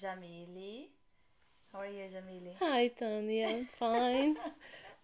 Jamile. 0.00 0.86
How 1.72 1.80
are 1.80 1.86
you, 1.86 2.04
Jamile? 2.08 2.54
Hi, 2.60 2.90
Tami. 3.00 3.44
I'm 3.46 3.64
fine. 3.78 4.36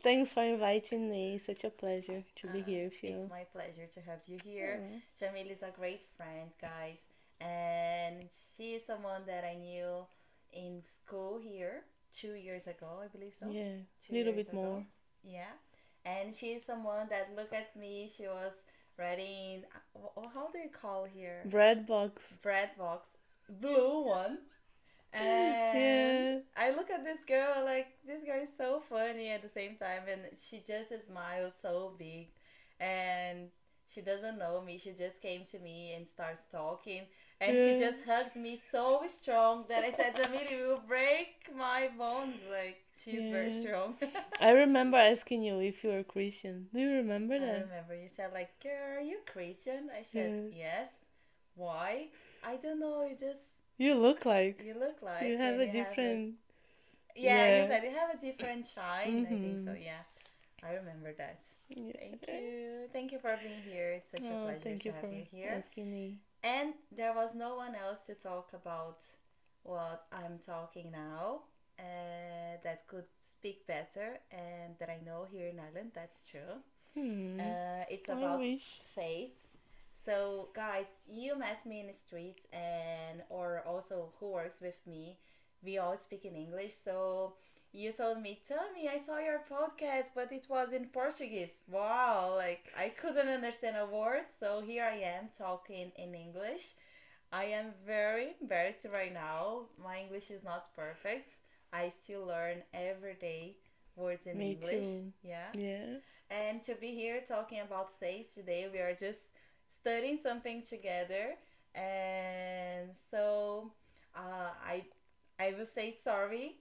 Thanks 0.03 0.35
for 0.35 0.43
inviting 0.45 1.11
me. 1.11 1.39
Such 1.39 1.65
a 1.65 1.71
pleasure 1.71 2.23
to 2.37 2.47
be 2.49 2.61
Uh, 2.61 2.65
here 2.65 2.85
with 2.85 3.03
you. 3.03 3.17
it's 3.23 3.31
my 3.31 3.45
pleasure 3.53 3.87
to 3.95 4.01
have 4.03 4.21
you 4.27 4.37
here. 4.45 4.81
Jamile 5.21 5.51
is 5.51 5.63
a 5.63 5.71
great 5.77 6.03
friend, 6.17 6.51
guys, 6.61 6.99
and 7.41 8.29
she 8.57 8.75
is 8.75 8.85
someone 8.87 9.23
that 9.27 9.45
I 9.45 9.55
knew 9.57 10.07
in 10.53 10.83
school 10.83 11.39
here 11.39 11.83
two 12.17 12.35
years 12.35 12.67
ago, 12.67 13.01
I 13.03 13.09
believe 13.09 13.35
so. 13.35 13.51
yeah, 13.51 13.81
a 14.11 14.13
little 14.13 14.33
bit 14.33 14.49
ago. 14.49 14.57
more. 14.57 14.85
Yeah, 15.25 15.53
and 16.05 16.35
she 16.35 16.49
is 16.53 16.65
someone 16.65 17.09
that 17.09 17.35
looked 17.35 17.55
at 17.55 17.75
me. 17.77 18.09
She 18.15 18.27
was 18.27 18.53
writing. 18.99 19.65
uh, 19.97 20.29
How 20.35 20.49
do 20.53 20.59
you 20.59 20.69
call 20.71 21.05
here? 21.05 21.41
Bread 21.47 21.87
box. 21.87 22.35
Bread 22.43 22.71
box, 22.79 23.09
blue 23.49 24.05
one. 24.07 24.39
And 25.15 26.29
Yeah. 26.29 26.39
I 26.57 26.71
look 26.73 26.91
at 26.91 27.05
this 27.05 27.25
girl 27.25 27.65
like 27.65 27.89
this 28.07 28.23
girl 28.25 28.43
is 28.43 28.51
so 28.57 28.81
funny 28.89 29.31
at 29.31 29.43
the 29.43 29.49
same 29.49 29.77
time, 29.77 30.03
and 30.11 30.23
she 30.41 30.59
just 30.67 30.93
smiles 31.09 31.53
so 31.61 31.95
big, 31.99 32.29
and 32.81 33.49
she 33.93 34.01
doesn't 34.01 34.39
know 34.39 34.61
me. 34.61 34.79
She 34.79 34.93
just 34.93 35.23
came 35.23 35.45
to 35.53 35.59
me 35.61 35.95
and 35.95 36.07
starts 36.07 36.45
talking, 36.51 37.03
and 37.41 37.59
she 37.59 37.75
just 37.79 38.01
hugged 38.07 38.37
me 38.37 38.61
so 38.71 39.03
strong 39.07 39.65
that 39.69 39.85
I 39.85 39.93
said, 39.93 40.17
"Jamile, 40.17 40.51
you 40.51 40.67
will 40.69 40.83
break 40.87 41.49
my 41.57 41.89
bones." 41.97 42.41
Like 42.51 42.83
she's 43.05 43.29
very 43.29 43.51
strong. 43.51 43.97
I 44.41 44.51
remember 44.51 44.97
asking 44.99 45.43
you 45.45 45.61
if 45.61 45.85
you 45.85 45.91
were 45.91 46.03
Christian. 46.03 46.69
Do 46.75 46.81
you 46.81 46.91
remember 46.91 47.39
that? 47.39 47.49
I 47.49 47.61
remember 47.61 47.95
you 47.95 48.09
said 48.09 48.33
like, 48.33 48.51
"Girl, 48.63 48.99
are 48.99 49.01
you 49.01 49.19
Christian?" 49.27 49.91
I 49.97 50.03
said, 50.03 50.33
Yeah. 50.51 50.59
"Yes." 50.67 50.91
Why? 51.57 52.09
I 52.43 52.57
don't 52.57 52.81
know. 52.81 53.05
You 53.07 53.17
just 53.17 53.54
You 53.77 53.95
look 53.97 54.25
like 54.25 54.63
you 54.65 54.75
look 54.79 55.03
like 55.03 55.23
you 55.23 55.37
have 55.39 55.59
a 55.61 55.67
you 55.67 55.73
different. 55.73 56.35
Yeah, 57.17 57.63
you 57.63 57.69
said 57.69 57.83
you 57.85 57.91
have 57.91 58.11
a 58.15 58.19
different 58.21 58.67
shine. 58.67 59.27
I 59.27 59.29
think 59.31 59.65
so. 59.65 59.71
Mhm. 59.71 59.85
Yeah, 59.85 60.03
I 60.63 60.75
remember 60.75 61.13
that. 61.15 61.43
Yeah. 61.69 61.93
Thank 61.99 62.29
you. 62.29 62.89
Thank 62.93 63.13
you 63.13 63.19
for 63.19 63.37
being 63.43 63.63
here. 63.63 63.93
It's 63.99 64.11
such 64.11 64.21
a 64.31 64.35
Oh, 64.35 64.43
pleasure 64.45 64.61
thank 64.61 64.83
to 64.83 64.89
you 64.89 64.93
have 64.93 65.01
for 65.01 65.09
you 65.09 65.25
here. 65.31 65.51
asking 65.59 65.91
me. 65.91 66.19
And 66.43 66.75
there 66.93 67.15
was 67.15 67.35
no 67.35 67.57
one 67.57 67.75
else 67.75 68.03
to 68.07 68.15
talk 68.15 68.53
about 68.53 68.99
what 69.63 70.07
I'm 70.13 70.39
talking 70.39 70.91
now 70.93 71.43
uh, 71.79 72.59
that 72.63 72.87
could 72.87 73.07
speak 73.21 73.67
better 73.67 74.19
and 74.31 74.77
that 74.79 74.91
I 74.91 74.99
know 75.05 75.27
here 75.31 75.49
in 75.49 75.59
Ireland. 75.59 75.93
That's 75.95 76.25
true. 76.31 76.61
Hmm. 76.95 77.41
Uh, 77.41 77.85
it's 77.91 78.09
about 78.09 78.41
faith. 78.95 79.33
So, 80.05 80.49
guys, 80.55 80.87
you 81.09 81.39
met 81.39 81.65
me 81.65 81.81
in 81.81 81.87
the 81.87 81.95
streets, 81.95 82.47
and 82.53 83.23
or 83.31 83.63
also 83.67 84.13
who 84.21 84.33
works 84.33 84.61
with 84.61 84.77
me, 84.87 85.19
we 85.65 85.79
all 85.79 85.97
speak 85.97 86.25
in 86.25 86.35
English. 86.35 86.75
So 86.75 87.35
you 87.73 87.93
told 87.93 88.21
me, 88.21 88.39
me, 88.75 88.89
I 88.89 88.99
saw 88.99 89.19
your 89.19 89.41
podcast, 89.51 90.11
but 90.15 90.31
it 90.31 90.47
was 90.49 90.73
in 90.73 90.87
Portuguese. 90.87 91.61
Wow, 91.71 92.35
like 92.37 92.73
I 92.79 92.91
couldn't 92.91 93.29
understand 93.29 93.77
a 93.77 93.87
word. 93.87 94.25
So 94.39 94.63
here 94.65 94.85
I 94.85 94.97
am 94.97 95.29
talking 95.37 95.91
in 95.97 96.15
English. 96.15 96.75
I 97.33 97.45
am 97.47 97.73
very 97.85 98.37
embarrassed 98.41 98.87
right 98.95 99.13
now. 99.13 99.67
My 99.83 99.99
English 99.99 100.31
is 100.31 100.45
not 100.45 100.75
perfect. 100.77 101.31
I 101.73 101.93
still 102.05 102.27
learn 102.27 102.63
every 102.73 103.15
day 103.15 103.57
words 103.97 104.27
in 104.27 104.39
Me 104.39 104.53
English. 104.53 104.71
too. 104.71 105.13
Yeah. 105.23 105.49
Yeah. 105.55 105.99
And 106.31 106.63
to 106.65 106.75
be 106.77 106.95
here 106.95 107.23
talking 107.27 107.61
about 107.61 107.99
faith 107.99 108.35
today, 108.35 108.69
we 108.73 108.79
are 108.79 108.95
just 108.95 109.34
studying 109.85 110.19
something 110.23 110.63
together. 110.63 111.35
And 111.75 112.91
so 113.11 113.73
uh, 114.17 114.51
I 114.65 114.85
I 115.39 115.55
will 115.59 115.67
say 115.67 115.95
sorry 116.03 116.57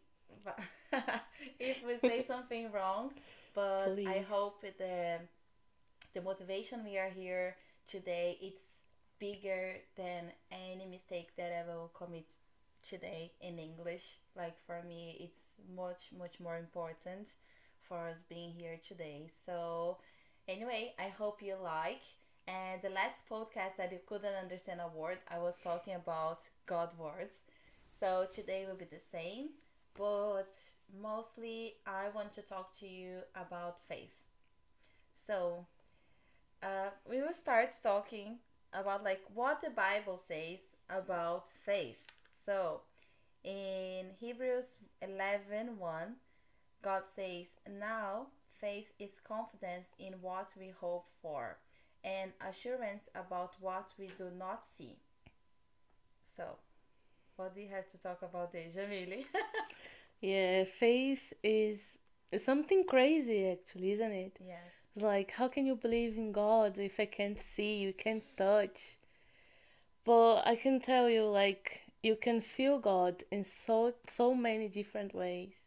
if 1.59 1.83
we 1.85 1.97
say 1.99 2.25
something 2.27 2.71
wrong, 2.71 3.13
but 3.53 3.99
I 4.05 4.25
hope 4.29 4.61
the 4.61 5.19
the 6.13 6.21
motivation 6.21 6.83
we 6.83 6.97
are 6.97 7.09
here 7.09 7.55
today 7.87 8.37
it's 8.41 8.63
bigger 9.19 9.75
than 9.95 10.31
any 10.51 10.85
mistake 10.85 11.35
that 11.37 11.51
I 11.53 11.67
will 11.71 11.91
commit 11.93 12.33
today 12.87 13.31
in 13.41 13.59
English. 13.59 14.19
Like 14.35 14.57
for 14.65 14.83
me, 14.83 15.17
it's 15.19 15.41
much 15.75 16.11
much 16.17 16.39
more 16.39 16.57
important 16.57 17.29
for 17.81 18.09
us 18.09 18.19
being 18.29 18.51
here 18.51 18.79
today. 18.87 19.29
So 19.45 19.97
anyway, 20.47 20.93
I 20.99 21.09
hope 21.09 21.41
you 21.41 21.55
like. 21.63 22.01
And 22.47 22.81
the 22.81 22.89
last 22.89 23.15
podcast 23.29 23.77
that 23.77 23.91
you 23.91 23.99
couldn't 24.05 24.35
understand 24.35 24.81
a 24.81 24.87
word, 24.97 25.19
I 25.29 25.39
was 25.39 25.59
talking 25.61 25.95
about 25.95 26.39
God 26.65 26.89
words. 26.97 27.33
So 27.99 28.27
today 28.33 28.65
will 28.67 28.75
be 28.75 28.85
the 28.85 28.99
same, 28.99 29.49
but 29.97 30.51
mostly 31.01 31.75
I 31.85 32.09
want 32.13 32.33
to 32.33 32.41
talk 32.41 32.77
to 32.79 32.87
you 32.87 33.19
about 33.35 33.77
faith. 33.87 34.15
So 35.13 35.65
uh, 36.61 36.89
we 37.09 37.21
will 37.21 37.33
start 37.33 37.69
talking 37.81 38.39
about 38.73 39.03
like 39.03 39.21
what 39.33 39.61
the 39.61 39.69
Bible 39.69 40.17
says 40.17 40.59
about 40.89 41.47
faith. 41.49 42.05
So 42.45 42.81
in 43.43 44.07
Hebrews 44.19 44.75
11 45.01 45.77
1, 45.79 46.15
God 46.81 47.03
says, 47.07 47.55
Now 47.79 48.27
faith 48.59 48.91
is 48.99 49.11
confidence 49.25 49.89
in 49.97 50.15
what 50.21 50.49
we 50.59 50.73
hope 50.77 51.05
for 51.21 51.57
and 52.03 52.31
assurance 52.49 53.09
about 53.15 53.53
what 53.59 53.89
we 53.97 54.07
do 54.17 54.29
not 54.37 54.65
see. 54.65 54.97
So, 56.35 56.43
what 57.35 57.55
do 57.55 57.61
you 57.61 57.69
have 57.69 57.87
to 57.89 57.97
talk 57.97 58.21
about 58.21 58.51
this, 58.51 58.75
Jamile? 58.77 59.25
Yeah. 60.21 60.63
Faith 60.65 61.33
is 61.43 61.99
something 62.37 62.85
crazy, 62.85 63.49
actually, 63.49 63.91
isn't 63.93 64.11
it? 64.11 64.37
yes. 64.45 64.71
It's 64.95 65.03
like, 65.03 65.31
how 65.31 65.47
can 65.47 65.65
you 65.65 65.75
believe 65.75 66.17
in 66.17 66.31
God 66.31 66.77
if 66.77 66.99
I 66.99 67.05
can't 67.05 67.39
see, 67.39 67.77
you 67.77 67.93
can't 67.93 68.23
touch? 68.37 68.97
But 70.05 70.43
I 70.45 70.55
can 70.55 70.79
tell 70.79 71.09
you, 71.09 71.25
like, 71.25 71.81
you 72.03 72.15
can 72.17 72.41
feel 72.41 72.79
God 72.79 73.23
in 73.31 73.43
so 73.43 73.93
so 74.07 74.35
many 74.35 74.67
different 74.67 75.15
ways. 75.15 75.63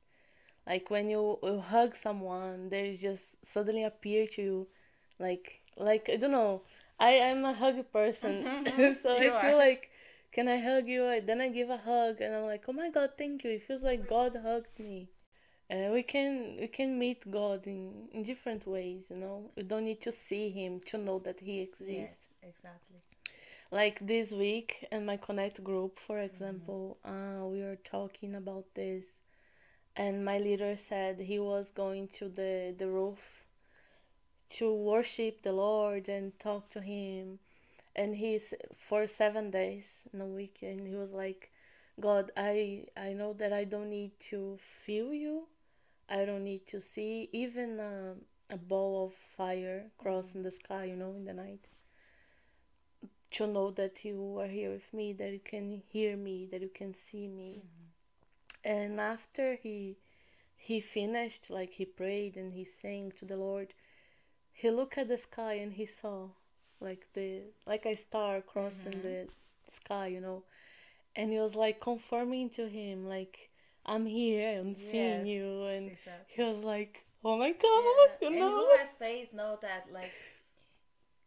Like 0.67 0.91
when 0.91 1.09
you, 1.09 1.39
you 1.43 1.61
hug 1.61 1.95
someone, 1.95 2.69
there 2.69 2.85
is 2.85 3.01
just 3.01 3.37
suddenly 3.45 3.85
appear 3.85 4.27
to 4.29 4.43
you, 4.43 4.69
like 5.19 5.63
like 5.77 6.09
I 6.13 6.17
don't 6.17 6.33
know. 6.33 6.63
I 6.99 7.11
am 7.13 7.45
a 7.45 7.53
hug 7.53 7.93
person, 7.93 8.45
so 9.03 9.19
You 9.21 9.31
I 9.33 9.43
feel 9.43 9.59
like, 9.59 9.91
can 10.33 10.49
I 10.49 10.59
hug 10.59 10.89
you? 10.89 11.05
I- 11.07 11.21
Then 11.21 11.41
I 11.41 11.49
give 11.49 11.69
a 11.71 11.77
hug, 11.77 12.21
and 12.21 12.35
I'm 12.35 12.45
like, 12.45 12.65
oh 12.69 12.73
my 12.73 12.91
God, 12.91 13.11
thank 13.19 13.45
you. 13.45 13.51
It 13.51 13.63
feels 13.63 13.83
like 13.83 14.09
God 14.09 14.37
hugged 14.43 14.79
me. 14.79 15.09
Uh, 15.69 15.91
we 15.93 16.03
can 16.03 16.57
we 16.61 16.69
can 16.69 16.99
meet 16.99 17.29
God 17.31 17.67
in, 17.67 18.09
in 18.13 18.23
different 18.23 18.67
ways, 18.67 19.11
you 19.11 19.17
know. 19.17 19.51
We 19.57 19.63
don't 19.65 19.85
need 19.85 20.01
to 20.03 20.13
see 20.13 20.49
him 20.51 20.81
to 20.87 20.97
know 20.99 21.19
that 21.21 21.41
he 21.41 21.61
exists. 21.61 21.91
Yes, 21.91 22.29
exactly. 22.43 22.99
Like 23.73 24.07
this 24.07 24.33
week 24.33 24.87
in 24.93 25.05
my 25.05 25.17
Connect 25.17 25.63
group, 25.65 25.99
for 25.99 26.21
example, 26.21 26.99
uh, 27.05 27.45
we 27.47 27.63
were 27.63 27.77
talking 27.83 28.35
about 28.35 28.65
this, 28.75 29.23
and 29.97 30.25
my 30.25 30.39
leader 30.39 30.77
said 30.77 31.19
he 31.21 31.39
was 31.41 31.73
going 31.73 32.07
to 32.19 32.29
the, 32.29 32.75
the 32.79 32.87
roof 32.89 33.45
to 34.51 34.73
worship 34.73 35.43
the 35.43 35.53
Lord 35.53 36.09
and 36.09 36.39
talk 36.39 36.71
to 36.71 36.81
him. 36.81 37.39
And 37.95 38.17
he's 38.17 38.53
for 38.77 39.07
seven 39.07 39.51
days 39.51 40.03
in 40.13 40.21
a 40.21 40.27
week, 40.27 40.59
and 40.63 40.87
he 40.87 40.95
was 40.95 41.13
like, 41.13 41.51
God, 41.99 42.31
I 42.37 42.85
I 42.95 43.15
know 43.15 43.33
that 43.35 43.53
I 43.53 43.65
don't 43.65 43.89
need 43.89 44.21
to 44.31 44.59
feel 44.59 45.15
you. 45.15 45.49
I 46.09 46.25
don't 46.27 46.45
need 46.45 46.67
to 46.69 46.81
see 46.81 47.29
even 47.33 47.81
uh, 47.81 48.15
a, 48.51 48.55
a 48.55 48.59
ball 48.59 49.07
of 49.07 49.15
fire 49.15 49.87
crossing 49.97 50.43
the 50.43 50.51
sky, 50.51 50.85
you 50.85 50.97
know, 50.97 51.15
in 51.15 51.25
the 51.25 51.33
night. 51.33 51.69
To 53.33 53.47
know 53.47 53.71
that 53.73 54.05
you 54.05 54.39
are 54.39 54.47
here 54.47 54.71
with 54.71 54.93
me, 54.93 55.13
that 55.15 55.33
you 55.33 55.41
can 55.43 55.83
hear 55.89 56.17
me, 56.17 56.47
that 56.51 56.61
you 56.61 56.71
can 56.73 56.95
see 56.95 57.27
me. 57.27 57.63
Mm-hmm. 57.63 58.73
And 58.73 59.01
after 59.01 59.55
he 59.55 59.97
he 60.57 60.81
finished, 60.81 61.51
like 61.51 61.73
he 61.73 61.85
prayed 61.87 62.37
and 62.37 62.53
he 62.53 62.65
sang 62.65 63.13
to 63.17 63.25
the 63.25 63.37
Lord, 63.37 63.75
he 64.57 64.71
looked 64.71 64.99
at 64.99 65.09
the 65.09 65.17
sky 65.19 65.55
and 65.55 65.73
he 65.75 65.87
saw 65.87 66.29
like 66.81 67.07
the 67.15 67.43
like 67.67 67.85
a 67.87 67.95
star 67.97 68.41
crossing 68.41 68.93
mm-hmm. 68.93 69.03
the 69.03 69.19
sky, 69.69 70.07
you 70.09 70.21
know. 70.21 70.43
And 71.17 71.31
he 71.31 71.39
was 71.39 71.55
like 71.55 71.81
confirming 71.81 72.51
to 72.51 72.69
him, 72.69 73.07
like, 73.09 73.51
I'm 73.87 74.05
here, 74.07 74.59
I'm 74.61 74.77
seeing 74.77 75.27
you 75.27 75.65
and 75.65 75.85
Exactly. 75.93 76.35
he 76.37 76.43
was 76.43 76.59
like, 76.75 77.05
Oh 77.25 77.39
my 77.39 77.49
Yeah. 77.49 77.55
god, 77.63 78.11
you 78.23 78.29
And 78.29 78.37
know? 78.41 78.51
who 78.57 78.67
has 78.79 78.89
faith 78.99 79.33
know 79.33 79.59
that 79.63 79.83
like 79.93 80.13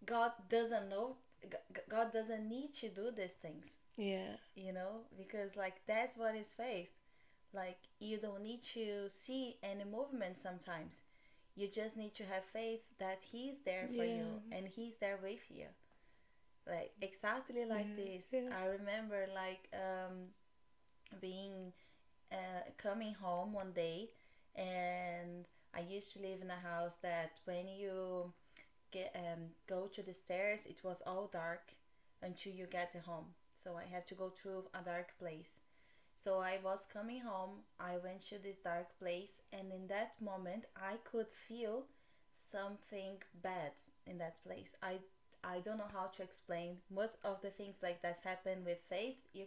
God 0.05 0.31
doesn't 0.49 0.89
know 0.89 1.15
God 1.89 2.11
doesn't 2.13 2.47
need 2.49 2.73
to 2.81 2.89
do 2.89 3.11
these 3.11 3.33
things. 3.45 3.67
Yeah. 3.97 4.35
you 4.55 4.71
know 4.73 5.01
because 5.17 5.55
like 5.57 5.77
that's 5.87 6.15
what 6.17 6.33
is 6.35 6.53
faith 6.53 6.89
like 7.53 7.77
you 7.99 8.17
don't 8.17 8.41
need 8.41 8.63
to 8.75 9.09
see 9.09 9.57
any 9.61 9.83
movement 9.83 10.37
sometimes 10.37 11.01
you 11.59 11.67
just 11.81 11.95
need 11.97 12.13
to 12.15 12.23
have 12.33 12.43
faith 12.59 12.83
that 12.99 13.19
he's 13.31 13.59
there 13.65 13.87
for 13.97 14.05
you 14.17 14.27
and 14.55 14.63
he's 14.67 14.97
there 15.03 15.19
with 15.21 15.45
you. 15.57 15.65
Like 16.67 16.91
exactly 17.01 17.65
like 17.65 17.87
Yeah, 17.97 18.03
this. 18.05 18.25
yeah. 18.31 18.49
i 18.61 18.65
remember 18.79 19.21
like 19.43 19.63
um 19.73 20.15
being 21.27 21.73
uh, 22.31 22.61
coming 22.77 23.13
home 23.15 23.53
one 23.53 23.71
day 23.71 24.09
and 24.55 25.45
I 25.73 25.81
used 25.81 26.13
to 26.13 26.19
live 26.27 26.39
in 26.41 26.51
a 26.51 26.61
house 26.71 26.95
that 27.01 27.31
when 27.45 27.67
you 27.67 28.33
get 28.91 29.15
um, 29.15 29.41
go 29.67 29.87
to 29.95 30.01
the 30.03 30.13
stairs 30.13 30.61
it 30.73 30.79
was 30.83 31.01
all 31.05 31.27
dark 31.31 31.65
until 32.21 32.53
you 32.53 32.65
get 32.67 32.95
home. 33.05 33.27
So 33.55 33.69
I 33.77 33.85
had 33.93 34.05
to 34.07 34.15
go 34.15 34.29
through 34.29 34.65
a 34.79 34.81
dark 34.83 35.09
place 35.19 35.53
so 36.23 36.39
I 36.39 36.59
was 36.63 36.87
coming 36.91 37.21
home 37.21 37.63
I 37.79 37.97
went 38.03 38.27
to 38.29 38.37
this 38.37 38.57
dark 38.59 38.87
place 38.99 39.41
and 39.53 39.71
in 39.71 39.87
that 39.87 40.13
moment 40.21 40.65
I 40.75 40.95
could 41.09 41.27
feel 41.47 41.85
something 42.51 43.17
bad 43.41 43.71
in 44.05 44.17
that 44.19 44.43
place. 44.43 44.75
I 44.81 44.97
I 45.43 45.59
don't 45.59 45.77
know 45.77 45.91
how 45.93 46.07
to 46.17 46.23
explain. 46.23 46.77
Most 46.93 47.17
of 47.23 47.41
the 47.41 47.49
things 47.49 47.77
like 47.81 48.01
that 48.01 48.19
happened 48.23 48.65
with 48.65 48.79
faith 48.89 49.17
you 49.33 49.45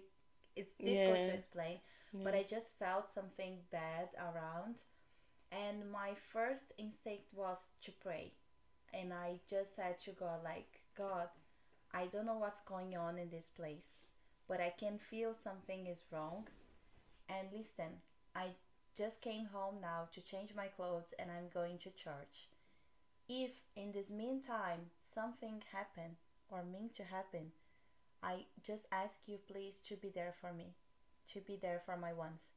it's 0.56 0.74
difficult 0.74 1.18
Yeah. 1.18 1.26
to 1.26 1.34
explain 1.34 1.78
but 2.24 2.34
I 2.34 2.42
just 2.42 2.78
felt 2.78 3.12
something 3.14 3.54
bad 3.70 4.08
around. 4.18 4.76
And 5.50 5.90
my 5.90 6.10
first 6.32 6.72
instinct 6.78 7.24
was 7.34 7.58
to 7.84 7.90
pray. 7.92 8.32
And 8.94 9.12
I 9.12 9.40
just 9.48 9.76
said 9.76 9.96
to 10.04 10.12
God 10.12 10.40
like 10.44 10.80
God 10.96 11.28
I 11.92 12.06
don't 12.06 12.26
know 12.26 12.38
what's 12.38 12.62
going 12.62 12.96
on 12.96 13.18
in 13.18 13.28
this 13.30 13.48
place 13.50 13.98
but 14.48 14.60
I 14.60 14.70
can 14.78 14.98
feel 14.98 15.34
something 15.34 15.86
is 15.86 16.04
wrong 16.10 16.48
and 17.32 17.48
listen 17.52 17.92
I 18.34 18.48
just 18.96 19.22
came 19.22 19.46
home 19.46 19.76
now 19.80 20.08
to 20.14 20.20
change 20.20 20.54
my 20.54 20.66
clothes 20.66 21.14
and 21.18 21.30
I'm 21.30 21.48
going 21.52 21.78
to 21.78 21.90
church 21.90 22.48
if 23.28 23.52
in 23.76 23.92
this 23.92 24.10
meantime 24.10 24.90
something 25.14 25.62
happened 25.72 26.16
or 26.50 26.62
meant 26.64 26.94
to 26.96 27.04
happen 27.04 27.52
I 28.22 28.46
just 28.62 28.86
ask 28.92 29.20
you 29.26 29.38
please 29.50 29.80
to 29.88 29.96
be 29.96 30.10
there 30.14 30.34
for 30.40 30.52
me 30.52 30.74
to 31.32 31.40
be 31.40 31.56
there 31.60 31.80
for 31.84 31.96
my 31.96 32.12
ones 32.12 32.54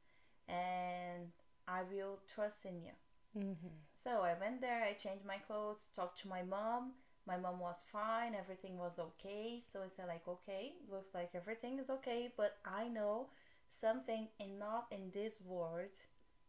and 0.48 1.28
I 1.66 1.82
will 1.82 2.20
trust 2.28 2.64
in 2.66 2.80
you 2.82 2.92
Mm-hmm. 3.36 3.76
so 3.94 4.22
I 4.22 4.34
went 4.40 4.60
there, 4.62 4.82
I 4.82 4.94
changed 4.94 5.26
my 5.26 5.36
clothes, 5.38 5.88
talked 5.94 6.20
to 6.22 6.28
my 6.28 6.42
mom. 6.42 6.92
My 7.26 7.36
mom 7.36 7.58
was 7.60 7.84
fine, 7.92 8.34
everything 8.34 8.78
was 8.78 8.98
okay. 8.98 9.60
So 9.72 9.80
I 9.84 9.88
said 9.88 10.06
like, 10.08 10.26
okay, 10.28 10.74
looks 10.90 11.10
like 11.14 11.30
everything 11.34 11.78
is 11.78 11.90
okay, 11.90 12.32
but 12.36 12.56
I 12.64 12.88
know 12.88 13.26
something 13.68 14.28
and 14.40 14.58
not 14.58 14.86
in 14.90 15.10
this 15.12 15.40
world. 15.40 15.94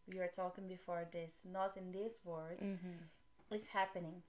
We 0.08 0.20
were 0.20 0.32
talking 0.34 0.68
before 0.68 1.06
this, 1.12 1.40
not 1.44 1.76
in 1.78 1.92
this 1.92 2.20
world 2.24 2.60
Mm-hmm. 2.62 3.54
is 3.56 3.68
happening. 3.68 4.24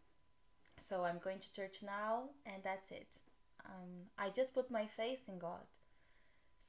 So 0.79 1.05
I'm 1.05 1.19
going 1.19 1.39
to 1.41 1.53
church 1.53 1.79
now 1.83 2.31
and 2.47 2.63
that's 2.63 2.91
it. 2.91 3.19
Um, 3.65 4.07
I 4.19 4.31
just 4.31 4.55
put 4.55 4.71
my 4.71 4.87
faith 4.87 5.29
in 5.29 5.39
God. 5.39 5.67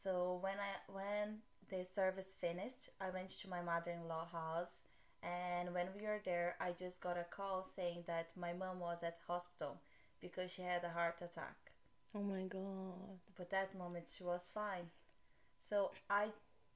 So 0.04 0.40
when 0.42 0.56
I 0.60 0.92
when 0.92 1.40
the 1.70 1.86
service 1.86 2.34
finished, 2.40 2.90
I 3.00 3.10
went 3.12 3.30
to 3.42 3.50
my 3.50 3.62
mother-in-law 3.62 4.28
house 4.32 4.82
and 5.22 5.74
when 5.74 5.88
we 5.96 6.06
were 6.08 6.22
there, 6.24 6.56
I 6.62 6.72
just 6.72 7.02
got 7.02 7.18
a 7.18 7.26
call 7.30 7.64
saying 7.64 8.04
that 8.08 8.32
my 8.38 8.54
mom 8.54 8.80
was 8.80 9.04
at 9.04 9.18
hospital 9.28 9.82
because 10.22 10.52
she 10.54 10.62
had 10.62 10.84
a 10.84 10.90
heart 10.90 11.22
attack. 11.22 11.58
Oh 12.16 12.22
my 12.24 12.44
god. 12.44 13.20
But 13.38 13.50
that 13.52 13.78
moment 13.78 14.08
she 14.16 14.24
was 14.24 14.50
fine. 14.54 14.90
So 15.60 15.92
I 16.10 16.32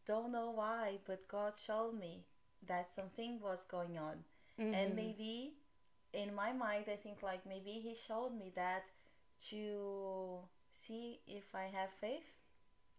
don't 0.06 0.32
know 0.32 0.52
why, 0.52 1.00
but 1.06 1.28
God 1.28 1.54
showed 1.56 1.94
me 2.00 2.26
that 2.68 2.90
something 2.90 3.40
was 3.40 3.66
going 3.66 3.98
on. 3.98 4.24
And 4.60 4.92
Mhm. 4.92 4.96
maybe 4.96 5.54
in 6.14 6.34
my 6.36 6.52
mind, 6.54 6.86
I 6.88 6.96
think 6.96 7.22
like 7.24 7.46
maybe 7.46 7.80
He 7.80 7.96
showed 7.96 8.34
me 8.34 8.52
that 8.56 8.92
to 9.50 10.48
see 10.70 11.22
if 11.28 11.54
I 11.56 11.66
have 11.66 11.92
faith. 11.92 12.26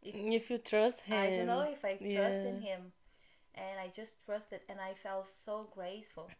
If 0.02 0.14
If 0.14 0.50
you 0.50 0.58
trust 0.58 1.00
him. 1.00 1.19
I 1.19 1.31
don't 1.31 1.46
know 1.46 1.62
if 1.62 1.84
I 1.84 1.96
trust 1.96 2.44
in 2.44 2.60
him. 2.60 2.92
And 3.54 3.78
I 3.80 3.88
just 3.88 4.25
trusted 4.25 4.60
and 4.69 4.80
I 4.80 4.94
felt 4.94 5.28
so 5.28 5.69
grateful 5.75 6.30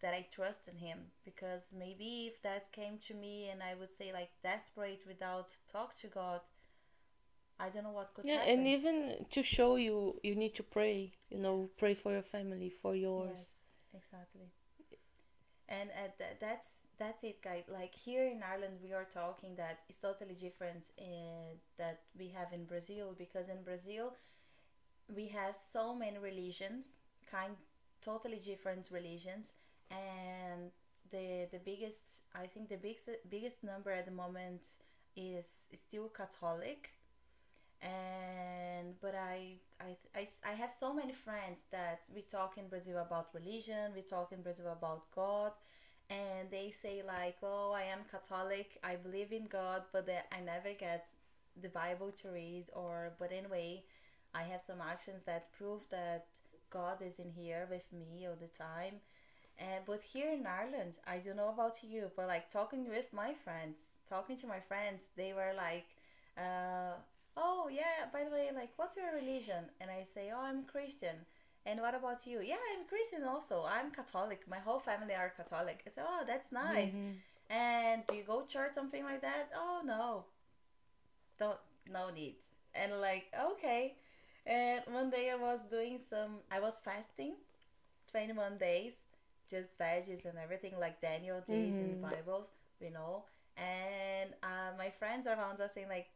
that 0.00 0.14
I 0.14 0.26
trusted 0.30 0.74
him 0.76 0.98
because 1.24 1.72
maybe 1.72 2.26
if 2.26 2.42
that 2.42 2.72
came 2.72 2.98
to 3.08 3.14
me 3.14 3.48
and 3.50 3.62
I 3.62 3.74
would 3.74 3.90
say 3.90 4.12
like 4.12 4.30
desperate 4.42 5.04
without 5.06 5.50
talk 5.72 5.96
to 6.00 6.06
God, 6.08 6.40
I 7.60 7.68
don't 7.70 7.82
know 7.84 7.90
what 7.90 8.14
could 8.14 8.24
Yeah, 8.26 8.38
happen. 8.38 8.58
and 8.60 8.66
even 8.66 9.26
to 9.30 9.42
show 9.42 9.76
you, 9.76 10.20
you 10.22 10.34
need 10.36 10.54
to 10.54 10.62
pray. 10.62 11.12
You 11.30 11.38
know, 11.38 11.70
pray 11.76 11.94
for 11.94 12.12
your 12.12 12.22
family, 12.22 12.70
for 12.70 12.94
yours. 12.94 13.30
Yes, 13.34 13.52
exactly. 13.94 14.48
And 15.68 15.90
uh, 15.90 16.08
th- 16.18 16.38
that's 16.40 16.68
that's 16.98 17.22
it, 17.24 17.42
guys. 17.42 17.64
Like 17.68 17.94
here 17.94 18.26
in 18.26 18.42
Ireland, 18.42 18.78
we 18.82 18.92
are 18.92 19.04
talking 19.04 19.54
that 19.56 19.80
it's 19.88 19.98
totally 19.98 20.34
different 20.34 20.84
in, 20.96 21.58
that 21.78 22.00
we 22.18 22.28
have 22.28 22.52
in 22.52 22.64
Brazil 22.64 23.14
because 23.16 23.48
in 23.48 23.62
Brazil, 23.62 24.14
we 25.14 25.28
have 25.28 25.54
so 25.54 25.94
many 25.94 26.18
religions, 26.18 26.96
kind 27.30 27.54
totally 28.02 28.38
different 28.38 28.88
religions, 28.90 29.52
and 29.90 30.70
the 31.10 31.48
the 31.50 31.58
biggest 31.58 32.24
I 32.34 32.46
think 32.46 32.68
the 32.68 32.76
biggest 32.76 33.08
biggest 33.30 33.64
number 33.64 33.90
at 33.90 34.04
the 34.06 34.12
moment 34.12 34.62
is, 35.16 35.68
is 35.72 35.80
still 35.80 36.08
Catholic 36.08 36.90
and 37.82 38.94
but 39.00 39.14
I, 39.14 39.56
I 39.80 39.96
I 40.14 40.28
I 40.46 40.52
have 40.54 40.72
so 40.72 40.92
many 40.92 41.12
friends 41.12 41.60
that 41.70 42.00
we 42.14 42.22
talk 42.22 42.58
in 42.58 42.68
Brazil 42.68 42.98
about 42.98 43.34
religion, 43.34 43.92
we 43.94 44.02
talk 44.02 44.32
in 44.32 44.42
Brazil 44.42 44.72
about 44.72 45.10
God, 45.14 45.52
and 46.10 46.50
they 46.50 46.70
say 46.70 47.02
like, 47.06 47.36
"Oh, 47.42 47.72
I 47.72 47.82
am 47.82 48.00
Catholic, 48.10 48.78
I 48.82 48.96
believe 48.96 49.32
in 49.32 49.46
God, 49.46 49.82
but 49.92 50.06
that 50.06 50.26
I 50.32 50.40
never 50.40 50.72
get 50.78 51.08
the 51.60 51.68
Bible 51.68 52.12
to 52.22 52.28
read." 52.30 52.66
Or 52.74 53.12
but 53.18 53.32
anyway, 53.32 53.84
I 54.34 54.42
have 54.44 54.60
some 54.62 54.80
actions 54.80 55.24
that 55.24 55.52
prove 55.52 55.82
that 55.90 56.26
God 56.70 57.02
is 57.02 57.18
in 57.18 57.30
here 57.30 57.66
with 57.70 57.84
me 57.92 58.26
all 58.26 58.36
the 58.40 58.48
time. 58.48 59.00
And 59.58 59.84
but 59.86 60.00
here 60.02 60.30
in 60.32 60.46
Ireland, 60.46 60.94
I 61.06 61.18
don't 61.18 61.36
know 61.36 61.48
about 61.50 61.82
you, 61.82 62.10
but 62.16 62.28
like 62.28 62.50
talking 62.50 62.88
with 62.88 63.12
my 63.12 63.34
friends, 63.34 63.78
talking 64.08 64.36
to 64.38 64.46
my 64.46 64.60
friends, 64.60 65.08
they 65.16 65.32
were 65.32 65.52
like, 65.56 65.86
uh, 66.36 66.94
"Oh 67.38 67.68
yeah, 67.70 67.98
by 68.12 68.24
the 68.24 68.30
way, 68.30 68.50
like 68.54 68.72
what's 68.76 68.96
your 68.96 69.12
religion?" 69.14 69.62
And 69.80 69.88
I 69.90 70.02
say, 70.14 70.24
"Oh, 70.34 70.42
I'm 70.50 70.64
Christian." 70.64 71.16
And 71.66 71.80
what 71.80 71.94
about 71.94 72.26
you? 72.26 72.40
Yeah, 72.40 72.62
I'm 72.72 72.84
Christian 72.92 73.24
also. 73.24 73.64
I'm 73.76 73.90
Catholic. 73.92 74.40
My 74.48 74.58
whole 74.66 74.80
family 74.80 75.14
are 75.14 75.30
Catholic. 75.40 75.78
I 75.86 75.90
say, 75.90 76.02
"Oh, 76.12 76.24
that's 76.26 76.50
nice." 76.52 76.94
Mhm. 76.96 77.14
And 77.50 78.06
do 78.06 78.14
you 78.16 78.24
go 78.24 78.44
church 78.46 78.74
something 78.74 79.04
like 79.04 79.22
that? 79.22 79.44
Oh 79.54 79.80
no. 79.84 80.24
Don't 81.38 81.58
no 81.90 82.10
needs. 82.10 82.46
And 82.74 83.00
like, 83.00 83.26
okay. 83.52 83.94
And 84.46 84.82
one 84.92 85.10
day 85.10 85.30
I 85.30 85.36
was 85.36 85.60
doing 85.70 85.98
some 85.98 86.40
I 86.50 86.60
was 86.60 86.80
fasting 86.80 87.34
21 88.10 88.58
days, 88.58 88.94
just 89.50 89.78
veggies 89.78 90.24
and 90.24 90.38
everything 90.38 90.74
like 90.80 91.00
Daniel 91.00 91.40
did 91.46 91.74
in 91.80 91.90
the 91.90 91.96
Mhm. 91.96 92.10
Bible, 92.10 92.48
you 92.80 92.90
know. 92.90 93.24
And 93.56 94.34
uh, 94.42 94.72
my 94.78 94.90
friends 94.90 95.26
around 95.26 95.60
us 95.60 95.74
saying 95.74 95.88
like, 95.88 96.08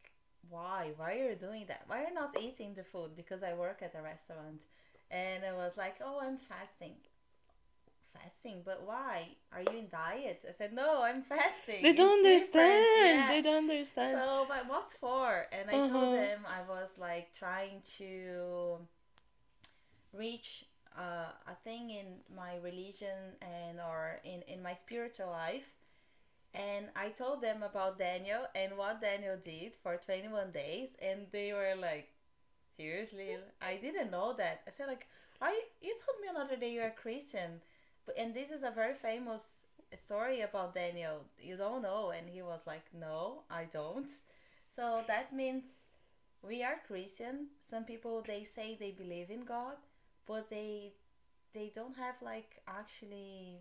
why? 0.49 0.93
Why 0.97 1.17
are 1.19 1.29
you 1.29 1.35
doing 1.35 1.65
that? 1.67 1.83
Why 1.87 2.03
are 2.03 2.07
you 2.09 2.13
not 2.13 2.35
eating 2.37 2.73
the 2.73 2.83
food? 2.83 3.15
Because 3.15 3.43
I 3.43 3.53
work 3.53 3.81
at 3.81 3.95
a 3.95 4.01
restaurant. 4.01 4.63
And 5.11 5.43
I 5.45 5.53
was 5.53 5.77
like, 5.77 5.97
oh, 6.03 6.19
I'm 6.21 6.37
fasting. 6.37 6.95
Fasting, 8.13 8.61
but 8.63 8.83
why? 8.85 9.29
Are 9.51 9.61
you 9.61 9.77
in 9.77 9.89
diet? 9.89 10.45
I 10.47 10.51
said, 10.53 10.73
no, 10.73 11.03
I'm 11.03 11.21
fasting. 11.23 11.83
They 11.83 11.93
don't 11.93 12.19
It's 12.23 12.23
understand. 12.25 12.85
Yeah. 13.03 13.29
They 13.29 13.41
don't 13.41 13.69
understand. 13.69 14.17
So, 14.17 14.45
but 14.49 14.67
what 14.69 14.91
for? 14.91 15.47
And 15.51 15.69
I 15.69 15.79
Uh-huh. 15.79 15.89
told 15.89 16.11
them 16.11 16.41
I 16.47 16.61
was 16.69 16.91
like 16.99 17.33
trying 17.33 17.81
to 17.97 18.79
reach 20.13 20.65
uh, 20.97 21.31
a 21.47 21.55
thing 21.63 21.89
in 21.89 22.05
my 22.35 22.57
religion 22.63 23.35
and 23.41 23.79
or 23.79 24.19
in, 24.23 24.41
in 24.43 24.61
my 24.61 24.73
spiritual 24.73 25.29
life. 25.29 25.69
And 26.53 26.87
I 26.95 27.09
told 27.09 27.41
them 27.41 27.63
about 27.63 27.97
Daniel 27.97 28.41
and 28.55 28.77
what 28.77 29.01
Daniel 29.01 29.37
did 29.43 29.75
for 29.75 29.97
21 29.97 30.51
days. 30.51 30.89
And 31.01 31.25
they 31.31 31.51
were 31.51 31.75
like, 31.79 32.09
seriously? 32.77 33.37
I 33.61 33.77
didn't 33.77 34.11
know 34.11 34.33
that. 34.37 34.61
I 34.67 34.71
said 34.71 34.87
like, 34.87 35.07
are 35.41 35.49
you, 35.49 35.63
you 35.81 35.95
told 36.05 36.21
me 36.21 36.27
another 36.29 36.55
day 36.55 36.73
you're 36.73 36.87
a 36.87 36.91
Christian. 36.91 37.61
But, 38.05 38.17
and 38.17 38.33
this 38.33 38.51
is 38.51 38.63
a 38.63 38.71
very 38.71 38.93
famous 38.93 39.63
story 39.95 40.41
about 40.41 40.75
Daniel. 40.75 41.21
You 41.41 41.57
don't 41.57 41.81
know. 41.81 42.11
And 42.11 42.29
he 42.29 42.41
was 42.41 42.61
like, 42.67 42.85
no, 42.93 43.43
I 43.49 43.65
don't. 43.65 44.09
So 44.75 45.03
that 45.07 45.33
means 45.33 45.63
we 46.41 46.63
are 46.63 46.75
Christian. 46.85 47.47
Some 47.69 47.85
people 47.85 48.23
they 48.25 48.43
say 48.43 48.75
they 48.79 48.91
believe 48.91 49.29
in 49.29 49.45
God, 49.45 49.75
but 50.25 50.49
they 50.49 50.93
they 51.53 51.71
don't 51.73 51.95
have 51.97 52.15
like 52.21 52.61
actually 52.67 53.59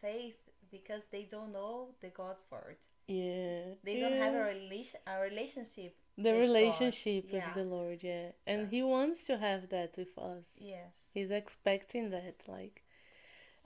faith 0.00 0.36
because 0.72 1.04
they 1.12 1.24
don't 1.34 1.52
know 1.52 1.88
the 2.00 2.08
God's 2.08 2.44
word. 2.50 2.78
yeah. 3.06 3.62
They 3.84 4.00
don't 4.00 4.18
have 4.24 4.34
a 4.34 4.38
yeah. 4.38 4.52
relation 4.54 5.00
a 5.06 5.20
relationship. 5.30 5.92
the 6.16 6.22
with 6.24 6.34
God. 6.34 6.40
relationship 6.46 7.24
Yeah. 7.28 7.34
with 7.46 7.54
the 7.60 7.64
Lord, 7.76 7.98
yeah. 8.02 8.28
And 8.50 8.60
So- 8.66 8.70
he 8.74 8.80
wants 8.82 9.18
to 9.28 9.34
have 9.46 9.62
that 9.74 9.90
with 10.00 10.14
us. 10.18 10.48
Yes. 10.74 10.92
He's 11.14 11.30
expecting 11.42 12.04
that. 12.16 12.36
Like 12.56 12.76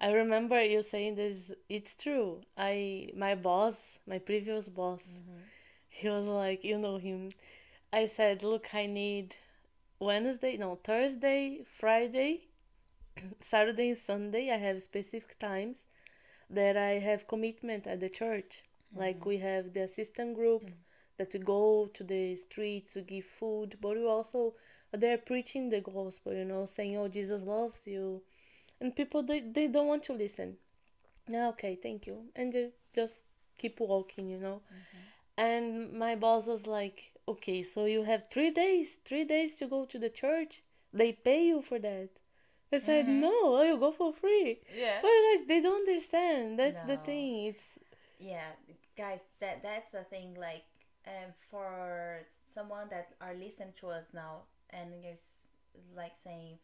I 0.07 0.09
remember 0.23 0.59
you 0.75 0.83
saying 0.83 1.15
this 1.23 1.39
it's 1.77 1.95
true. 2.05 2.31
I 2.71 3.11
my 3.25 3.35
boss, 3.49 3.77
my 4.13 4.19
previous 4.31 4.69
boss, 4.81 5.07
Mm-hmm. 5.21 5.41
he 6.01 6.07
was 6.17 6.29
like, 6.29 6.61
you 6.71 6.77
know 6.85 6.99
him. 7.09 7.31
I 8.01 8.05
said, 8.19 8.37
Look, 8.53 8.67
I 8.75 8.85
need 8.87 9.37
Wednesday, 10.09 10.55
no, 10.65 10.71
Thursday, 10.91 11.43
Friday, 11.81 12.33
Saturday, 13.41 13.89
and 13.91 13.99
Sunday, 13.99 14.45
I 14.57 14.59
have 14.67 14.83
specific 14.83 15.39
times 15.39 15.79
that 16.51 16.77
I 16.77 16.99
have 16.99 17.29
commitment 17.29 17.87
at 17.87 18.01
the 18.01 18.09
church. 18.09 18.63
Mm-hmm. 18.91 19.01
Like 19.01 19.27
we 19.27 19.39
have 19.39 19.73
the 19.73 19.83
assistant 19.83 20.35
group 20.35 20.63
mm-hmm. 20.63 20.75
that 21.19 21.33
we 21.33 21.41
go 21.41 21.91
to 21.93 22.05
the 22.05 22.37
streets, 22.37 22.95
we 22.95 23.03
give 23.03 23.25
food, 23.25 23.77
but 23.81 23.97
we 23.97 24.07
also 24.07 24.55
they're 24.93 25.19
preaching 25.19 25.69
the 25.69 25.81
gospel, 25.81 26.33
you 26.33 26.45
know, 26.45 26.65
saying, 26.65 26.97
"Oh, 26.97 27.09
Jesus 27.09 27.43
loves 27.43 27.87
you," 27.87 28.23
and 28.81 28.95
people 28.95 29.23
they, 29.23 29.41
they 29.41 29.67
don't 29.67 29.89
want 29.89 30.05
to 30.05 30.13
listen. 30.13 30.57
Yeah, 31.29 31.49
okay, 31.49 31.75
thank 31.75 32.07
you, 32.07 32.27
and 32.37 32.53
just 32.53 32.75
just 32.95 33.23
keep 33.59 33.81
walking, 33.81 34.29
you 34.29 34.39
know. 34.39 34.63
Mm-hmm. 34.73 35.03
And 35.39 35.93
my 35.93 36.15
boss 36.15 36.47
was 36.47 36.67
like, 36.67 37.13
"Okay, 37.29 37.63
so 37.63 37.85
you 37.85 38.05
have 38.05 38.29
three 38.31 38.51
days, 38.51 38.99
three 39.05 39.25
days 39.25 39.57
to 39.57 39.67
go 39.67 39.85
to 39.87 39.99
the 39.99 40.11
church. 40.11 40.63
They 40.93 41.13
pay 41.13 41.47
you 41.47 41.63
for 41.63 41.79
that." 41.81 42.11
I 42.73 42.79
said, 42.79 43.07
Mhm. 43.07 43.21
"No, 43.21 43.53
will 43.53 43.79
go 43.79 43.93
for 43.93 44.13
free." 44.13 44.61
Yeah. 44.75 45.01
But 45.03 45.11
like 45.31 45.47
they 45.47 45.61
don't 45.61 45.87
understand. 45.87 46.59
That's 46.59 46.83
the 46.83 46.97
thing. 46.97 47.47
It's 47.47 47.79
yeah 48.19 48.53
guys 48.97 49.21
that 49.41 49.63
that's 49.63 49.93
the 49.93 50.03
thing 50.05 50.35
like 50.35 50.65
um, 51.07 51.33
for 51.51 52.21
someone 52.53 52.89
that 52.89 53.09
are 53.21 53.35
listening 53.35 53.75
to 53.77 53.89
us 53.89 54.09
now 54.15 54.43
and 54.71 54.91
you're 55.03 55.21
like 55.95 56.17
saying 56.17 56.59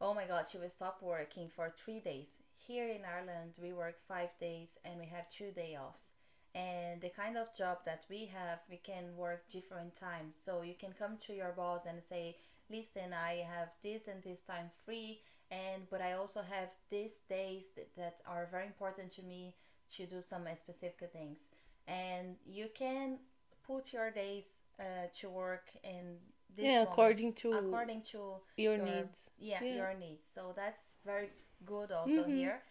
oh 0.00 0.14
my 0.14 0.24
god 0.26 0.46
she 0.50 0.58
will 0.58 0.70
stop 0.70 1.02
working 1.02 1.48
for 1.54 1.72
three 1.76 2.00
days 2.00 2.28
here 2.56 2.88
in 2.88 3.02
ireland 3.04 3.52
we 3.60 3.72
work 3.72 3.96
five 4.08 4.30
days 4.40 4.78
and 4.84 4.98
we 4.98 5.06
have 5.06 5.28
two 5.28 5.50
day 5.52 5.76
offs 5.78 6.14
and 6.54 7.02
the 7.02 7.10
kind 7.10 7.36
of 7.36 7.54
job 7.54 7.78
that 7.84 8.04
we 8.08 8.24
have 8.24 8.60
we 8.70 8.78
can 8.78 9.14
work 9.14 9.42
different 9.52 9.94
times 9.94 10.36
so 10.42 10.62
you 10.62 10.74
can 10.74 10.92
come 10.98 11.18
to 11.20 11.34
your 11.34 11.52
boss 11.52 11.82
and 11.86 12.02
say 12.08 12.34
listen 12.70 13.12
i 13.12 13.44
have 13.48 13.68
this 13.82 14.08
and 14.08 14.22
this 14.22 14.42
time 14.42 14.70
free 14.84 15.20
and 15.50 15.82
but 15.90 16.00
i 16.00 16.12
also 16.14 16.40
have 16.42 16.68
these 16.90 17.20
days 17.28 17.64
that, 17.76 17.94
that 17.96 18.16
are 18.26 18.48
very 18.50 18.66
important 18.66 19.12
to 19.14 19.22
me 19.22 19.54
to 19.94 20.06
do 20.06 20.20
some 20.20 20.42
specific 20.56 21.10
things 21.12 21.48
and 21.86 22.36
you 22.44 22.68
can 22.74 23.18
put 23.66 23.92
your 23.92 24.10
days 24.10 24.62
uh, 24.80 25.06
to 25.18 25.28
work 25.28 25.70
in 25.84 26.18
Yeah, 26.58 26.82
according 26.82 27.34
to 27.42 27.52
according 27.52 28.02
to 28.12 28.18
your 28.56 28.76
your- 28.76 28.84
needs. 28.84 29.30
yeah, 29.38 29.62
Yeah. 29.62 29.74
your 29.76 29.94
needs 29.94 30.24
so 30.34 30.52
that's 30.56 30.94
very 31.04 31.30
good 31.64 31.90
also 31.92 32.22
Mhm. 32.24 32.36
here 32.36 32.62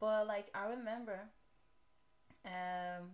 but 0.00 0.26
like 0.26 0.48
i 0.54 0.66
remember 0.68 1.18
um, 2.44 3.10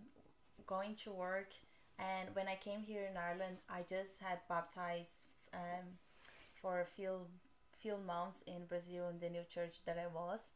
going 0.65 0.95
to 1.03 1.11
work 1.11 1.51
and 1.99 2.35
when 2.35 2.47
i 2.47 2.55
came 2.55 2.81
here 2.81 3.05
in 3.05 3.17
ireland 3.17 3.57
i 3.69 3.81
just 3.83 4.19
had 4.21 4.39
baptized 4.49 5.27
um, 5.53 5.97
for 6.65 6.81
a 6.81 6.85
few 6.85 7.15
few 7.77 7.95
months 8.07 8.43
in 8.47 8.65
brazil 8.65 9.03
in 9.11 9.19
the 9.19 9.29
new 9.29 9.45
church 9.55 9.75
that 9.85 9.97
i 9.99 10.07
was. 10.07 10.53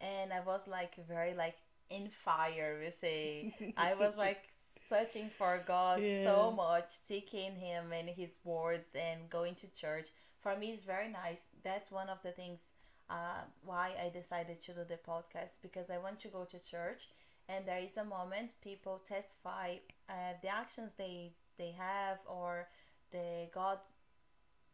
And 0.00 0.32
i 0.32 0.40
was 0.40 0.62
like 0.66 0.94
very 1.06 1.34
like 1.34 1.58
in 1.90 2.08
fire 2.08 2.80
we 2.82 2.90
say 2.90 3.54
i 3.76 3.94
was 3.94 4.16
like 4.26 4.42
searching 4.88 5.30
for 5.38 5.62
god 5.64 6.02
so 6.24 6.50
much 6.50 6.88
seeking 6.90 7.52
him 7.66 7.92
and 7.98 8.08
his 8.08 8.38
words 8.44 8.90
and 9.06 9.30
going 9.30 9.54
to 9.62 9.68
church. 9.82 10.08
For 10.40 10.56
me 10.56 10.66
it's 10.74 10.84
very 10.84 11.10
nice. 11.24 11.42
That's 11.62 11.90
one 11.90 12.08
of 12.14 12.18
the 12.24 12.32
things 12.32 12.60
uh, 13.08 13.42
why 13.64 13.86
i 14.04 14.08
decided 14.20 14.60
to 14.62 14.72
do 14.72 14.84
the 14.88 14.98
podcast 15.10 15.54
because 15.62 15.88
i 15.90 15.98
want 15.98 16.18
to 16.18 16.28
go 16.28 16.44
to 16.52 16.58
church 16.58 17.02
and 17.50 17.60
there 17.66 17.82
is 17.88 17.96
a 17.98 18.04
moment 18.04 18.48
people 18.62 18.96
testify 19.06 19.68
uh, 20.08 20.32
the 20.42 20.48
actions 20.48 20.92
they 20.96 21.32
they 21.58 21.72
have 21.86 22.18
or 22.26 22.66
the 23.12 23.46
god 23.54 23.78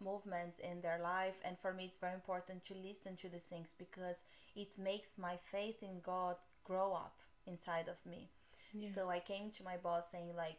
movements 0.00 0.59
in 0.59 0.80
their 0.80 0.99
life 1.02 1.35
and 1.45 1.59
for 1.59 1.73
me 1.73 1.85
it's 1.85 1.99
very 1.99 2.14
important 2.14 2.64
to 2.64 2.75
listen 2.75 3.16
to 3.16 3.28
these 3.28 3.45
things 3.45 3.75
because 3.78 4.25
it 4.57 4.78
makes 4.78 5.19
my 5.19 5.37
faith 5.37 5.83
in 5.83 6.00
god 6.04 6.37
grow 6.64 6.92
up 6.92 7.16
inside 7.47 7.88
of 7.88 8.04
me 8.07 8.30
Yeah. 8.73 8.88
so 8.95 9.11
I 9.11 9.21
came 9.21 9.50
to 9.52 9.64
my 9.64 9.76
boss 9.76 10.11
saying 10.11 10.35
like, 10.37 10.59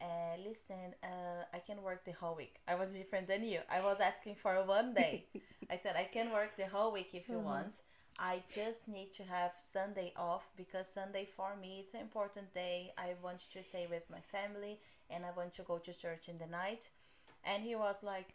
uh, 0.00 0.36
listen, 0.46 0.94
uh, 1.02 1.44
I 1.54 1.58
can 1.60 1.82
work 1.82 2.04
the 2.04 2.12
whole 2.12 2.34
week. 2.36 2.56
I 2.68 2.74
was 2.74 2.94
different 2.94 3.28
than 3.28 3.44
you. 3.44 3.60
I 3.70 3.80
was 3.80 3.98
asking 4.00 4.36
for 4.36 4.62
one 4.64 4.92
day. 4.94 5.24
I 5.70 5.78
said 5.82 5.96
I 5.96 6.04
can 6.04 6.30
work 6.32 6.56
the 6.56 6.66
whole 6.66 6.92
week 6.92 7.10
if 7.14 7.28
you 7.30 7.38
Mhm. 7.38 7.44
want. 7.44 7.74
I 8.18 8.42
just 8.50 8.88
need 8.88 9.12
to 9.14 9.24
have 9.24 9.52
Sunday 9.58 10.12
off 10.16 10.44
because 10.56 10.86
Sunday 10.88 11.24
for 11.24 11.56
me 11.56 11.80
it's 11.80 11.94
an 11.94 12.00
important 12.00 12.52
day. 12.54 12.92
I 12.98 13.14
want 13.22 13.40
to 13.52 13.62
stay 13.62 13.86
with 13.88 14.08
my 14.10 14.20
family 14.20 14.80
and 15.10 15.24
I 15.24 15.30
want 15.36 15.54
to 15.54 15.62
go 15.62 15.78
to 15.78 15.92
church 15.94 16.28
in 16.28 16.38
the 16.38 16.46
night. 16.46 16.90
And 17.44 17.62
he 17.62 17.74
was 17.76 17.96
like, 18.02 18.28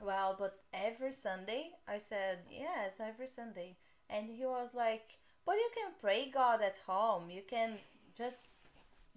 well, 0.00 0.36
but 0.38 0.60
every 0.72 1.12
Sunday? 1.12 1.70
I 1.88 1.98
said, 1.98 2.38
yes, 2.50 2.92
every 3.00 3.26
Sunday. 3.26 3.76
And 4.10 4.28
he 4.28 4.44
was 4.44 4.70
like, 4.74 5.18
but 5.46 5.56
you 5.56 5.70
can 5.74 5.92
pray 6.00 6.30
God 6.32 6.62
at 6.62 6.78
home. 6.86 7.30
You 7.30 7.42
can 7.48 7.78
just 8.16 8.48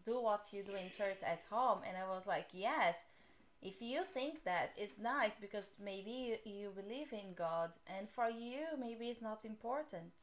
do 0.03 0.21
what 0.21 0.45
you 0.51 0.63
do 0.63 0.71
in 0.71 0.89
church 0.97 1.19
at 1.25 1.43
home. 1.49 1.79
And 1.87 1.97
I 1.97 2.07
was 2.07 2.25
like, 2.27 2.47
yes, 2.53 3.05
if 3.61 3.81
you 3.81 4.03
think 4.03 4.43
that, 4.43 4.71
it's 4.77 4.99
nice 4.99 5.35
because 5.39 5.75
maybe 5.83 6.11
you, 6.45 6.51
you 6.51 6.69
believe 6.69 7.11
in 7.11 7.33
God. 7.35 7.71
And 7.97 8.09
for 8.09 8.29
you, 8.29 8.65
maybe 8.79 9.07
it's 9.07 9.21
not 9.21 9.45
important. 9.45 10.13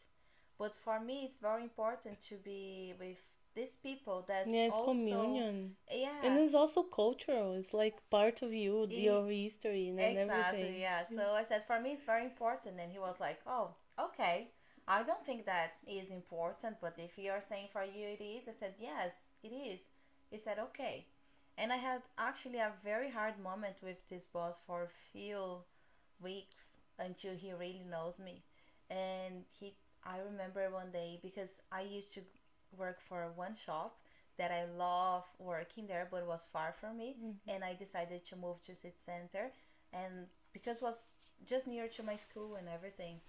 But 0.59 0.75
for 0.75 1.01
me, 1.01 1.25
it's 1.25 1.39
very 1.39 1.63
important 1.63 2.19
to 2.29 2.37
be 2.37 2.95
with 2.99 3.21
these 3.55 3.77
people 3.77 4.25
that 4.29 4.47
Yeah, 4.49 4.67
it's 4.67 4.75
also, 4.75 4.93
communion. 4.93 5.77
Yeah. 5.91 6.21
And 6.25 6.39
it's 6.39 6.55
also 6.55 6.83
cultural. 6.83 7.55
It's 7.55 7.73
like 7.73 7.97
part 8.11 8.43
of 8.43 8.53
you, 8.53 8.87
E- 8.91 9.05
your 9.05 9.29
history 9.29 9.89
and 9.89 10.01
exactly 10.01 10.61
everything. 10.61 10.81
yeah 10.81 11.03
mm. 11.05 11.17
so 11.17 11.33
i 11.35 11.45
said 11.45 11.63
for 11.67 11.81
me 11.81 11.93
it's 11.93 12.05
very 12.05 12.25
important 12.25 12.75
and 12.81 12.91
he 12.93 12.99
was 12.99 13.17
like 13.21 13.41
oh 13.47 13.75
okay 14.01 14.49
i 14.89 15.03
don't 15.03 15.25
think 15.25 15.47
that 15.47 15.73
is 15.87 16.11
important 16.11 16.77
but 16.81 16.95
if 16.99 17.19
you're 17.19 17.41
saying 17.41 17.69
for 17.73 17.83
you 17.85 18.07
it 18.19 18.23
is 18.23 18.49
i 18.49 18.53
said 18.53 18.75
yes 18.81 19.13
it 19.43 19.53
is 19.53 19.81
he 20.31 20.39
said 20.39 20.59
okay 20.59 21.07
and 21.57 21.73
i 21.73 21.77
had 21.77 22.03
actually 22.19 22.59
a 22.59 22.73
very 22.83 23.11
hard 23.11 23.39
moment 23.43 23.77
with 23.83 23.97
this 24.09 24.25
boss 24.25 24.61
for 24.67 24.83
a 24.83 24.89
few 25.13 25.59
weeks 26.21 26.57
until 26.99 27.35
he 27.35 27.53
really 27.53 27.83
knows 27.91 28.19
me 28.19 28.43
and 28.91 29.45
he 29.59 29.75
i 30.05 30.19
remember 30.19 30.71
one 30.71 30.91
day 30.93 31.19
because 31.23 31.61
i 31.73 31.81
used 31.81 32.13
to 32.15 32.21
work 32.79 32.99
for 33.01 33.33
one 33.35 33.55
shop 33.55 33.97
that 34.39 34.51
i 34.51 34.65
love 34.77 35.25
working 35.39 35.87
there 35.87 36.09
but 36.11 36.19
it 36.19 36.27
was 36.27 36.47
far 36.53 36.75
from 36.81 36.97
me 36.97 37.17
mm-hmm. 37.19 37.49
and 37.49 37.65
I 37.65 37.75
decided 37.75 38.25
to 38.27 38.37
move 38.37 38.61
to 38.63 38.75
city 38.75 38.95
center 39.05 39.53
and 39.93 40.27
because 40.53 40.79
it 40.79 40.83
was 40.83 41.11
just 41.47 41.67
near 41.67 41.89
to 41.89 42.03
my 42.03 42.17
school 42.17 42.57
and 42.57 42.69
everything 42.69 43.21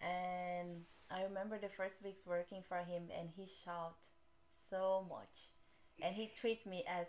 and 0.00 0.84
I 1.10 1.22
remember 1.22 1.58
the 1.58 1.68
first 1.68 2.02
weeks 2.02 2.26
working 2.26 2.62
for 2.66 2.78
him 2.78 3.04
and 3.18 3.28
he 3.36 3.46
shout 3.46 3.96
so 4.70 5.06
much 5.08 5.52
and 6.02 6.14
he 6.14 6.30
treat 6.34 6.66
me 6.66 6.84
as 6.88 7.06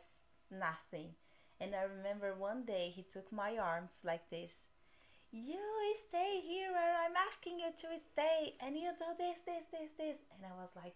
nothing 0.52 1.10
and 1.60 1.74
I 1.74 1.84
remember 1.84 2.34
one 2.38 2.64
day 2.64 2.92
he 2.96 3.04
took 3.04 3.32
my 3.32 3.58
arms 3.58 4.00
like 4.04 4.30
this 4.30 4.68
you 5.32 5.60
stay 6.08 6.42
here 6.46 6.72
where 6.72 6.96
I'm 6.96 7.16
asking 7.28 7.60
you 7.60 7.72
to 7.72 7.88
stay 8.14 8.56
and 8.62 8.76
you 8.76 8.90
do 8.98 9.12
this 9.18 9.38
this 9.46 9.66
this 9.72 9.92
this 9.98 10.18
and 10.36 10.46
I 10.46 10.56
was 10.62 10.70
like 10.76 10.96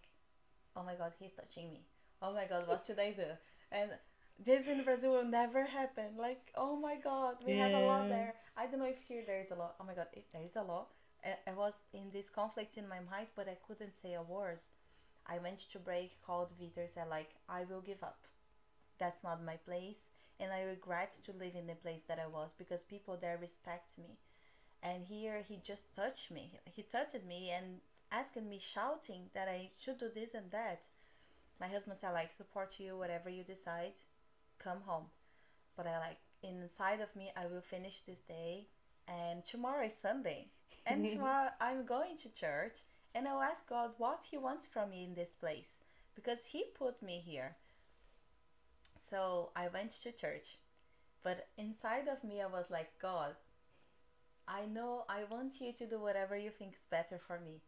oh 0.76 0.82
my 0.82 0.94
god 0.94 1.12
he's 1.18 1.32
touching 1.32 1.70
me 1.70 1.80
oh 2.20 2.32
my 2.32 2.46
god 2.46 2.66
what 2.66 2.84
should 2.86 2.98
I 2.98 3.12
do 3.12 3.24
and 3.70 3.90
this 4.38 4.66
in 4.66 4.82
Brazil 4.82 5.12
will 5.12 5.24
never 5.24 5.64
happen. 5.64 6.16
Like, 6.18 6.52
oh 6.56 6.76
my 6.76 6.96
god, 6.96 7.36
we 7.46 7.56
have 7.56 7.72
a 7.72 7.86
law 7.86 8.06
there. 8.08 8.34
I 8.56 8.66
don't 8.66 8.80
know 8.80 8.86
if 8.86 9.02
here 9.06 9.22
there 9.26 9.40
is 9.40 9.50
a 9.50 9.54
law. 9.54 9.72
Oh 9.80 9.84
my 9.84 9.94
god, 9.94 10.08
if 10.12 10.30
there 10.30 10.42
is 10.42 10.56
a 10.56 10.62
law, 10.62 10.86
I, 11.24 11.50
I 11.50 11.54
was 11.54 11.74
in 11.92 12.10
this 12.12 12.28
conflict 12.28 12.76
in 12.76 12.88
my 12.88 12.98
mind, 13.10 13.28
but 13.36 13.48
I 13.48 13.56
couldn't 13.66 13.94
say 14.00 14.14
a 14.14 14.22
word. 14.22 14.60
I 15.26 15.38
went 15.38 15.60
to 15.70 15.78
break, 15.78 16.20
called 16.22 16.52
Vitor, 16.58 16.88
said 16.88 17.08
like, 17.08 17.30
I 17.48 17.64
will 17.64 17.80
give 17.80 18.02
up. 18.02 18.26
That's 18.98 19.22
not 19.22 19.44
my 19.44 19.56
place, 19.56 20.08
and 20.40 20.52
I 20.52 20.62
regret 20.62 21.14
to 21.24 21.32
live 21.32 21.54
in 21.54 21.66
the 21.66 21.74
place 21.74 22.02
that 22.08 22.18
I 22.18 22.26
was 22.26 22.54
because 22.56 22.82
people 22.82 23.16
there 23.20 23.38
respect 23.40 23.98
me. 23.98 24.18
And 24.82 25.04
here 25.04 25.44
he 25.48 25.60
just 25.62 25.94
touched 25.94 26.32
me. 26.32 26.58
He 26.74 26.82
touched 26.82 27.24
me 27.26 27.50
and 27.56 27.80
asking 28.12 28.48
me, 28.48 28.58
shouting 28.60 29.30
that 29.34 29.48
I 29.48 29.70
should 29.80 29.98
do 29.98 30.10
this 30.14 30.34
and 30.34 30.50
that. 30.50 30.84
My 31.60 31.66
husband 31.66 31.98
said 32.00 32.12
like, 32.12 32.30
support 32.30 32.74
you, 32.78 32.96
whatever 32.96 33.30
you 33.30 33.42
decide 33.42 33.92
come 34.62 34.78
home. 34.84 35.06
But 35.76 35.86
I 35.86 35.98
like 35.98 36.18
inside 36.42 37.00
of 37.00 37.14
me 37.16 37.32
I 37.36 37.46
will 37.46 37.60
finish 37.60 38.00
this 38.02 38.20
day 38.20 38.66
and 39.08 39.44
tomorrow 39.44 39.84
is 39.84 39.94
Sunday. 39.94 40.48
And 40.86 41.08
tomorrow 41.10 41.50
I'm 41.60 41.84
going 41.84 42.16
to 42.18 42.32
church 42.32 42.78
and 43.14 43.26
I'll 43.26 43.42
ask 43.42 43.68
God 43.68 43.90
what 43.98 44.22
he 44.30 44.38
wants 44.38 44.66
from 44.66 44.90
me 44.90 45.04
in 45.04 45.14
this 45.14 45.34
place 45.34 45.70
because 46.14 46.46
he 46.46 46.64
put 46.78 47.02
me 47.02 47.22
here. 47.24 47.56
So 49.10 49.50
I 49.56 49.68
went 49.68 49.92
to 50.02 50.12
church. 50.12 50.58
But 51.22 51.46
inside 51.56 52.08
of 52.08 52.24
me 52.24 52.42
I 52.42 52.46
was 52.46 52.66
like, 52.70 52.90
God, 53.00 53.34
I 54.48 54.66
know 54.66 55.04
I 55.08 55.22
want 55.30 55.60
you 55.60 55.72
to 55.72 55.86
do 55.86 56.00
whatever 56.00 56.36
you 56.36 56.50
think 56.50 56.72
is 56.72 56.86
better 56.90 57.18
for 57.18 57.38
me. 57.38 57.60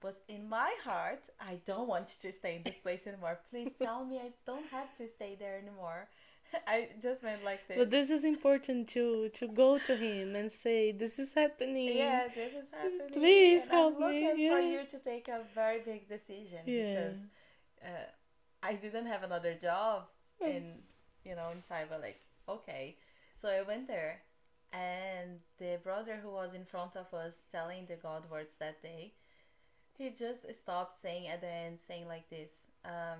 But 0.00 0.16
in 0.28 0.48
my 0.48 0.72
heart, 0.84 1.20
I 1.40 1.60
don't 1.66 1.88
want 1.88 2.06
to 2.22 2.32
stay 2.32 2.56
in 2.56 2.62
this 2.62 2.78
place 2.78 3.06
anymore. 3.06 3.38
Please 3.50 3.72
tell 3.78 4.04
me 4.04 4.16
I 4.18 4.32
don't 4.46 4.66
have 4.70 4.94
to 4.94 5.06
stay 5.08 5.36
there 5.38 5.58
anymore. 5.58 6.08
I 6.66 6.88
just 7.00 7.22
meant 7.22 7.44
like 7.44 7.68
this. 7.68 7.76
But 7.76 7.90
this 7.90 8.10
is 8.10 8.24
important 8.24 8.88
to 8.96 9.28
to 9.40 9.46
go 9.48 9.78
to 9.78 9.94
him 9.96 10.34
and 10.34 10.50
say, 10.50 10.90
"This 10.92 11.18
is 11.18 11.34
happening." 11.34 11.88
yeah, 11.96 12.26
this 12.34 12.52
is 12.62 12.68
happening. 12.72 13.12
Please 13.12 13.62
and 13.64 13.70
help 13.72 13.94
I'm 13.96 14.00
looking 14.00 14.36
me, 14.36 14.48
for 14.48 14.58
yeah. 14.58 14.72
you 14.80 14.80
to 14.94 14.98
take 14.98 15.28
a 15.28 15.40
very 15.54 15.80
big 15.80 16.08
decision 16.08 16.60
Yeah. 16.66 16.82
because 16.88 17.20
uh, 17.84 18.06
I 18.62 18.72
didn't 18.74 19.06
have 19.06 19.22
another 19.22 19.54
job 19.54 20.08
Mm. 20.42 20.56
in 20.56 20.64
you 21.28 21.34
know 21.36 21.50
in 21.54 21.60
cyber. 21.70 22.00
Like 22.00 22.20
okay, 22.48 22.96
so 23.40 23.48
I 23.48 23.60
went 23.62 23.86
there, 23.86 24.22
and 24.72 25.40
the 25.58 25.78
brother 25.84 26.16
who 26.22 26.30
was 26.30 26.54
in 26.54 26.64
front 26.64 26.96
of 26.96 27.12
us 27.14 27.44
telling 27.52 27.86
the 27.86 27.96
God 27.96 28.22
words 28.30 28.54
that 28.58 28.82
day, 28.82 29.12
he 30.00 30.08
just 30.08 30.46
stopped 30.58 31.00
saying 31.00 31.28
at 31.28 31.42
the 31.42 31.48
end, 31.48 31.78
saying 31.86 32.08
like 32.08 32.28
this. 32.30 32.50
Um, 32.86 33.18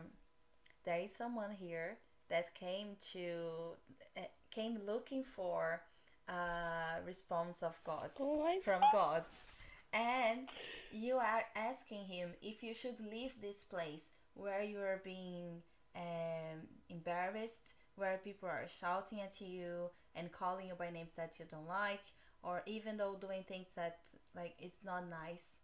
there 0.85 0.99
is 1.01 1.15
someone 1.15 1.51
here 1.51 1.99
that 2.31 2.55
came 2.55 2.97
to 3.13 3.77
uh, 4.17 4.23
came 4.51 4.79
looking 4.87 5.23
for 5.23 5.83
a 6.27 7.05
response 7.07 7.63
of 7.63 7.79
God 7.85 8.11
Oh 8.19 8.49
from 8.63 8.81
God 8.93 9.25
and 9.93 10.49
you 10.93 11.17
are 11.17 11.43
asking 11.55 12.05
him 12.05 12.31
if 12.41 12.63
you 12.63 12.73
should 12.73 12.97
leave 13.13 13.35
this 13.43 13.63
place 13.63 14.09
where 14.35 14.63
you 14.63 14.79
are 14.79 15.01
being 15.05 15.63
um, 15.97 16.61
embarrassed 16.89 17.75
where 17.97 18.21
people 18.23 18.49
are 18.49 18.67
shouting 18.81 19.21
at 19.21 19.41
you 19.41 19.91
and 20.15 20.31
calling 20.31 20.69
you 20.69 20.75
by 20.79 20.91
names 20.91 21.13
that 21.17 21.33
you 21.39 21.45
don't 21.51 21.67
like 21.67 22.05
or 22.43 22.63
even 22.67 22.97
though 22.97 23.17
doing 23.21 23.45
things 23.47 23.67
that 23.77 23.99
like 24.35 24.55
it's 24.61 24.79
not 24.85 25.05
nice 25.11 25.59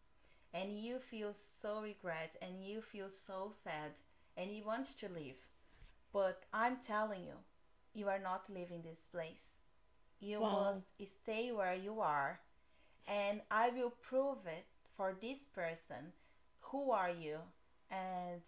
and 0.55 0.73
you 0.79 0.99
feel 0.99 1.33
so 1.35 1.81
regret 1.83 2.37
and 2.43 2.65
you 2.65 2.81
feel 2.81 3.09
so 3.11 3.53
sad 3.53 3.93
and 4.37 4.51
you 4.51 4.65
want 4.65 4.87
to 4.99 5.09
leave. 5.09 5.49
But 6.13 6.45
i'm 6.53 6.77
telling 6.79 7.25
you 7.25 7.39
you 7.95 8.09
are 8.09 8.19
not 8.19 8.51
leaving 8.51 8.83
this 8.83 9.07
place. 9.07 9.55
You 10.21 10.41
Wow. 10.41 10.51
must 10.51 10.87
stay 11.09 11.53
where 11.53 11.75
you 11.75 12.01
are 12.01 12.41
and 13.09 13.41
i 13.51 13.69
will 13.71 13.91
prove 13.91 14.47
it 14.47 14.67
for 14.97 15.15
this 15.21 15.45
person. 15.45 16.13
Who 16.73 16.91
are 16.91 17.11
you? 17.11 17.39
And 17.91 18.43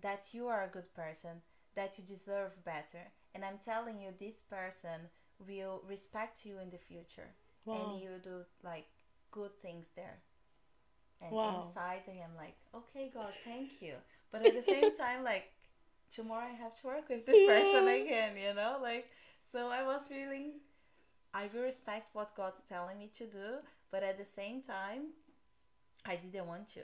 that 0.00 0.32
you 0.32 0.46
are 0.48 0.64
a 0.64 0.68
good 0.68 0.92
person 0.94 1.42
that 1.74 1.98
you 1.98 2.04
deserve 2.04 2.64
better. 2.64 3.12
And 3.34 3.44
i'm 3.44 3.58
telling 3.64 4.00
you 4.00 4.10
this 4.18 4.40
person 4.42 5.10
will 5.46 5.82
respect 5.88 6.44
you 6.46 6.58
in 6.60 6.70
the 6.70 6.78
future. 6.78 7.30
Wow. 7.64 7.76
and 7.90 8.00
you 8.00 8.10
do 8.22 8.44
like 8.64 8.86
good 9.30 9.54
things 9.60 9.88
there 9.94 10.18
and 11.22 11.32
Wow. 11.32 11.66
inside 11.66 12.02
i 12.08 12.12
am 12.24 12.30
like 12.36 12.56
okay 12.74 13.10
god 13.12 13.32
thank 13.44 13.82
you 13.82 13.94
but 14.32 14.42
at 14.42 14.54
the 14.54 14.62
same 14.62 14.94
time 15.04 15.22
like 15.24 15.52
tomorrow 16.14 16.46
i 16.46 16.62
have 16.62 16.74
to 16.80 16.86
work 16.86 17.08
with 17.08 17.26
this 17.26 17.44
person 17.44 17.88
again 17.88 18.32
you 18.36 18.54
know 18.54 18.78
like 18.82 19.08
so 19.52 19.68
i 19.68 19.82
was 19.82 20.02
feeling 20.08 20.52
i 21.34 21.48
will 21.52 21.62
respect 21.62 22.14
what 22.14 22.34
god's 22.36 22.62
telling 22.68 22.98
me 22.98 23.08
to 23.12 23.26
do 23.26 23.58
but 23.90 24.02
at 24.02 24.18
the 24.18 24.24
same 24.24 24.62
time 24.62 25.08
i 26.06 26.16
didn't 26.16 26.46
want 26.46 26.68
to 26.68 26.80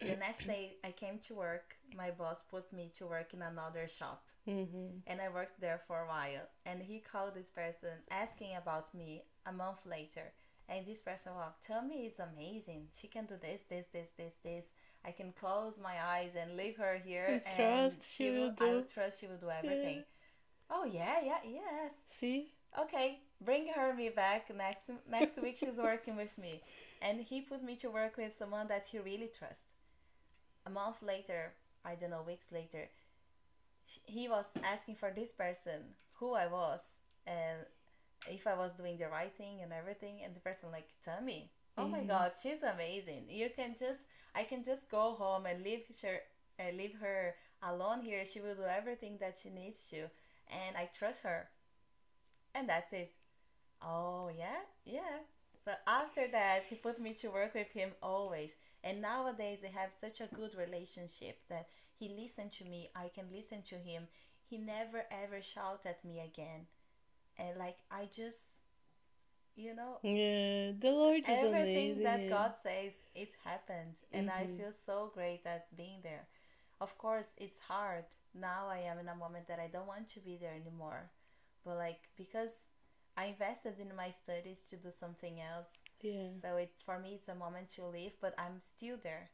the 0.00 0.16
next 0.16 0.46
day 0.46 0.76
i 0.84 0.90
came 0.90 1.18
to 1.18 1.34
work 1.34 1.76
my 1.96 2.10
boss 2.10 2.42
put 2.50 2.72
me 2.72 2.90
to 2.96 3.06
work 3.06 3.32
in 3.34 3.42
another 3.42 3.86
shop 3.86 4.22
Mm-hmm. 4.48 4.98
and 5.08 5.20
I 5.20 5.28
worked 5.28 5.60
there 5.60 5.80
for 5.88 6.02
a 6.02 6.06
while. 6.06 6.46
And 6.64 6.80
he 6.80 7.00
called 7.00 7.34
this 7.34 7.48
person 7.50 7.90
asking 8.12 8.54
about 8.56 8.94
me 8.94 9.24
a 9.44 9.52
month 9.52 9.84
later. 9.84 10.32
And 10.68 10.84
this 10.84 11.00
person, 11.00 11.32
wow, 11.34 11.54
tell 11.64 11.82
me 11.82 12.06
it's 12.06 12.18
amazing. 12.18 12.88
She 12.98 13.06
can 13.06 13.26
do 13.26 13.34
this, 13.40 13.62
this, 13.68 13.86
this, 13.92 14.10
this, 14.16 14.34
this. 14.42 14.64
I 15.04 15.12
can 15.12 15.32
close 15.32 15.78
my 15.80 15.94
eyes 16.04 16.32
and 16.36 16.56
leave 16.56 16.76
her 16.78 17.00
here, 17.04 17.26
And 17.26 17.42
and 17.46 17.56
trust 17.56 18.16
she 18.16 18.30
will 18.30 18.50
do. 18.50 18.66
I 18.66 18.74
will 18.74 18.82
trust 18.82 19.20
she 19.20 19.28
will 19.28 19.36
do 19.36 19.50
everything. 19.50 20.02
Oh 20.68 20.84
yeah, 20.84 21.20
yeah, 21.24 21.38
yes. 21.44 21.92
See? 22.06 22.48
Okay, 22.78 23.20
bring 23.40 23.68
her 23.68 23.94
me 23.94 24.08
back 24.08 24.50
next 24.54 24.90
next 25.08 25.40
week. 25.40 25.56
She's 25.56 25.78
working 25.90 26.16
with 26.16 26.36
me, 26.36 26.60
and 27.00 27.20
he 27.20 27.40
put 27.40 27.62
me 27.62 27.76
to 27.76 27.90
work 27.90 28.16
with 28.16 28.34
someone 28.34 28.66
that 28.66 28.86
he 28.90 28.98
really 28.98 29.30
trusts. 29.38 29.74
A 30.66 30.70
month 30.70 31.02
later, 31.02 31.52
I 31.84 31.94
don't 31.94 32.10
know, 32.10 32.24
weeks 32.26 32.50
later, 32.50 32.88
he 34.04 34.28
was 34.28 34.46
asking 34.64 34.96
for 34.96 35.12
this 35.14 35.32
person 35.32 35.94
who 36.14 36.34
I 36.34 36.48
was 36.48 36.80
and 37.26 37.58
if 38.28 38.46
I 38.46 38.54
was 38.56 38.74
doing 38.74 38.98
the 38.98 39.08
right 39.08 39.34
thing 39.36 39.60
and 39.62 39.72
everything. 39.72 40.20
And 40.24 40.34
the 40.34 40.40
person 40.40 40.70
like, 40.72 40.88
tell 41.04 41.20
me, 41.22 41.50
oh 41.78 41.88
my 41.88 42.02
Mhm. 42.02 42.08
God, 42.08 42.32
she's 42.40 42.62
amazing. 42.62 43.28
You 43.30 43.50
can 43.50 43.74
just, 43.78 44.00
I 44.34 44.44
can 44.44 44.62
just 44.64 44.88
go 44.90 45.14
home 45.14 45.46
and 45.46 45.62
leave 45.64 45.84
her, 46.02 46.20
uh, 46.60 46.70
leave 46.72 46.96
her 47.00 47.36
alone 47.62 48.02
here. 48.02 48.24
She 48.24 48.40
will 48.40 48.54
do 48.54 48.64
everything 48.64 49.18
that 49.18 49.36
she 49.42 49.50
needs 49.50 49.86
to, 49.90 50.10
and 50.48 50.76
I 50.76 50.86
trust 50.94 51.22
her. 51.22 51.50
And 52.54 52.68
that's 52.68 52.92
it. 52.92 53.12
Oh 53.82 54.28
yeah, 54.36 54.62
yeah. 54.84 55.18
So 55.64 55.72
after 55.86 56.28
that, 56.28 56.64
he 56.68 56.76
put 56.76 57.00
me 57.00 57.14
to 57.14 57.28
work 57.30 57.54
with 57.54 57.70
him 57.72 57.92
always. 58.02 58.56
And 58.84 59.02
nowadays, 59.02 59.60
they 59.62 59.68
have 59.68 59.92
such 59.92 60.20
a 60.20 60.28
good 60.34 60.54
relationship 60.54 61.40
that 61.48 61.68
he 61.98 62.08
listened 62.08 62.52
to 62.54 62.64
me. 62.64 62.90
I 62.94 63.08
can 63.14 63.26
listen 63.32 63.62
to 63.68 63.76
him. 63.76 64.08
He 64.48 64.58
never 64.58 65.04
ever 65.10 65.40
shout 65.42 65.86
at 65.86 66.04
me 66.04 66.20
again. 66.20 66.66
And 67.38 67.58
like 67.58 67.78
I 67.90 68.08
just, 68.14 68.62
you 69.56 69.74
know, 69.74 69.98
Yeah, 70.02 70.72
the 70.78 70.90
Lord 70.92 71.20
is 71.20 71.28
everything 71.28 71.92
amazing. 71.92 72.02
that. 72.04 72.30
God 72.30 72.52
says, 72.62 72.92
it 73.14 73.32
happened. 73.44 73.96
And 74.12 74.30
I 74.30 74.44
Mhm. 74.44 74.56
feel 74.56 74.72
so 74.72 75.10
great 75.14 75.46
at 75.46 75.74
being 75.76 76.00
there. 76.02 76.26
Of 76.80 76.96
course, 76.98 77.26
it's 77.38 77.58
hard. 77.60 78.04
Now 78.34 78.68
I 78.68 78.78
am 78.80 78.98
in 78.98 79.08
a 79.08 79.14
moment 79.14 79.48
that 79.48 79.58
I 79.60 79.68
don't 79.68 79.86
want 79.86 80.08
to 80.10 80.20
be 80.20 80.36
there 80.36 80.52
anymore. 80.54 81.10
But 81.64 81.76
like, 81.78 82.00
because 82.16 82.50
I 83.16 83.26
invested 83.26 83.78
in 83.80 83.94
my 83.96 84.10
studies 84.10 84.62
to 84.70 84.76
do 84.76 84.90
something 84.90 85.40
else. 85.40 85.68
Yeah. 86.02 86.28
So 86.42 86.56
it 86.56 86.72
for 86.84 86.98
me, 86.98 87.14
it's 87.14 87.28
a 87.28 87.34
moment 87.34 87.70
to 87.76 87.86
leave, 87.86 88.12
but 88.20 88.34
I'm 88.38 88.60
still 88.76 88.98
there. 89.02 89.30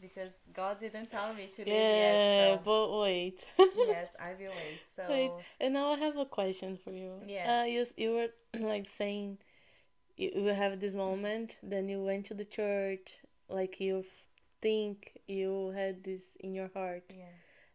Because 0.00 0.34
God 0.54 0.80
didn't 0.80 1.10
tell 1.10 1.34
me 1.34 1.46
to 1.56 1.64
leave 1.64 1.74
Yeah, 1.74 2.48
yet. 2.48 2.58
So 2.58 2.60
but 2.64 3.00
wait. 3.00 3.46
yes, 3.76 4.08
I 4.18 4.30
will 4.30 4.50
wait. 4.50 4.80
So 4.96 5.04
Wait, 5.08 5.30
and 5.60 5.74
now 5.74 5.92
I 5.92 5.98
have 5.98 6.16
a 6.16 6.24
question 6.24 6.78
for 6.82 6.90
you. 6.90 7.12
Yeah. 7.26 7.60
Uh, 7.60 7.64
you 7.64 7.86
you 7.96 8.12
were 8.12 8.28
like 8.60 8.86
saying 8.86 9.38
you, 10.16 10.30
you 10.34 10.46
have 10.46 10.80
this 10.80 10.94
moment, 10.94 11.58
then 11.62 11.88
you 11.88 12.02
went 12.02 12.26
to 12.26 12.34
the 12.34 12.44
church, 12.44 13.18
like 13.48 13.80
you 13.80 14.04
think 14.60 15.12
you 15.26 15.72
had 15.74 16.04
this 16.04 16.36
in 16.40 16.54
your 16.54 16.70
heart, 16.74 17.04
yeah. 17.10 17.24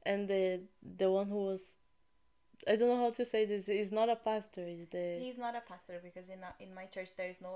and 0.03 0.27
the 0.27 0.61
the 0.97 1.09
one 1.09 1.27
who 1.27 1.45
was, 1.45 1.75
I 2.67 2.75
don't 2.75 2.89
know 2.89 2.97
how 3.03 3.11
to 3.11 3.25
say 3.25 3.45
this, 3.45 3.67
is 3.67 3.91
not 3.91 4.09
a 4.09 4.15
pastor, 4.15 4.65
is 4.65 4.85
the 4.87 5.17
He's 5.19 5.37
not 5.37 5.55
a 5.55 5.61
pastor 5.61 5.99
because 6.03 6.29
in 6.29 6.39
a, 6.39 6.63
in 6.63 6.73
my 6.73 6.85
church 6.85 7.09
there 7.17 7.29
is 7.29 7.41
no 7.41 7.55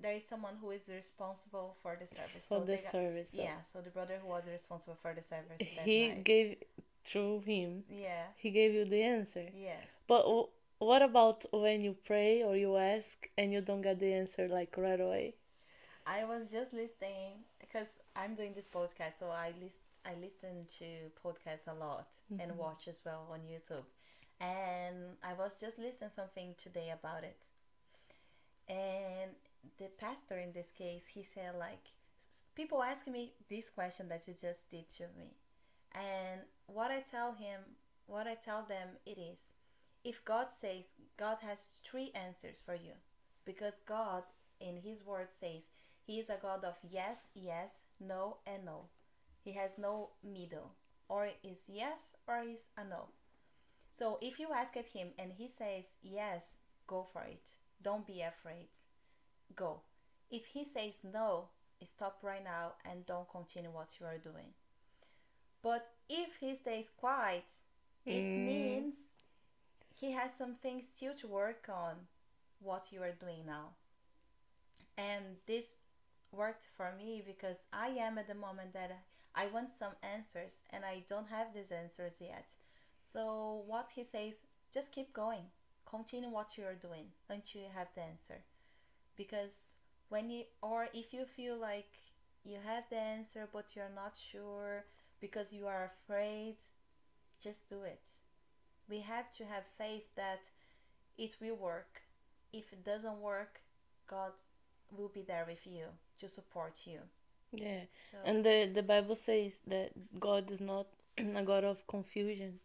there 0.00 0.12
is 0.14 0.26
someone 0.26 0.56
who 0.60 0.70
is 0.70 0.88
responsible 0.88 1.76
for 1.82 1.96
the 1.98 2.06
service. 2.06 2.32
for 2.48 2.54
so 2.56 2.60
the 2.60 2.72
got- 2.72 2.80
service. 2.80 3.30
so 3.30 3.42
Yeah, 3.42 3.60
so 3.62 3.80
the 3.80 3.90
brother 3.90 4.18
who 4.20 4.28
was 4.28 4.46
responsible 4.48 4.96
for 5.00 5.14
the 5.14 5.22
service 5.22 5.58
that 5.58 5.84
he 5.84 6.08
night. 6.08 6.24
gave 6.24 6.56
through 7.04 7.40
him, 7.40 7.84
yeah. 7.88 8.24
he 8.36 8.50
gave 8.50 8.74
you 8.74 8.84
the 8.84 9.02
answer. 9.02 9.48
Yes. 9.54 9.84
But 10.06 10.22
w- 10.22 10.48
what 10.78 11.02
about 11.02 11.44
when 11.52 11.80
you 11.82 11.96
pray 12.04 12.42
or 12.42 12.56
you 12.56 12.76
ask 12.76 13.28
and 13.38 13.52
you 13.52 13.60
don't 13.60 13.82
get 13.82 13.98
the 13.98 14.12
answer 14.12 14.48
like 14.48 14.74
right 14.76 15.00
away? 15.00 15.34
I 16.06 16.24
was 16.24 16.50
just 16.50 16.72
listening 16.74 17.44
because 17.60 17.88
I'm 18.16 18.34
doing 18.34 18.52
this 18.54 18.68
podcast, 18.68 19.18
so 19.20 19.30
I 19.30 19.52
list 19.62 19.78
I 20.06 20.12
listen 20.20 20.66
to 20.80 20.86
podcasts 21.24 21.66
a 21.66 21.72
lot 21.74 22.08
and 22.38 22.52
Mhm. 22.52 22.56
watch 22.56 22.88
as 22.88 23.00
well 23.06 23.26
on 23.30 23.40
YouTube. 23.52 23.86
And 24.40 25.16
I 25.22 25.32
was 25.32 25.56
just 25.58 25.78
listening 25.78 26.10
something 26.14 26.54
today 26.58 26.90
about 26.90 27.24
it. 27.24 27.38
And 28.68 29.32
the 29.78 29.88
pastor 29.98 30.38
in 30.38 30.52
this 30.52 30.70
case, 30.70 31.04
he 31.12 31.22
said 31.22 31.54
like 31.58 31.92
people 32.54 32.82
ask 32.82 33.06
me 33.06 33.32
this 33.50 33.70
question 33.70 34.08
that 34.08 34.26
you 34.26 34.34
just 34.34 34.70
did 34.70 34.88
to 34.90 35.04
me. 35.16 35.34
And 35.94 36.40
what 36.66 36.90
I 36.90 37.00
tell 37.00 37.32
him, 37.32 37.60
what 38.06 38.26
I 38.26 38.34
tell 38.34 38.62
them 38.62 38.88
it 39.06 39.18
is 39.18 39.40
if 40.04 40.24
God 40.24 40.48
says 40.50 40.84
God 41.16 41.38
has 41.42 41.68
three 41.84 42.12
answers 42.14 42.62
for 42.64 42.74
you 42.74 42.92
because 43.44 43.74
God 43.86 44.22
in 44.60 44.76
his 44.76 45.04
word 45.04 45.28
says 45.30 45.68
he 46.06 46.18
is 46.18 46.28
a 46.28 46.38
God 46.40 46.64
of 46.64 46.76
yes, 46.90 47.30
yes, 47.34 47.84
no, 47.98 48.38
and 48.46 48.64
no. 48.64 48.88
He 49.42 49.52
has 49.52 49.72
no 49.78 50.10
middle. 50.22 50.72
Or 51.08 51.28
is 51.42 51.64
yes 51.68 52.16
or 52.26 52.40
is 52.40 52.68
a 52.76 52.84
no. 52.84 53.08
So 53.92 54.18
if 54.20 54.38
you 54.38 54.48
ask 54.54 54.76
at 54.76 54.86
him 54.86 55.08
and 55.18 55.32
he 55.32 55.48
says 55.48 55.86
yes, 56.02 56.56
go 56.86 57.06
for 57.10 57.22
it. 57.22 57.50
Don't 57.84 58.06
be 58.06 58.22
afraid. 58.22 58.68
Go. 59.54 59.82
If 60.30 60.46
he 60.46 60.64
says 60.64 60.94
no, 61.04 61.50
stop 61.84 62.18
right 62.22 62.42
now 62.42 62.72
and 62.90 63.06
don't 63.06 63.28
continue 63.28 63.70
what 63.70 64.00
you 64.00 64.06
are 64.06 64.18
doing. 64.18 64.54
But 65.62 65.86
if 66.08 66.36
he 66.40 66.56
stays 66.56 66.90
quiet, 66.96 67.44
it 68.06 68.24
Mm. 68.24 68.44
means 68.44 68.94
he 69.94 70.12
has 70.12 70.34
something 70.34 70.82
still 70.82 71.14
to 71.14 71.28
work 71.28 71.68
on 71.68 72.08
what 72.60 72.92
you 72.92 73.02
are 73.02 73.12
doing 73.12 73.46
now. 73.46 73.74
And 74.96 75.36
this 75.46 75.76
worked 76.32 76.66
for 76.76 76.92
me 76.92 77.22
because 77.24 77.66
I 77.72 77.88
am 77.88 78.18
at 78.18 78.26
the 78.26 78.34
moment 78.34 78.72
that 78.72 78.90
I 79.34 79.46
want 79.46 79.72
some 79.72 79.94
answers 80.02 80.62
and 80.70 80.84
I 80.84 81.04
don't 81.08 81.28
have 81.28 81.54
these 81.54 81.70
answers 81.72 82.14
yet. 82.20 82.54
So 83.12 83.62
what 83.66 83.90
he 83.94 84.04
says 84.04 84.42
just 84.72 84.92
keep 84.92 85.12
going. 85.12 85.46
Continue 85.94 86.30
what 86.30 86.58
you 86.58 86.64
are 86.64 86.74
doing 86.74 87.06
until 87.30 87.62
you 87.62 87.68
have 87.74 87.88
the 87.94 88.02
answer. 88.02 88.40
Because 89.16 89.76
when 90.08 90.28
you, 90.28 90.44
or 90.60 90.88
if 90.92 91.12
you 91.14 91.24
feel 91.24 91.56
like 91.56 91.92
you 92.44 92.58
have 92.66 92.84
the 92.90 92.98
answer 92.98 93.48
but 93.52 93.66
you're 93.74 93.94
not 93.94 94.18
sure 94.18 94.84
because 95.20 95.52
you 95.52 95.66
are 95.66 95.92
afraid, 95.92 96.56
just 97.40 97.68
do 97.68 97.82
it. 97.84 98.08
We 98.88 99.00
have 99.00 99.30
to 99.38 99.44
have 99.44 99.64
faith 99.78 100.14
that 100.16 100.50
it 101.16 101.36
will 101.40 101.56
work. 101.56 102.02
If 102.52 102.72
it 102.72 102.84
doesn't 102.84 103.20
work, 103.20 103.60
God 104.08 104.32
will 104.96 105.08
be 105.08 105.22
there 105.22 105.44
with 105.46 105.66
you 105.66 105.86
to 106.20 106.28
support 106.28 106.80
you. 106.86 106.98
Yeah. 107.52 107.82
So 108.10 108.18
And 108.24 108.44
the, 108.44 108.70
the 108.72 108.82
Bible 108.82 109.14
says 109.14 109.60
that 109.66 109.92
God 110.18 110.50
is 110.50 110.60
not 110.60 110.86
a 111.18 111.42
God 111.42 111.64
of 111.64 111.86
confusion. 111.86 112.58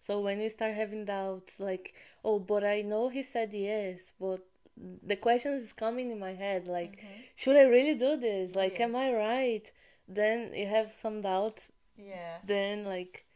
So 0.00 0.20
when 0.20 0.40
you 0.40 0.48
start 0.48 0.74
having 0.74 1.04
doubts, 1.04 1.60
like, 1.60 1.94
oh, 2.24 2.38
but 2.38 2.64
I 2.64 2.82
know 2.82 3.08
he 3.10 3.22
said 3.22 3.52
yes, 3.52 4.12
but 4.18 4.40
the 4.76 5.16
question 5.16 5.52
is 5.52 5.72
coming 5.72 6.10
in 6.10 6.18
my 6.18 6.32
head, 6.32 6.66
like, 6.66 7.00
Mhm. 7.02 7.24
should 7.34 7.56
I 7.56 7.62
really 7.76 7.94
do 7.94 8.16
this? 8.16 8.54
Like, 8.54 8.76
am 8.80 8.96
I 8.96 9.12
right? 9.12 9.70
Then 10.08 10.54
you 10.54 10.66
have 10.66 10.90
some 10.92 11.20
doubts. 11.20 11.70
yeah, 11.96 12.38
Then, 12.44 12.84
like, 12.86 13.26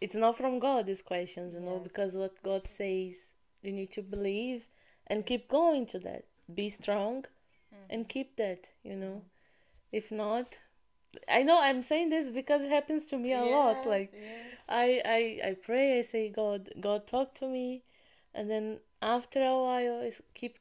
it's 0.00 0.14
not 0.14 0.34
from 0.36 0.58
God, 0.58 0.86
these 0.86 1.02
questions, 1.02 1.52
you 1.52 1.60
know, 1.60 1.78
because 1.88 2.16
what 2.16 2.42
God 2.42 2.66
says, 2.66 3.34
you 3.62 3.72
need 3.72 3.90
to 3.92 4.02
believe 4.02 4.66
and 5.06 5.26
keep 5.26 5.48
going 5.48 5.84
to 5.86 5.98
that. 5.98 6.24
Be 6.54 6.70
strong 6.70 7.26
and 7.90 8.08
keep 8.08 8.36
that, 8.36 8.70
you 8.82 8.96
know. 8.96 9.22
If 9.92 10.10
not, 10.10 10.60
I 11.28 11.42
know 11.42 11.60
I'm 11.60 11.82
saying 11.82 12.10
this 12.10 12.28
because 12.28 12.64
it 12.64 12.70
happens 12.70 13.06
to 13.06 13.18
me 13.18 13.32
a 13.32 13.42
lot. 13.42 13.86
Like, 13.86 14.12
yes. 14.12 14.46
I, 14.68 15.02
I 15.04 15.48
I 15.50 15.54
pray, 15.54 15.98
I 15.98 16.02
say, 16.02 16.28
God, 16.28 16.70
God, 16.80 17.06
talk 17.06 17.34
to 17.36 17.48
me, 17.48 17.82
and 18.34 18.48
then 18.48 18.78
after 19.02 19.40
a 19.42 19.58
while, 19.58 20.00
it's 20.02 20.22
keep 20.34 20.58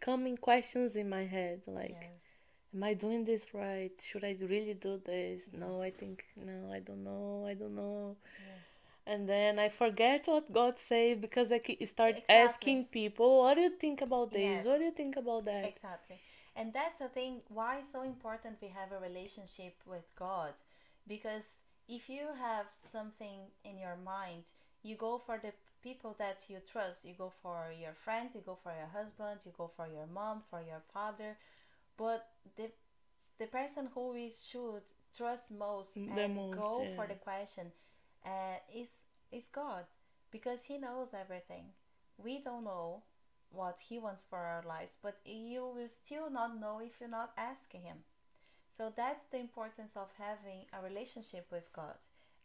coming 0.00 0.36
questions 0.36 0.96
in 0.96 1.08
my 1.08 1.24
head, 1.24 1.62
like, 1.66 1.96
yes. 2.00 2.24
am 2.74 2.82
I 2.84 2.94
doing 2.94 3.24
this 3.24 3.54
right? 3.54 3.92
Should 4.00 4.24
I 4.24 4.36
really 4.40 4.74
do 4.74 5.00
this? 5.04 5.50
No, 5.52 5.82
I 5.82 5.90
think 5.90 6.24
no, 6.44 6.70
I 6.72 6.80
don't 6.80 7.04
know, 7.04 7.46
I 7.48 7.54
don't 7.54 7.74
know. 7.74 8.16
Yeah. 8.46 9.12
And 9.14 9.26
then 9.26 9.58
I 9.58 9.70
forget 9.70 10.26
what 10.26 10.52
God 10.52 10.78
said 10.78 11.22
because 11.22 11.50
I 11.50 11.60
start 11.86 12.10
Exactly. 12.18 12.34
asking 12.34 12.84
people, 12.86 13.38
what 13.38 13.54
do 13.54 13.62
you 13.62 13.70
think 13.70 14.02
about 14.02 14.30
this? 14.30 14.66
What 14.66 14.78
do 14.78 14.84
you 14.84 14.90
think 14.90 15.16
about 15.16 15.46
that? 15.46 15.64
Exactly. 15.64 16.20
And 16.58 16.72
that's 16.72 16.98
the 16.98 17.06
thing 17.08 17.42
why 17.48 17.78
it's 17.78 17.92
so 17.92 18.02
important 18.02 18.56
we 18.60 18.68
have 18.68 18.90
a 18.90 18.98
relationship 18.98 19.76
with 19.86 20.02
God. 20.18 20.54
Because 21.06 21.62
if 21.88 22.10
you 22.10 22.26
have 22.36 22.66
something 22.72 23.38
in 23.64 23.78
your 23.78 23.96
mind, 24.04 24.42
you 24.82 24.96
go 24.96 25.18
for 25.18 25.38
the 25.38 25.52
people 25.84 26.16
that 26.18 26.38
you 26.48 26.58
trust. 26.70 27.04
You 27.04 27.14
go 27.16 27.30
for 27.42 27.72
your 27.80 27.92
friends, 27.92 28.34
you 28.34 28.42
go 28.44 28.58
for 28.60 28.72
your 28.72 28.88
husband, 28.92 29.40
you 29.46 29.52
go 29.56 29.68
for 29.68 29.86
your 29.86 30.08
mom, 30.12 30.40
for 30.50 30.60
your 30.60 30.82
father. 30.92 31.36
But 31.96 32.26
the 32.56 32.70
the 33.38 33.46
person 33.46 33.88
who 33.94 34.12
we 34.14 34.32
should 34.32 34.82
trust 35.16 35.52
most 35.52 35.94
The 35.94 36.22
and 36.22 36.34
most, 36.34 36.58
go 36.58 36.86
for 36.96 37.06
the 37.06 37.14
question 37.14 37.70
uh, 38.26 38.58
is 38.74 39.04
is 39.30 39.46
God 39.46 39.84
because 40.32 40.64
He 40.64 40.78
knows 40.78 41.14
everything. 41.14 41.66
We 42.18 42.40
don't 42.40 42.64
know 42.64 43.04
what 43.50 43.78
He 43.88 43.98
wants 43.98 44.22
for 44.28 44.38
our 44.38 44.62
lives, 44.66 44.96
but 45.02 45.18
you 45.24 45.62
will 45.74 45.88
still 45.88 46.30
not 46.30 46.58
know 46.60 46.80
if 46.80 47.00
you're 47.00 47.08
not 47.08 47.32
asking 47.36 47.82
Him. 47.82 47.98
So 48.70 48.92
that's 48.94 49.24
the 49.26 49.38
importance 49.38 49.96
of 49.96 50.10
having 50.18 50.66
a 50.72 50.82
relationship 50.82 51.46
with 51.50 51.72
God. 51.72 51.96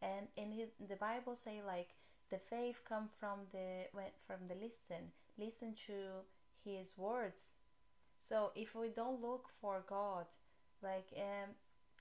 And 0.01 0.27
in 0.35 0.67
the 0.87 0.95
Bible 0.95 1.35
say 1.35 1.61
like 1.65 1.89
the 2.29 2.37
faith 2.39 2.81
come 2.87 3.09
from 3.19 3.47
the 3.51 3.87
when- 3.93 4.17
from 4.25 4.47
the 4.47 4.55
listen, 4.55 5.11
listen 5.37 5.75
to 5.87 6.23
His 6.63 6.97
words. 6.97 7.53
So 8.19 8.51
if 8.55 8.73
we 8.75 8.89
don't 8.89 9.21
look 9.21 9.49
for 9.61 9.83
God, 9.87 10.25
like 10.81 11.09
um, 11.17 11.49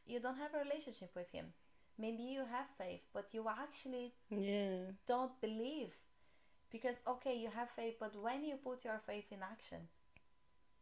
you 0.07 0.21
don't 0.21 0.39
have 0.39 0.55
a 0.55 0.59
relationship 0.65 1.11
with 1.15 1.31
Him. 1.33 1.53
Maybe 1.99 2.23
you 2.23 2.45
have 2.47 2.67
faith, 2.79 3.03
but 3.13 3.35
you 3.35 3.49
actually 3.49 4.15
Yeah. 4.31 4.93
don't 5.07 5.41
believe 5.41 5.99
because 6.73 7.03
okay 7.07 7.37
you 7.37 7.51
have 7.55 7.71
faith 7.71 7.95
but 8.01 8.17
when 8.21 8.45
you 8.45 8.57
put 8.57 8.85
your 8.85 9.01
faith 9.07 9.27
in 9.31 9.39
action 9.43 9.89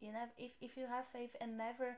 you 0.00 0.12
know 0.12 0.24
if, 0.38 0.52
if 0.60 0.76
you 0.76 0.86
have 0.86 1.06
faith 1.06 1.34
and 1.40 1.58
never 1.58 1.96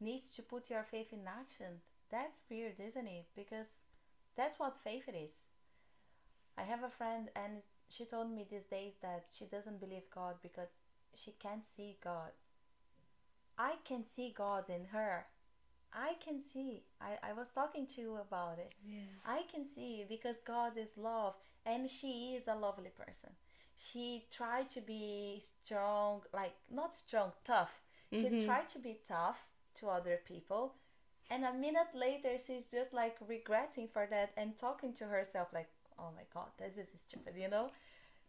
needs 0.00 0.30
to 0.30 0.42
put 0.42 0.70
your 0.70 0.82
faith 0.82 1.12
in 1.12 1.20
action 1.28 1.80
that's 2.10 2.42
weird 2.50 2.80
isn't 2.80 3.06
it? 3.06 3.26
Because 3.36 3.68
that's 4.36 4.58
what 4.58 4.76
faith 4.76 5.08
it 5.08 5.16
is. 5.16 5.48
I 6.56 6.62
have 6.62 6.82
a 6.82 6.90
friend 6.90 7.28
and 7.36 7.62
she 7.88 8.04
told 8.04 8.30
me 8.30 8.46
these 8.50 8.64
days 8.64 8.94
that 9.02 9.26
she 9.36 9.44
doesn't 9.44 9.80
believe 9.80 10.10
god 10.14 10.36
because 10.42 10.68
she 11.14 11.34
can't 11.38 11.66
see 11.66 11.96
god. 12.02 12.32
I 13.58 13.74
can 13.84 14.04
see 14.04 14.32
god 14.36 14.64
in 14.68 14.86
her. 14.92 15.26
I 15.92 16.14
can 16.24 16.42
see. 16.42 16.82
I, 17.00 17.30
I 17.30 17.32
was 17.32 17.48
talking 17.48 17.86
to 17.94 18.00
you 18.00 18.16
about 18.16 18.58
it. 18.58 18.74
Yeah. 18.86 19.00
I 19.26 19.42
can 19.50 19.66
see 19.66 20.04
because 20.08 20.36
God 20.44 20.72
is 20.76 20.90
love 20.96 21.34
and 21.68 21.88
she 21.90 22.34
is 22.36 22.48
a 22.48 22.54
lovely 22.54 22.90
person. 22.90 23.30
She 23.76 24.24
tried 24.30 24.68
to 24.70 24.80
be 24.80 25.38
strong, 25.40 26.22
like 26.32 26.56
not 26.70 26.94
strong, 26.94 27.32
tough. 27.44 27.80
She 28.10 28.28
Mhm. 28.28 28.44
tried 28.46 28.68
to 28.70 28.78
be 28.78 28.94
tough 29.06 29.46
to 29.74 29.88
other 29.90 30.16
people. 30.16 30.74
And 31.30 31.44
a 31.44 31.52
minute 31.52 31.94
later, 31.94 32.38
she's 32.38 32.70
just 32.70 32.92
like 32.92 33.16
regretting 33.20 33.88
for 33.88 34.06
that 34.06 34.32
and 34.36 34.56
talking 34.56 34.94
to 34.94 35.06
herself, 35.06 35.52
like, 35.52 35.70
oh 35.98 36.10
my 36.16 36.24
God, 36.34 36.50
this 36.56 36.78
is 36.78 36.88
stupid, 37.06 37.36
you 37.36 37.48
know? 37.48 37.70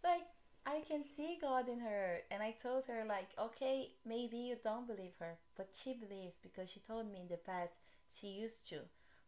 Like, 0.04 0.28
I 0.66 0.82
can 0.82 1.04
see 1.16 1.38
God 1.42 1.70
in 1.70 1.80
her. 1.80 2.22
And 2.30 2.44
I 2.44 2.52
told 2.52 2.86
her, 2.88 3.06
like, 3.06 3.30
okay, 3.40 3.94
maybe 4.06 4.38
you 4.38 4.58
don't 4.62 4.86
believe 4.88 5.16
her, 5.20 5.38
but 5.56 5.70
she 5.82 5.94
believes 5.94 6.38
because 6.38 6.70
she 6.70 6.82
told 6.82 7.10
me 7.12 7.22
in 7.22 7.28
the 7.30 7.38
past 7.38 7.80
she 8.08 8.28
used 8.28 8.68
to. 8.70 8.80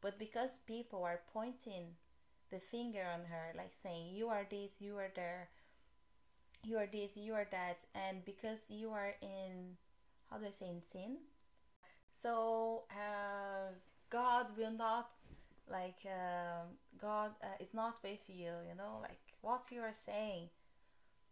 But 0.01 0.19
because 0.19 0.57
people 0.65 1.03
are 1.03 1.21
pointing 1.33 1.95
the 2.51 2.59
finger 2.59 3.03
on 3.13 3.21
her, 3.29 3.53
like 3.57 3.71
saying, 3.71 4.13
you 4.13 4.27
are 4.29 4.45
this, 4.49 4.81
you 4.81 4.97
are 4.97 5.11
there, 5.15 5.49
you 6.63 6.77
are 6.77 6.87
this, 6.91 7.17
you 7.17 7.33
are 7.33 7.47
that, 7.51 7.79
and 7.95 8.23
because 8.25 8.61
you 8.69 8.91
are 8.91 9.15
in, 9.21 9.77
how 10.29 10.37
do 10.37 10.45
I 10.45 10.51
say, 10.51 10.67
in 10.67 10.81
sin? 10.81 11.17
So, 12.21 12.83
uh, 12.91 13.73
God 14.09 14.47
will 14.57 14.71
not, 14.71 15.09
like, 15.69 15.99
um, 16.05 16.67
God 16.99 17.31
uh, 17.41 17.47
is 17.59 17.73
not 17.73 17.97
with 18.03 18.29
you, 18.29 18.51
you 18.67 18.75
know, 18.77 18.99
like 19.01 19.19
what 19.41 19.65
you 19.71 19.81
are 19.81 19.93
saying. 19.93 20.49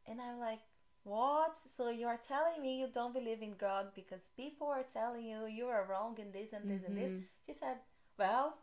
And 0.08 0.20
I'm 0.22 0.40
like, 0.40 0.60
what? 1.04 1.56
So 1.58 1.90
you 1.90 2.08
are 2.08 2.20
telling 2.28 2.62
me 2.62 2.80
you 2.80 2.88
don't 2.92 3.14
believe 3.14 3.42
in 3.42 3.54
God 3.60 3.88
because 3.96 4.30
people 4.36 4.68
are 4.68 4.84
telling 4.92 5.26
you 5.26 5.46
you 5.46 5.68
are 5.68 5.86
wrong 5.90 6.18
in 6.20 6.32
this 6.32 6.54
and 6.54 6.70
this 6.70 6.82
and 6.88 6.98
this? 6.98 7.12
Mhm. 7.12 7.24
She 7.46 7.54
said, 7.54 7.78
well, 8.18 8.58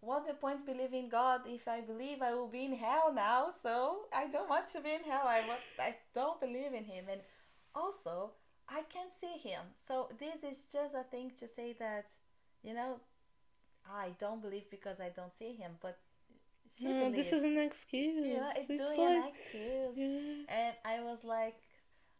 what's 0.00 0.26
the 0.26 0.34
point 0.34 0.64
believing 0.66 1.08
God 1.08 1.42
if 1.46 1.68
I 1.68 1.80
believe 1.80 2.22
I 2.22 2.34
will 2.34 2.48
be 2.48 2.64
in 2.64 2.74
hell 2.74 3.12
now? 3.12 3.48
So 3.62 4.02
I 4.14 4.28
don't 4.28 4.48
want 4.48 4.68
to 4.68 4.80
be 4.80 4.90
in 4.94 5.02
hell. 5.04 5.24
I 5.26 5.46
want, 5.46 5.60
I 5.78 5.96
don't 6.14 6.40
believe 6.40 6.72
in 6.74 6.84
Him, 6.84 7.04
and 7.10 7.20
also 7.74 8.32
I 8.68 8.82
can't 8.94 9.12
see 9.20 9.38
Him. 9.48 9.62
So 9.76 10.08
this 10.18 10.42
is 10.44 10.66
just 10.72 10.94
a 10.94 11.02
thing 11.04 11.32
to 11.40 11.46
say 11.48 11.74
that, 11.78 12.06
you 12.62 12.74
know, 12.74 13.00
I 13.90 14.10
don't 14.18 14.42
believe 14.42 14.70
because 14.70 15.00
I 15.00 15.10
don't 15.14 15.34
see 15.34 15.52
Him, 15.54 15.72
but 15.80 15.98
she 16.76 16.84
No, 16.86 17.08
believes. 17.10 17.16
this 17.16 17.32
is 17.32 17.44
an 17.44 17.58
excuse. 17.58 18.26
yeah, 18.26 18.52
it's 18.56 18.70
It's 18.70 18.80
doing 18.82 19.00
an 19.16 19.28
excuse. 19.28 19.96
Yeah. 19.96 20.56
And 20.56 20.74
I 20.84 21.02
was 21.02 21.24
like, 21.24 21.56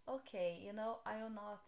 okay, 0.09 0.61
you 0.65 0.73
know, 0.73 0.99
I 1.07 1.23
will 1.23 1.31
not 1.31 1.63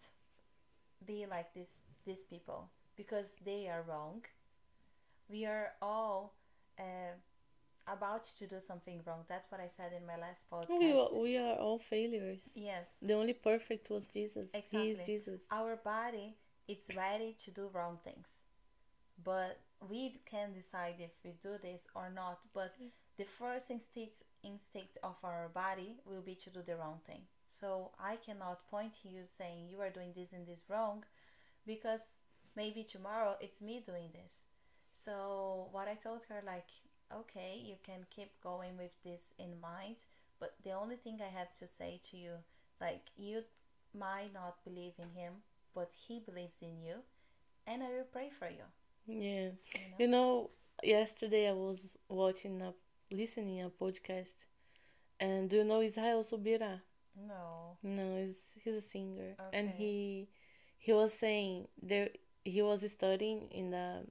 be 1.06 1.26
like 1.26 1.52
this 1.54 1.80
these 2.04 2.24
people 2.24 2.68
because 2.96 3.26
they 3.44 3.68
are 3.68 3.82
wrong. 3.88 4.22
We 5.32 5.46
are 5.46 5.68
all 5.80 6.34
uh, 6.78 7.14
about 7.86 8.24
to 8.38 8.46
do 8.46 8.60
something 8.60 9.00
wrong. 9.06 9.24
That's 9.28 9.50
what 9.50 9.60
I 9.62 9.66
said 9.66 9.92
in 9.98 10.06
my 10.06 10.18
last 10.18 10.42
podcast. 10.50 10.78
We, 10.78 10.92
are- 10.92 11.20
we 11.20 11.36
are 11.38 11.56
all 11.56 11.78
failures. 11.78 12.52
yes, 12.54 12.98
The 13.00 13.14
only 13.14 13.32
perfect 13.32 13.88
was 13.90 14.06
Jesus. 14.06 14.50
He 14.52 14.58
is 14.58 14.64
Exactly. 14.98 15.14
Jesus. 15.14 15.46
our 15.50 15.76
body 15.76 16.36
it's 16.68 16.94
ready 16.94 17.34
to 17.44 17.50
do 17.50 17.68
wrong 17.74 17.98
things, 18.04 18.42
but 19.22 19.58
we 19.90 20.20
can 20.30 20.52
decide 20.52 20.94
if 21.00 21.10
we 21.24 21.32
do 21.42 21.54
this 21.60 21.88
or 21.94 22.08
not. 22.08 22.38
But 22.54 22.76
the 23.18 23.24
first 23.24 23.68
instinct 23.70 24.22
instinct 24.44 24.96
of 25.02 25.16
our 25.24 25.48
body 25.52 25.96
will 26.06 26.22
be 26.22 26.36
to 26.36 26.50
do 26.50 26.62
the 26.62 26.76
wrong 26.76 27.00
thing. 27.04 27.22
So 27.48 27.90
I 27.98 28.14
cannot 28.16 28.70
point 28.70 28.92
to 29.02 29.08
you 29.08 29.22
saying 29.28 29.68
you 29.70 29.80
are 29.80 29.90
doing 29.90 30.12
this 30.14 30.32
and 30.32 30.46
this 30.46 30.62
wrong, 30.68 31.04
because 31.66 32.14
maybe 32.56 32.84
tomorrow 32.84 33.36
it's 33.40 33.60
me 33.60 33.82
doing 33.84 34.10
this. 34.14 34.46
So 34.92 35.68
what 35.72 35.88
I 35.88 35.94
told 35.94 36.24
her 36.28 36.42
like, 36.46 36.68
okay, 37.14 37.60
you 37.62 37.76
can 37.82 38.06
keep 38.14 38.30
going 38.42 38.76
with 38.76 39.02
this 39.04 39.34
in 39.38 39.60
mind, 39.60 39.96
but 40.40 40.54
the 40.64 40.72
only 40.72 40.96
thing 40.96 41.20
I 41.20 41.36
have 41.38 41.52
to 41.58 41.66
say 41.66 42.00
to 42.10 42.16
you, 42.16 42.32
like 42.80 43.10
you 43.16 43.42
might 43.98 44.32
not 44.34 44.62
believe 44.64 44.94
in 44.98 45.10
him, 45.10 45.34
but 45.74 45.90
he 46.06 46.20
believes 46.20 46.62
in 46.62 46.80
you, 46.82 46.96
and 47.66 47.82
I 47.82 47.88
will 47.88 48.08
pray 48.12 48.30
for 48.30 48.48
you. 48.48 48.66
Yeah. 49.06 49.50
You 49.74 49.80
know? 49.90 49.96
You 49.98 50.08
know, 50.08 50.50
yesterday 50.82 51.48
I 51.48 51.52
was 51.52 51.98
watching 52.08 52.62
a 52.62 52.74
listening 53.10 53.62
a 53.62 53.68
podcast 53.70 54.46
And 55.20 55.48
do 55.48 55.56
you 55.56 55.64
know 55.64 55.80
Israel 55.82 56.22
Subira? 56.22 56.80
No. 57.16 57.76
No, 57.82 58.16
he's 58.16 58.38
he's 58.62 58.74
a 58.76 58.80
singer, 58.80 59.36
and 59.52 59.70
he 59.70 60.28
he 60.78 60.92
was 60.92 61.12
saying 61.14 61.68
there 61.80 62.08
he 62.44 62.62
was 62.62 62.88
studying 62.90 63.48
in 63.50 63.70
the 63.70 64.04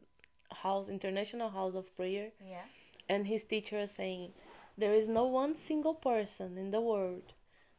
house 0.51 0.89
international 0.89 1.49
house 1.49 1.75
of 1.75 1.95
prayer, 1.95 2.31
Yeah. 2.45 2.65
and 3.09 3.27
his 3.27 3.43
teacher 3.43 3.85
saying 3.87 4.33
there 4.77 4.93
is 4.93 5.07
no 5.07 5.25
one 5.25 5.55
single 5.55 5.93
person 5.95 6.57
in 6.57 6.71
the 6.71 6.81
world 6.81 7.33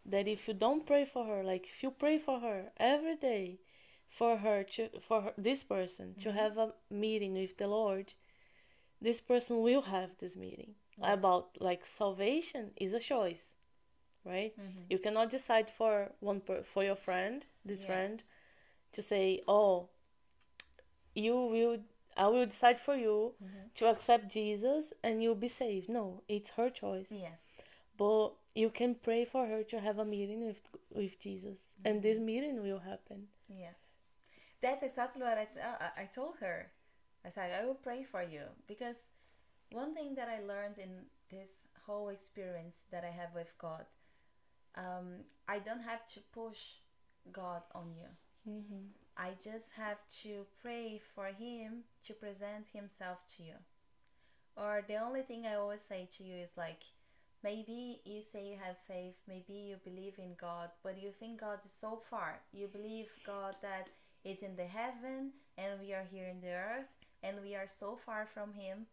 that 0.05 0.27
if 0.29 0.49
you 0.49 0.55
don't 0.55 0.87
pray 0.87 1.05
for 1.05 1.25
her, 1.27 1.43
like 1.45 1.67
if 1.67 1.83
you 1.83 1.91
pray 1.91 2.19
for 2.19 2.41
her 2.41 2.73
every 2.77 3.17
day, 3.17 3.59
for 4.09 4.37
her 4.39 4.63
to 4.65 4.89
for 5.01 5.23
her, 5.23 5.35
this 5.39 5.65
person 5.65 6.15
to 6.17 6.29
Mhm. 6.31 6.35
have 6.35 6.59
a 6.59 6.75
meeting 6.91 7.35
with 7.35 7.57
the 7.57 7.67
Lord, 7.69 8.15
this 9.01 9.21
person 9.21 9.61
will 9.63 9.83
have 9.83 10.17
this 10.19 10.37
meeting 10.37 10.75
Yeah. 10.99 11.13
about 11.15 11.61
like 11.61 11.85
salvation 11.87 12.73
is 12.77 12.93
a 12.93 13.01
choice, 13.01 13.55
right? 14.25 14.55
Mm-hmm. 14.59 14.85
You 14.91 14.99
cannot 14.99 15.31
decide 15.31 15.71
for 15.71 16.13
one 16.21 16.41
per, 16.41 16.63
for 16.63 16.85
your 16.85 16.97
friend, 16.97 17.47
this 17.65 17.81
Yeah. 17.83 17.87
friend, 17.87 18.25
to 18.93 19.03
say, 19.03 19.43
"Oh, 19.49 19.89
you 21.15 21.35
will 21.47 21.79
I 22.17 22.27
will 22.29 22.47
decide 22.47 22.79
for 22.79 22.95
you 22.97 23.35
Mm-hmm. 23.43 23.67
to 23.77 23.87
accept 23.89 24.29
Jesus 24.33 24.93
and 25.03 25.23
you'll 25.23 25.35
be 25.35 25.49
saved." 25.49 25.89
No, 25.89 26.23
it's 26.29 26.51
her 26.53 26.71
choice. 26.71 27.11
Yes. 27.11 27.49
But 27.97 28.33
you 28.55 28.71
can 28.71 28.95
pray 28.95 29.25
for 29.25 29.47
her 29.47 29.63
to 29.65 29.81
have 29.81 29.99
a 29.99 30.05
meeting 30.05 30.47
with 30.47 30.61
with 30.91 31.19
Jesus, 31.21 31.61
and 31.85 32.03
this 32.03 32.19
meeting 32.19 32.63
will 32.63 32.81
happen. 32.81 33.29
Yeah. 33.49 33.75
That's 34.61 34.83
exactly 34.83 35.23
what 35.23 35.39
I, 35.39 35.45
t- 35.45 35.61
uh, 35.61 35.77
I 35.81 36.03
I 36.03 36.05
told 36.07 36.37
her. 36.41 36.71
I 37.25 37.31
said, 37.31 37.53
I 37.55 37.65
will 37.67 37.75
pray 37.89 38.03
for 38.05 38.23
you. 38.23 38.43
Because 38.67 39.13
one 39.71 39.95
thing 39.95 40.15
that 40.17 40.29
I 40.29 40.41
learned 40.53 40.79
in 40.79 40.91
this 41.31 41.67
whole 41.87 42.09
experience 42.09 42.87
that 42.91 43.05
I 43.05 43.11
have 43.11 43.33
with 43.35 43.53
God, 43.59 43.87
um, 44.77 45.25
I 45.49 45.59
don't 45.61 45.83
have 45.83 46.05
to 46.15 46.21
push 46.33 46.61
God 47.33 47.63
on 47.75 47.95
you. 47.95 48.09
Mm-hmm. 48.49 48.85
I 49.17 49.31
just 49.43 49.73
have 49.77 49.99
to 50.23 50.47
pray 50.61 51.01
for 51.15 51.27
Him 51.27 51.85
to 52.07 52.15
present 52.15 52.67
Himself 52.73 53.25
to 53.37 53.43
you. 53.43 53.55
Or 54.57 54.83
the 54.87 54.97
only 54.97 55.23
thing 55.23 55.47
I 55.47 55.55
always 55.55 55.81
say 55.81 56.09
to 56.17 56.25
you 56.25 56.37
is 56.37 56.53
like, 56.57 56.83
maybe 57.43 58.01
you 58.05 58.23
say 58.23 58.47
you 58.47 58.57
have 58.63 58.77
faith, 58.87 59.15
maybe 59.27 59.53
you 59.53 59.77
believe 59.85 60.19
in 60.19 60.35
God, 60.41 60.71
but 60.83 61.03
you 61.03 61.11
think 61.11 61.41
God 61.41 61.59
is 61.65 61.73
so 61.81 62.01
far. 62.11 62.41
You 62.53 62.69
believe 62.69 63.09
God 63.27 63.57
that 63.63 63.89
is 64.25 64.43
in 64.43 64.57
the 64.57 64.65
heaven 64.65 65.33
and 65.59 65.81
we 65.81 65.93
are 65.93 66.07
here 66.11 66.27
in 66.27 66.41
the 66.41 66.53
earth 66.53 66.89
and 67.23 67.37
we 67.43 67.55
are 67.55 67.67
so 67.67 67.97
far 67.97 68.27
from 68.27 68.53
Him. 68.55 68.87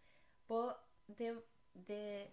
But 0.48 0.80
the 1.18 1.36
the 1.88 2.28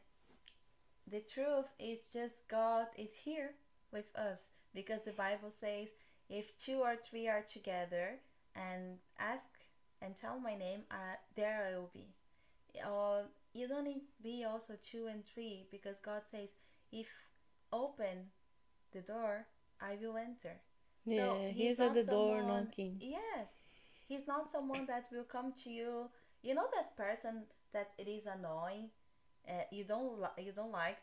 the 1.11 1.21
truth 1.21 1.67
is 1.79 2.11
just 2.13 2.49
God 2.49 2.87
is 2.97 3.11
here 3.25 3.51
with 3.93 4.07
us 4.17 4.51
because 4.75 5.03
the 5.05 5.13
Bible 5.13 5.51
says 5.51 5.89
if 6.29 6.57
two 6.57 6.81
or 6.81 6.97
three 6.97 7.29
are 7.29 7.43
together 7.43 8.19
and 8.55 8.99
ask 9.19 9.49
and 10.03 10.17
tell 10.17 10.39
my 10.39 10.55
name, 10.55 10.81
uh, 10.91 11.17
there 11.37 11.67
I 11.69 11.77
will 11.77 11.91
be. 11.93 12.09
Or 12.87 13.25
you 13.53 13.69
don't 13.69 13.85
need 13.85 14.03
be 14.23 14.45
also 14.45 14.75
two 14.83 15.07
and 15.07 15.25
three 15.25 15.67
because 15.71 15.99
God 15.99 16.23
says 16.31 16.55
if 16.93 17.09
open 17.73 18.31
the 18.93 19.01
door, 19.01 19.47
I 19.81 19.97
will 20.01 20.17
enter. 20.17 20.61
Yeah, 21.07 21.49
he's 21.49 21.57
he's 21.69 21.81
at 21.81 21.87
not 21.87 21.95
the 21.95 22.03
door 22.05 22.43
knocking. 22.43 22.97
Yes, 23.01 23.49
he's 24.09 24.27
not 24.27 24.51
someone 24.51 24.87
that 24.87 25.07
will 25.13 25.25
come 25.25 25.53
to 25.65 25.71
you. 25.71 26.11
You 26.43 26.55
know 26.55 26.67
that 26.75 26.97
person 26.97 27.45
that 27.73 27.91
it 27.99 28.09
is 28.09 28.27
annoying. 28.27 28.91
Uh, 29.49 29.63
you 29.71 29.85
don't 29.85 30.21
li- 30.21 30.45
you 30.45 30.53
don't 30.53 30.73
like 30.73 30.99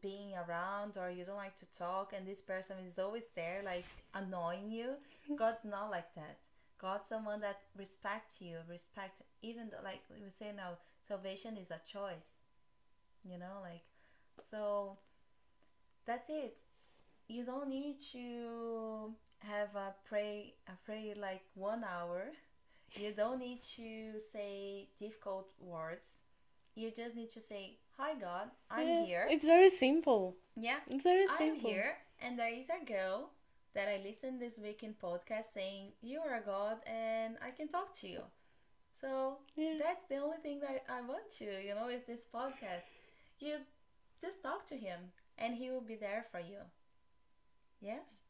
being 0.00 0.32
around 0.34 0.92
or 0.96 1.10
you 1.10 1.24
don't 1.24 1.36
like 1.36 1.56
to 1.56 1.66
talk, 1.78 2.12
and 2.16 2.26
this 2.26 2.40
person 2.40 2.76
is 2.86 2.98
always 2.98 3.26
there, 3.34 3.62
like 3.64 3.84
annoying 4.14 4.70
you. 4.70 4.94
Mm-hmm. 5.24 5.36
God's 5.36 5.64
not 5.64 5.90
like 5.90 6.14
that. 6.14 6.38
God's 6.78 7.08
someone 7.08 7.40
that 7.42 7.62
respects 7.76 8.40
you, 8.40 8.56
respect 8.68 9.22
even 9.42 9.68
though, 9.70 9.84
like 9.84 10.00
we 10.10 10.30
say 10.30 10.52
now, 10.56 10.78
salvation 11.06 11.56
is 11.56 11.70
a 11.70 11.80
choice. 11.86 12.38
You 13.24 13.38
know, 13.38 13.60
like 13.62 13.82
so. 14.38 14.98
That's 16.04 16.28
it 16.28 16.56
you 17.32 17.44
don't 17.44 17.68
need 17.68 17.96
to 18.12 19.10
have 19.38 19.74
a 19.74 19.94
pray 20.04 20.54
a 20.68 20.72
prayer 20.84 21.14
like 21.18 21.42
one 21.54 21.82
hour 21.82 22.24
you 22.92 23.12
don't 23.16 23.38
need 23.38 23.60
to 23.62 24.18
say 24.20 24.88
difficult 24.98 25.50
words 25.58 26.20
you 26.74 26.90
just 26.90 27.16
need 27.16 27.30
to 27.30 27.40
say 27.40 27.78
hi 27.98 28.14
god 28.14 28.48
i'm 28.70 28.86
Yeah, 28.86 29.04
here 29.04 29.26
It's 29.30 29.46
very 29.46 29.68
simple. 29.68 30.36
yeah 30.56 30.78
It's 30.88 31.04
very 31.04 31.26
simple. 31.26 31.46
i'm 31.46 31.54
here 31.72 31.94
and 32.20 32.38
there 32.38 32.52
is 32.54 32.66
a 32.68 32.84
girl 32.84 33.30
that 33.74 33.88
i 33.88 34.00
listened 34.04 34.40
this 34.40 34.58
week 34.58 34.82
in 34.82 34.94
podcast 34.94 35.46
saying 35.54 35.92
you 36.02 36.20
are 36.20 36.36
a 36.36 36.44
god 36.44 36.78
and 36.86 37.36
i 37.46 37.50
can 37.50 37.68
talk 37.68 37.94
to 38.00 38.08
you 38.08 38.22
so 38.92 39.38
Yeah. 39.56 39.74
that's 39.80 40.04
the 40.08 40.16
only 40.16 40.38
thing 40.42 40.60
that 40.60 40.84
i 40.88 41.00
want 41.02 41.30
to 41.38 41.44
you 41.66 41.74
know 41.74 41.86
with 41.86 42.06
this 42.06 42.24
podcast 42.34 42.86
you 43.38 43.56
just 44.20 44.42
talk 44.42 44.66
to 44.66 44.76
him 44.76 44.98
and 45.38 45.54
he 45.54 45.70
will 45.70 45.80
be 45.92 45.96
there 45.96 46.24
for 46.30 46.40
you 46.40 46.60
yes 47.80 48.22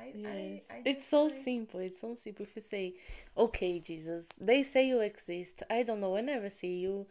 i 0.00 0.12
Yes. 0.14 0.62
I, 0.70 0.74
I 0.76 0.82
it's 0.86 1.06
so 1.06 1.24
really- 1.24 1.42
simple. 1.42 1.80
It's 1.80 2.00
so 2.00 2.14
simple. 2.14 2.44
If 2.46 2.56
you 2.56 2.62
say, 2.62 2.94
okay, 3.36 3.78
Jesus, 3.80 4.28
they 4.40 4.62
say 4.62 4.86
you 4.88 5.00
exist. 5.00 5.62
I 5.68 5.82
don't 5.82 6.00
know. 6.00 6.16
I 6.16 6.22
never 6.22 6.48
see 6.48 6.74
you. 6.86 7.06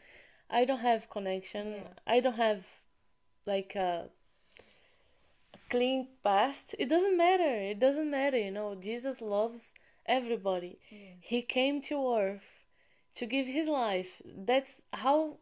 I 0.54 0.66
don't 0.66 0.80
have 0.80 1.10
connection. 1.10 1.66
Yes. 1.72 1.84
I 2.06 2.20
don't 2.20 2.36
have 2.36 2.66
like 3.46 3.76
a 3.76 4.10
clean 5.70 6.08
past. 6.24 6.76
It 6.78 6.90
doesn't 6.90 7.18
matter. 7.18 7.54
It 7.72 7.80
doesn't 7.80 8.10
matter. 8.10 8.38
You 8.38 8.52
know, 8.52 8.76
Jesus 8.76 9.22
loves 9.22 9.74
everybody. 10.06 10.78
Yes. 10.92 11.18
He 11.22 11.42
came 11.42 11.82
to 11.90 12.16
earth 12.16 12.68
to 13.16 13.26
give 13.26 13.48
his 13.48 13.68
life. 13.68 14.22
That's 14.26 14.82
how 14.94 15.38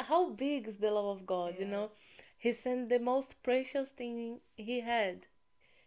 how 0.00 0.30
big 0.30 0.66
is 0.66 0.78
the 0.78 0.90
love 0.90 1.06
of 1.16 1.24
God, 1.24 1.54
you 1.58 1.66
know? 1.66 1.90
He 2.36 2.50
sent 2.50 2.88
the 2.88 2.98
most 2.98 3.42
precious 3.44 3.92
thing 3.92 4.40
he 4.56 4.80
had. 4.80 5.28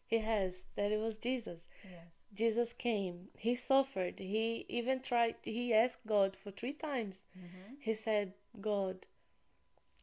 He 0.06 0.20
has 0.20 0.66
that 0.78 0.92
it 0.94 1.00
was 1.00 1.18
Jesus. 1.18 1.68
yes 1.84 2.17
Jesus 2.34 2.74
came. 2.74 3.30
He 3.38 3.56
suffered. 3.56 4.20
He 4.20 4.66
even 4.70 5.02
tried 5.02 5.36
he 5.44 5.74
asked 5.74 6.06
God 6.06 6.36
for 6.36 6.52
3 6.52 6.74
times. 6.74 7.26
mm-hmm. 7.38 7.76
He 7.80 7.94
said, 7.94 8.34
"God, 8.62 9.06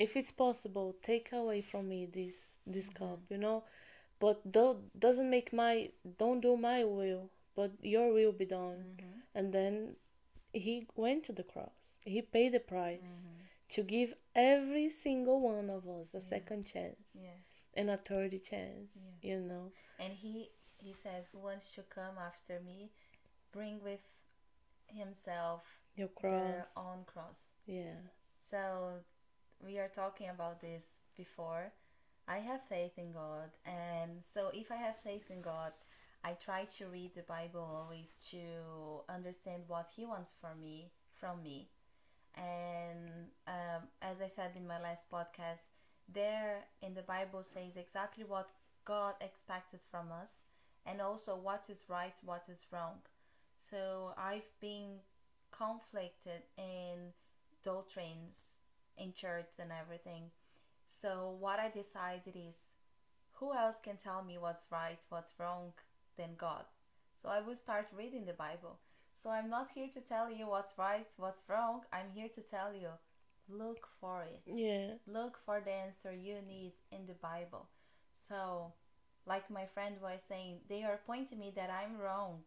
if 0.00 0.16
it's 0.16 0.32
possible, 0.32 0.94
take 1.02 1.32
away 1.32 1.60
from 1.62 1.88
me 1.88 2.06
this 2.06 2.58
this 2.66 2.88
cup, 2.88 3.20
you 3.30 3.38
know? 3.38 3.64
But 4.20 4.50
don't 4.50 4.98
doesn't 4.98 5.28
make 5.30 5.52
my 5.52 5.90
don't 6.18 6.40
do 6.40 6.56
my 6.56 6.84
will, 6.84 7.30
but 7.54 7.70
your 7.82 8.12
will 8.12 8.32
be 8.32 8.46
done." 8.46 8.80
Mm-hmm. 8.96 9.20
And 9.36 9.52
then 9.52 9.96
he 10.52 10.86
went 10.96 11.24
to 11.24 11.32
the 11.32 11.42
cross. 11.44 11.98
He 12.04 12.22
paid 12.22 12.52
the 12.52 12.60
price 12.60 13.26
Mm-hmm. 13.26 13.40
to 13.74 13.82
give 13.82 14.14
every 14.34 14.88
single 14.88 15.40
one 15.40 15.68
of 15.70 15.88
us 15.88 16.14
a 16.14 16.20
second 16.20 16.64
chance 16.72 17.06
yeah 17.14 17.38
and 17.76 17.90
a 17.90 17.96
third 17.96 18.30
chance, 18.50 18.92
Yes. 18.94 19.10
you 19.28 19.38
know. 19.40 19.72
and 19.98 20.12
he 20.12 20.50
he 20.84 20.92
says 20.92 21.24
who 21.32 21.38
wants 21.38 21.70
to 21.70 21.82
come 21.82 22.16
after 22.24 22.60
me 22.64 22.90
bring 23.52 23.82
with 23.82 24.00
himself 24.86 25.62
Your 25.96 26.08
their 26.20 26.64
own 26.76 27.04
cross 27.06 27.54
Yeah. 27.66 27.96
So 28.38 29.00
we 29.64 29.78
are 29.78 29.88
talking 29.88 30.28
about 30.28 30.60
this 30.60 31.00
before. 31.16 31.72
I 32.26 32.38
have 32.38 32.62
faith 32.62 32.92
in 32.96 33.12
God, 33.12 33.50
and 33.66 34.22
so 34.22 34.50
if 34.54 34.72
I 34.72 34.76
have 34.76 34.96
faith 34.96 35.30
in 35.30 35.42
God, 35.42 35.72
I 36.24 36.32
try 36.32 36.66
to 36.78 36.86
read 36.86 37.14
the 37.14 37.22
Bible 37.22 37.60
always 37.60 38.26
to 38.30 39.12
understand 39.12 39.64
what 39.66 39.90
He 39.94 40.06
wants 40.06 40.32
for 40.40 40.54
me 40.58 40.90
from 41.12 41.42
me. 41.42 41.68
And 42.34 43.28
um, 43.46 43.82
as 44.00 44.22
I 44.22 44.28
said 44.28 44.52
in 44.56 44.66
my 44.66 44.80
last 44.80 45.10
podcast, 45.10 45.68
there 46.12 46.64
in 46.82 46.94
the 46.94 47.02
Bible 47.02 47.42
says 47.42 47.76
exactly 47.76 48.24
what 48.24 48.50
God 48.84 49.14
expects 49.20 49.84
from 49.90 50.10
us, 50.10 50.44
and 50.86 51.00
also 51.00 51.36
what 51.36 51.64
is 51.68 51.84
right, 51.88 52.14
what 52.24 52.44
is 52.50 52.66
wrong. 52.70 52.98
So 53.56 54.14
I've 54.18 54.50
been 54.60 54.98
conflicted 55.50 56.42
in 56.58 57.12
doctrines 57.62 58.56
in 58.98 59.12
church 59.12 59.58
and 59.58 59.70
everything. 59.72 60.30
So 60.86 61.36
what 61.38 61.58
I 61.58 61.70
decided 61.70 62.36
is 62.36 62.74
who 63.32 63.54
else 63.54 63.80
can 63.82 63.96
tell 63.96 64.22
me 64.22 64.38
what's 64.38 64.66
right, 64.70 64.98
what's 65.08 65.32
wrong 65.38 65.72
than 66.16 66.30
God? 66.36 66.64
So 67.16 67.28
I 67.28 67.40
will 67.40 67.56
start 67.56 67.86
reading 67.96 68.26
the 68.26 68.32
Bible. 68.32 68.78
So 69.12 69.30
I'm 69.30 69.48
not 69.48 69.68
here 69.74 69.88
to 69.94 70.00
tell 70.00 70.30
you 70.30 70.48
what's 70.48 70.74
right, 70.76 71.06
what's 71.16 71.42
wrong. 71.48 71.82
I'm 71.92 72.10
here 72.14 72.28
to 72.34 72.42
tell 72.42 72.74
you 72.74 72.88
look 73.48 73.88
for 74.00 74.22
it. 74.22 74.42
Yeah. 74.46 74.94
Look 75.06 75.38
for 75.44 75.60
the 75.60 75.72
answer 75.72 76.12
you 76.12 76.36
need 76.46 76.72
in 76.92 77.06
the 77.06 77.14
Bible. 77.14 77.68
So, 78.16 78.72
like 79.26 79.50
my 79.50 79.66
friend 79.66 79.96
was 80.02 80.22
saying, 80.22 80.58
they 80.68 80.82
are 80.82 81.00
pointing 81.06 81.38
me 81.38 81.52
that 81.56 81.70
I'm 81.70 81.98
wrong. 81.98 82.42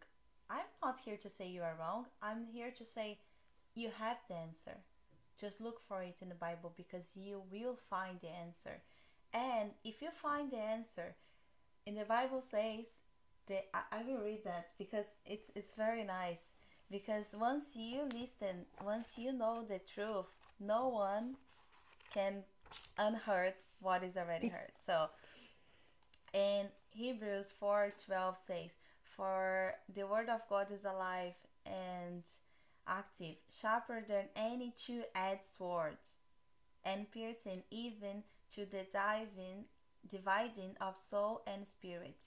I'm 0.49 0.65
not 0.81 0.99
here 1.03 1.17
to 1.17 1.29
say 1.29 1.49
you 1.49 1.61
are 1.63 1.75
wrong. 1.79 2.05
I'm 2.21 2.45
here 2.45 2.71
to 2.77 2.85
say 2.85 3.19
you 3.75 3.89
have 3.97 4.17
the 4.29 4.35
answer. 4.35 4.77
Just 5.39 5.61
look 5.61 5.79
for 5.87 6.01
it 6.01 6.17
in 6.21 6.29
the 6.29 6.35
Bible 6.35 6.73
because 6.75 7.15
you 7.15 7.43
will 7.51 7.75
find 7.89 8.19
the 8.21 8.29
answer. 8.29 8.81
And 9.33 9.71
if 9.83 10.01
you 10.01 10.09
find 10.09 10.51
the 10.51 10.57
answer, 10.57 11.15
in 11.85 11.95
the 11.95 12.05
Bible 12.05 12.41
says 12.41 12.85
that 13.47 13.67
I, 13.73 13.99
I 13.99 14.03
will 14.03 14.23
read 14.23 14.43
that 14.45 14.69
because 14.77 15.05
it's 15.25 15.51
it's 15.55 15.73
very 15.73 16.03
nice. 16.03 16.55
Because 16.89 17.35
once 17.37 17.75
you 17.75 18.03
listen, 18.13 18.65
once 18.83 19.17
you 19.17 19.33
know 19.33 19.65
the 19.67 19.79
truth, 19.79 20.25
no 20.59 20.87
one 20.87 21.35
can 22.13 22.43
unhurt 22.97 23.55
what 23.79 24.03
is 24.03 24.17
already 24.17 24.47
heard. 24.47 24.71
So 24.85 25.07
in 26.37 26.69
Hebrews 26.93 27.51
4:12 27.51 28.37
says, 28.37 28.75
"For 29.01 29.79
the 29.89 30.05
word 30.05 30.29
of 30.29 30.47
God 30.47 30.71
is 30.71 30.85
alive 30.85 31.33
and 31.65 32.23
active, 32.85 33.37
sharper 33.49 34.01
than 34.01 34.29
any 34.35 34.69
two-edged 34.71 35.43
sword, 35.43 35.97
and 36.83 37.11
piercing 37.11 37.63
even 37.71 38.23
to 38.53 38.67
the 38.67 38.83
diving, 38.83 39.67
dividing 40.05 40.77
of 40.77 40.95
soul 40.95 41.41
and 41.47 41.67
spirit, 41.67 42.23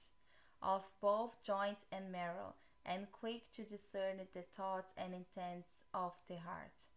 of 0.60 0.90
both 1.00 1.40
joints 1.42 1.84
and 1.92 2.10
marrow, 2.10 2.56
and 2.84 3.12
quick 3.12 3.52
to 3.52 3.64
discern 3.64 4.16
the 4.34 4.42
thoughts 4.42 4.92
and 4.96 5.14
intents 5.14 5.84
of 5.94 6.18
the 6.26 6.38
heart." 6.38 6.88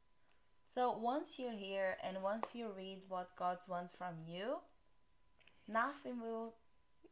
So 0.66 0.92
once 0.92 1.38
you 1.38 1.52
hear 1.52 1.96
and 2.02 2.24
once 2.24 2.56
you 2.56 2.72
read 2.72 3.08
what 3.08 3.36
God 3.36 3.60
wants 3.68 3.94
from 3.94 4.24
you, 4.26 4.64
nothing 5.68 6.20
will 6.20 6.56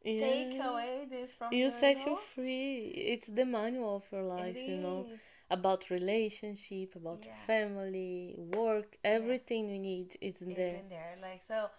take 0.04 0.60
away 0.60 1.08
this 1.10 1.34
from 1.34 1.54
You 1.54 1.66
you, 1.66 1.70
set 1.70 2.06
you 2.06 2.16
free. 2.18 2.78
It's 3.14 3.28
the 3.28 3.46
manual 3.46 3.98
of 3.98 4.12
your 4.12 4.22
It 4.22 4.26
life, 4.26 4.58
you 4.68 4.78
know, 4.78 5.06
is. 5.12 5.20
about 5.50 5.90
relationship, 5.90 6.96
about 6.96 7.26
Yeah. 7.26 7.36
family, 7.46 8.36
work, 8.38 8.98
Yeah. 9.04 9.12
everything 9.18 9.70
you 9.70 9.80
need, 9.80 10.18
it's 10.22 10.42
It's 10.42 10.56
there. 10.56 10.76
in 10.76 10.90
there. 10.90 11.18
Like 11.22 11.42
so 11.42 11.70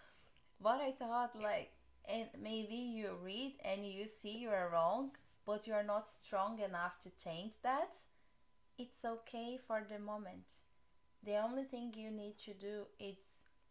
what 0.59 0.81
I 0.81 0.93
thought 0.93 1.35
like 1.41 1.71
and 2.09 2.29
maybe 2.41 2.75
you 2.75 3.15
read 3.23 3.55
and 3.65 3.87
you 3.87 4.07
see 4.07 4.39
you 4.39 4.51
are 4.51 4.69
wrong, 4.71 5.17
but 5.47 5.67
you 5.67 5.75
are 5.75 5.85
not 5.85 6.07
strong 6.07 6.59
enough 6.61 6.99
to 7.01 7.11
change 7.11 7.61
that. 7.63 7.95
It's 8.79 9.05
okay 9.05 9.59
for 9.67 9.85
the 9.89 9.99
moment. 9.99 10.49
The 11.23 11.37
only 11.37 11.65
thing 11.65 11.93
you 11.95 12.11
need 12.11 12.39
to 12.41 12.55
do 12.55 12.87
is 12.99 13.17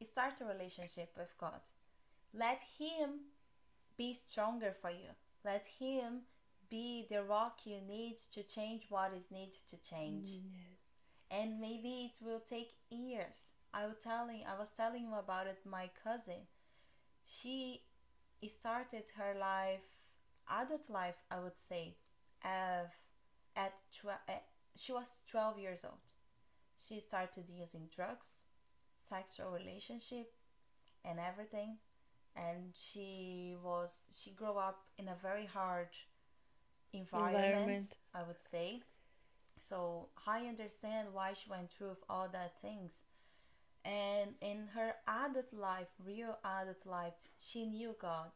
start 0.08 0.40
a 0.42 0.46
relationship 0.46 1.10
with 1.18 1.34
God. 1.38 1.62
Let 2.34 2.62
him 2.80 3.10
be 4.02 4.14
stronger 4.14 4.74
for 4.82 4.90
you. 4.90 5.12
Let 5.46 5.66
him 5.80 6.22
be 6.72 7.06
the 7.08 7.24
rock 7.24 7.60
you 7.66 7.80
need 7.88 8.18
to 8.34 8.42
change 8.42 8.84
what 8.90 9.12
is 9.16 9.30
needed 9.30 9.62
to 9.70 9.78
change. 9.78 10.30
Yes. 10.30 11.40
And 11.40 11.62
maybe 11.62 12.10
it 12.10 12.18
will 12.26 12.40
take 12.40 12.72
years. 12.90 13.54
I 13.74 13.86
was 13.86 13.98
telling 14.04 14.42
I 14.54 14.58
was 14.58 14.72
telling 14.72 15.04
you 15.04 15.16
about 15.16 15.46
it 15.48 15.60
my 15.66 15.90
cousin. 16.04 16.42
She 17.26 17.82
started 18.48 19.06
her 19.18 19.34
life 19.40 19.88
adult 20.50 20.90
life 20.90 21.20
I 21.30 21.40
would 21.40 21.60
say 21.70 21.96
of 22.44 22.88
at 23.56 23.74
tw- 23.96 24.24
uh, 24.34 24.44
she 24.76 24.92
was 24.92 25.26
12 25.30 25.60
years 25.60 25.86
old. 25.86 26.08
She 26.86 27.00
started 27.00 27.46
using 27.64 27.88
drugs, 27.96 28.42
sexual 29.00 29.52
relationship 29.52 30.34
and 31.06 31.20
everything 31.20 31.78
and 32.36 32.74
she 32.74 33.56
was 33.64 34.04
she 34.18 34.32
grew 34.32 34.58
up 34.58 34.86
in 34.98 35.08
a 35.08 35.16
very 35.22 35.46
hard 35.46 35.90
environment, 36.94 37.46
Environment. 37.46 37.96
I 38.14 38.24
would 38.24 38.42
say. 38.42 38.82
So 39.58 40.10
I 40.26 40.48
understand 40.48 41.10
why 41.14 41.34
she 41.34 41.50
went 41.50 41.72
through 41.72 41.98
all 42.10 42.28
that 42.30 42.60
things. 42.60 43.04
And 43.84 44.36
in 44.42 44.68
her 44.76 44.96
adult 45.08 45.54
life, 45.54 45.88
real 46.04 46.38
adult 46.44 46.86
life, 46.86 47.14
she 47.40 47.66
knew 47.66 47.96
God. 48.00 48.32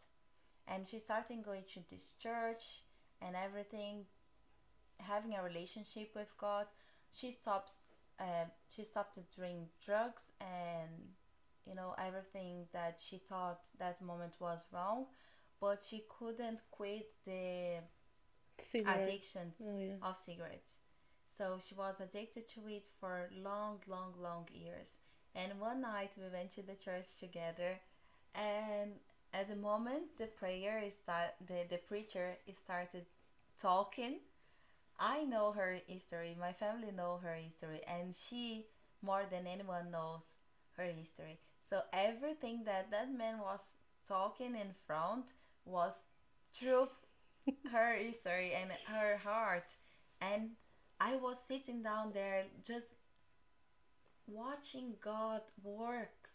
And 0.68 0.88
she 0.88 1.00
started 1.00 1.44
going 1.44 1.64
to 1.74 1.80
this 1.90 2.16
church 2.20 2.82
and 3.22 3.36
everything, 3.36 4.06
having 5.00 5.36
a 5.36 5.44
relationship 5.44 6.12
with 6.16 6.36
God. 6.38 6.68
She 7.12 7.32
stopped 7.32 7.74
uh, 8.20 8.46
she 8.70 8.84
stopped 8.84 9.20
doing 9.36 9.68
drugs 9.84 10.32
and 10.40 11.16
you 11.68 11.76
know 11.76 11.96
everything 11.98 12.68
that 12.74 13.00
she 13.04 13.18
thought 13.18 13.62
that 13.80 14.02
moment 14.02 14.34
was 14.40 14.66
wrong 14.72 15.06
but 15.60 15.80
she 15.88 16.04
couldn't 16.10 16.62
quit 16.72 17.12
the 17.26 17.80
Cigarette. 18.58 19.02
addiction 19.04 19.54
Oh 19.62 19.78
yeah. 19.78 19.96
of 20.02 20.18
cigarettes. 20.18 20.78
So 21.28 21.60
she 21.66 21.76
was 21.76 22.00
addicted 22.00 22.48
to 22.50 22.68
it 22.70 22.88
for 23.00 23.30
long, 23.44 23.80
long, 23.88 24.14
long 24.22 24.48
years. 24.54 24.98
And 25.36 25.60
one 25.60 25.82
night 25.82 26.12
we 26.18 26.30
went 26.32 26.52
to 26.52 26.62
the 26.64 26.76
church 26.76 27.18
together, 27.20 27.80
and 28.34 28.94
at 29.34 29.50
the 29.50 29.56
moment 29.58 30.18
the 30.18 30.28
prayer 30.28 30.80
is 30.80 30.96
that 31.08 31.36
the 31.46 31.66
the 31.70 31.78
preacher 31.78 32.38
started 32.54 33.06
talking. 33.58 34.20
I 35.00 35.24
know 35.26 35.52
her 35.54 35.80
history. 35.88 36.36
My 36.40 36.54
family 36.54 36.92
know 36.92 37.18
her 37.24 37.36
history, 37.36 37.82
and 37.88 38.14
she 38.16 38.68
more 39.02 39.26
than 39.30 39.48
anyone 39.48 39.92
knows 39.92 40.26
her 40.78 40.86
history. 40.86 41.40
So 41.70 41.82
everything 41.92 42.64
that 42.66 42.92
that 42.92 43.12
man 43.12 43.40
was 43.40 43.74
talking 44.08 44.56
in 44.56 44.76
front 44.86 45.34
was 45.66 46.06
through 46.54 46.90
her 47.72 47.96
history 47.96 48.54
and 48.54 48.72
her 48.88 49.18
heart. 49.18 49.72
And 50.22 50.52
i 51.00 51.16
was 51.18 51.38
sitting 51.46 51.84
down 51.84 52.12
there 52.14 52.44
just 52.64 52.94
watching 54.28 54.94
god 55.02 55.42
works. 55.64 56.32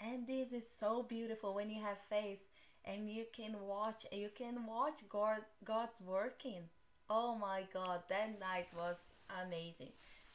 And 0.00 0.26
this 0.26 0.52
is 0.52 0.64
so 0.78 1.02
beautiful 1.02 1.54
when 1.54 1.68
you 1.68 1.82
have 1.82 1.98
faith 2.08 2.40
and 2.84 3.10
you 3.10 3.24
can 3.32 3.56
watch 3.66 4.06
you 4.12 4.30
can 4.34 4.66
watch 4.66 5.00
god 5.08 5.40
god's 5.64 6.00
working. 6.00 6.62
Oh 7.08 7.34
my 7.34 7.64
god 7.74 8.02
that 8.08 8.38
night 8.38 8.68
was 8.76 8.98
amazing. 9.44 9.92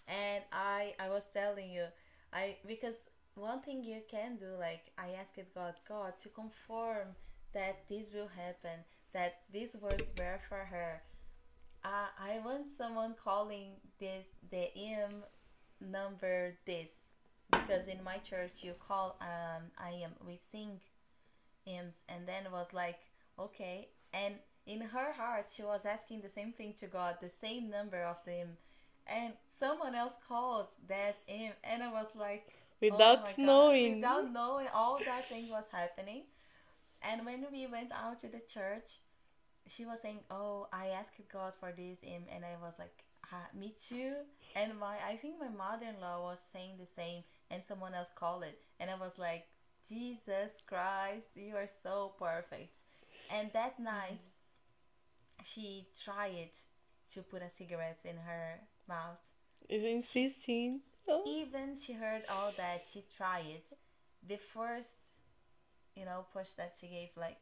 And 0.08 0.43
i 0.52 0.93
i 1.00 1.10
was 1.10 1.24
telling 1.34 1.71
you 1.71 1.86
i 2.34 2.58
because 2.67 2.95
one 3.36 3.60
thing 3.62 3.84
you 3.84 4.02
can 4.10 4.38
do 4.38 4.48
like 4.60 4.91
i 4.98 5.10
asked 5.19 5.39
god 5.54 5.74
god 5.88 6.17
to 6.17 6.30
confirm 6.30 7.08
that 7.54 7.88
this 7.88 8.08
will 8.13 8.30
happen 8.36 8.80
that 9.13 9.41
these 9.54 9.78
words 9.80 10.12
were 10.17 10.39
for 10.50 10.65
her. 10.69 11.02
Uh, 11.84 12.08
i 12.19 12.39
want 12.43 12.65
someone 12.78 13.13
calling 13.21 13.71
this 14.00 14.26
the 14.50 14.69
m 14.78 15.24
number 15.80 16.58
this 16.65 16.89
because 17.52 17.88
in 17.88 18.04
my 18.04 18.17
church 18.17 18.63
you 18.63 18.74
call 18.88 19.17
um 19.21 19.63
i 19.78 19.89
am 19.91 20.12
we 20.26 20.39
sing 20.52 20.80
hymns 21.65 21.95
and 22.10 22.28
then 22.28 22.45
it 22.45 22.52
was 22.52 22.67
like 22.74 23.00
okay 23.38 23.89
and 24.13 24.36
in 24.65 24.82
her 24.82 25.12
heart 25.13 25.45
she 25.54 25.62
was 25.62 25.86
asking 25.86 26.21
the 26.21 26.30
same 26.30 26.52
thing 26.54 26.74
to 26.74 26.88
god 26.88 27.17
the 27.21 27.30
same 27.30 27.69
number 27.69 28.02
of 28.04 28.17
them 28.26 28.48
and 29.06 29.34
someone 29.48 29.93
else 29.93 30.13
called 30.28 30.67
that 30.88 31.17
hymn 31.28 31.54
and 31.63 31.84
i 31.84 31.91
was 31.91 32.08
like 32.15 32.64
oh 32.91 32.98
Without 32.98 33.26
God, 33.26 33.38
knowing. 33.38 33.95
without 33.95 34.32
knowing 34.32 34.67
all 34.74 35.00
that 35.06 35.26
thing 35.26 35.50
was 35.50 35.65
happening. 35.71 36.24
And 37.02 37.26
when 37.26 37.45
we 37.52 37.67
went 37.67 37.91
out 37.91 38.19
to 38.19 38.28
the 38.28 38.41
church 38.48 39.00
she 39.67 39.84
was 39.86 40.02
saying 40.02 40.19
oh 40.30 40.67
i 40.71 40.88
asked 40.88 41.19
god 41.32 41.56
for 41.56 41.71
this 41.76 41.98
hymn 42.02 42.24
and 42.34 42.45
i 42.45 42.56
was 42.63 42.76
like 42.78 43.04
ah, 43.34 43.48
me 43.60 43.74
too. 43.89 44.13
And 44.56 44.78
my 44.80 44.95
i 45.08 45.15
think 45.15 45.36
my 45.39 45.50
mother-in-law 45.50 46.21
was 46.24 46.39
saying 46.54 46.74
the 46.80 46.86
same 46.86 47.24
and 47.50 47.63
someone 47.63 47.93
else 47.95 48.12
called 48.15 48.43
it. 48.43 48.60
And 48.80 48.89
i 48.91 48.95
was 48.95 49.17
like 49.17 49.48
jesus 49.89 50.52
christ 50.67 51.28
you 51.36 51.56
are 51.56 51.69
so 51.84 52.13
perfect. 52.19 52.77
And 53.33 53.50
that 53.54 53.79
night 53.79 54.19
she 55.44 55.88
tried 56.04 56.52
to 57.13 57.21
put 57.21 57.42
a 57.42 57.50
cigarette 57.50 58.00
in 58.04 58.17
her 58.17 58.60
mouth 58.88 59.21
Even 59.70 60.02
16. 60.02 60.82
Oh. 61.08 61.24
even 61.28 61.76
she 61.76 61.94
heard 61.94 62.24
all 62.30 62.52
that 62.58 62.86
she 62.92 63.04
tried. 63.16 63.62
The 64.28 64.38
first 64.38 65.16
you 65.96 66.04
know 66.04 66.26
push 66.34 66.50
that 66.58 66.74
she 66.80 66.88
gave 66.88 67.10
like 67.16 67.38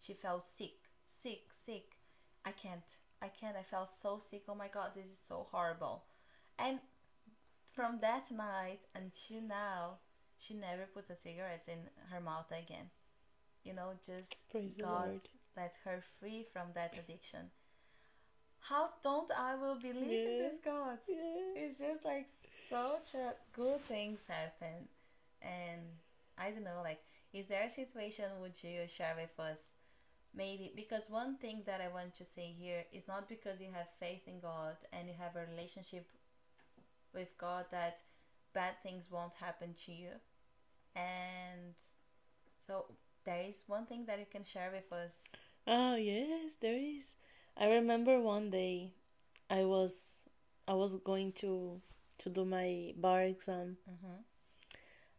she 0.00 0.12
felt 0.12 0.46
sick 0.46 0.76
sick 1.06 1.42
sick. 1.52 1.96
I 2.44 2.52
can't 2.52 2.84
i 3.22 3.28
can't 3.28 3.56
i 3.56 3.62
felt 3.62 3.88
so 3.90 4.18
sick. 4.18 4.42
Oh 4.48 4.54
my 4.54 4.68
god 4.68 4.90
this 4.94 5.06
is 5.06 5.18
so 5.26 5.46
horrible. 5.50 6.04
And 6.58 6.80
from 7.72 8.00
that 8.00 8.30
night 8.30 8.80
until 8.94 9.42
now 9.42 9.98
she 10.38 10.54
never 10.54 10.86
put 10.92 11.10
a 11.10 11.16
cigarette 11.16 11.64
in 11.68 11.78
her 12.10 12.20
mouth 12.20 12.50
again. 12.50 12.90
You 13.64 13.74
know 13.74 13.92
just 14.04 14.50
Praise 14.50 14.76
god 14.76 15.20
let 15.56 15.74
her 15.84 16.02
free 16.18 16.46
from 16.52 16.68
that 16.74 16.94
addiction 16.98 17.50
how 18.60 18.90
don't 19.02 19.30
i 19.36 19.54
will 19.54 19.76
believe 19.76 20.28
in 20.28 20.38
this 20.38 20.54
god 20.64 20.98
Yeah. 21.08 21.62
it's 21.62 21.78
just 21.78 22.04
like 22.04 22.26
such 22.68 23.14
a 23.14 23.32
good 23.54 23.80
things 23.86 24.20
happen 24.28 24.88
and 25.42 25.80
i 26.38 26.50
don't 26.50 26.64
know 26.64 26.80
like 26.84 27.00
is 27.32 27.46
there 27.46 27.64
a 27.64 27.70
situation 27.70 28.24
would 28.40 28.54
you 28.62 28.86
share 28.86 29.14
with 29.16 29.38
us 29.38 29.70
maybe 30.34 30.72
because 30.76 31.08
one 31.08 31.36
thing 31.36 31.62
that 31.66 31.80
i 31.80 31.88
want 31.88 32.14
to 32.14 32.24
say 32.24 32.54
here 32.58 32.84
is 32.92 33.08
not 33.08 33.28
because 33.28 33.60
you 33.60 33.68
have 33.72 33.88
faith 33.98 34.22
in 34.26 34.38
god 34.40 34.76
and 34.92 35.08
you 35.08 35.14
have 35.18 35.34
a 35.36 35.50
relationship 35.50 36.06
with 37.14 37.36
god 37.38 37.64
that 37.70 37.98
bad 38.52 38.74
things 38.82 39.08
won't 39.10 39.34
happen 39.34 39.74
to 39.86 39.92
you 39.92 40.10
and 40.94 41.74
so 42.66 42.84
there 43.24 43.42
is 43.48 43.64
one 43.66 43.86
thing 43.86 44.04
that 44.06 44.18
you 44.18 44.26
can 44.30 44.42
share 44.44 44.70
with 44.72 44.90
us. 44.92 45.24
Oh 45.66 45.94
yes, 45.94 46.54
there 46.60 46.74
is. 46.76 47.14
I 47.60 47.66
remember 47.78 48.20
one 48.20 48.50
day 48.50 48.94
I 49.50 49.64
was 49.64 50.24
I 50.66 50.74
was 50.74 50.96
going 50.96 51.32
to 51.44 51.80
to 52.18 52.28
do 52.30 52.44
my 52.44 52.94
bar 52.96 53.22
exam 53.22 53.76
Mm-hmm. 53.90 54.18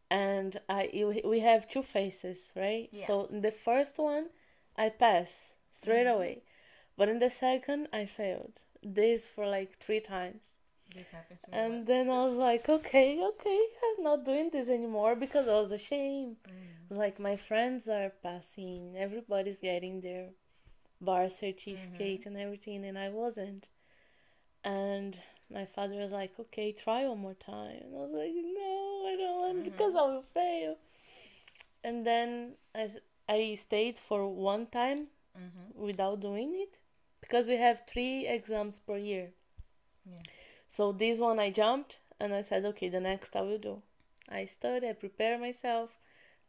and 0.10 0.60
I 0.70 0.90
you- 0.94 1.22
we 1.24 1.40
have 1.40 1.68
two 1.68 1.84
phases, 1.84 2.52
right? 2.56 2.90
Yeah. 2.92 3.06
So 3.08 3.26
in 3.26 3.42
the 3.42 3.52
first 3.52 3.98
one 3.98 4.30
I 4.76 4.90
pass 4.90 5.54
straight 5.72 6.08
Mhm. 6.08 6.16
away. 6.16 6.44
But 6.98 7.10
in 7.10 7.20
the 7.20 7.30
second 7.30 7.88
I 7.94 8.06
failed. 8.06 8.62
This 8.84 9.28
for 9.28 9.46
like 9.48 9.72
three 9.78 10.00
times. 10.02 10.46
This 10.96 11.08
happened 11.10 11.40
to 11.42 11.52
me. 11.52 11.58
And 11.58 11.88
then 11.88 12.10
I 12.10 12.24
was 12.24 12.36
like, 12.36 12.68
okay, 12.68 13.10
okay, 13.32 13.62
I'm 13.86 14.04
not 14.04 14.26
doing 14.26 14.50
this 14.50 14.70
anymore 14.70 15.16
because 15.16 15.48
I 15.48 15.54
was 15.64 15.72
ashamed. 15.72 16.38
Mm. 16.48 16.86
It's 16.90 16.98
like 16.98 17.18
my 17.20 17.38
friends 17.38 17.88
are 17.88 18.10
passing, 18.28 18.98
everybody's 18.98 19.60
getting 19.60 20.02
their 20.02 20.30
bar 21.02 21.30
certificate 21.30 22.26
and 22.26 22.38
everything, 22.38 22.86
and 22.86 22.98
I 22.98 23.10
wasn't. 23.10 23.70
And 24.64 25.20
my 25.52 25.66
father 25.66 25.96
was 25.96 26.12
like, 26.12 26.32
okay, 26.40 26.72
try 26.72 27.06
one 27.08 27.20
more 27.20 27.34
time. 27.34 27.82
And 27.84 27.96
I 27.96 28.00
was 28.00 28.12
like, 28.14 28.32
no, 28.34 29.06
I 29.08 29.16
don't 29.18 29.40
want 29.42 29.64
because 29.66 29.96
I 29.96 30.02
will 30.04 30.24
fail. 30.34 30.76
And 31.84 32.06
then 32.06 32.54
i 33.30 33.54
stayed 33.56 34.00
for 34.00 34.28
one 34.28 34.68
time 34.68 35.08
Mm-hmm. 35.38 35.82
without 35.86 36.20
doing 36.20 36.52
it 36.54 36.80
because 37.22 37.48
we 37.48 37.56
have 37.56 37.84
three 37.88 38.28
exams 38.28 38.80
per 38.82 38.98
year. 38.98 39.30
Yeah. 40.06 40.22
So 40.68 40.92
this 40.92 41.20
one 41.20 41.40
I 41.40 41.50
jumped 41.52 42.00
and 42.20 42.34
I 42.34 42.42
said, 42.42 42.66
okay, 42.66 42.90
the 42.90 43.00
next 43.00 43.36
I 43.36 43.42
will 43.42 43.58
do. 43.58 43.82
I 44.30 44.46
studied, 44.46 44.88
I 44.90 44.94
prepared 44.94 45.40
myself. 45.40 45.92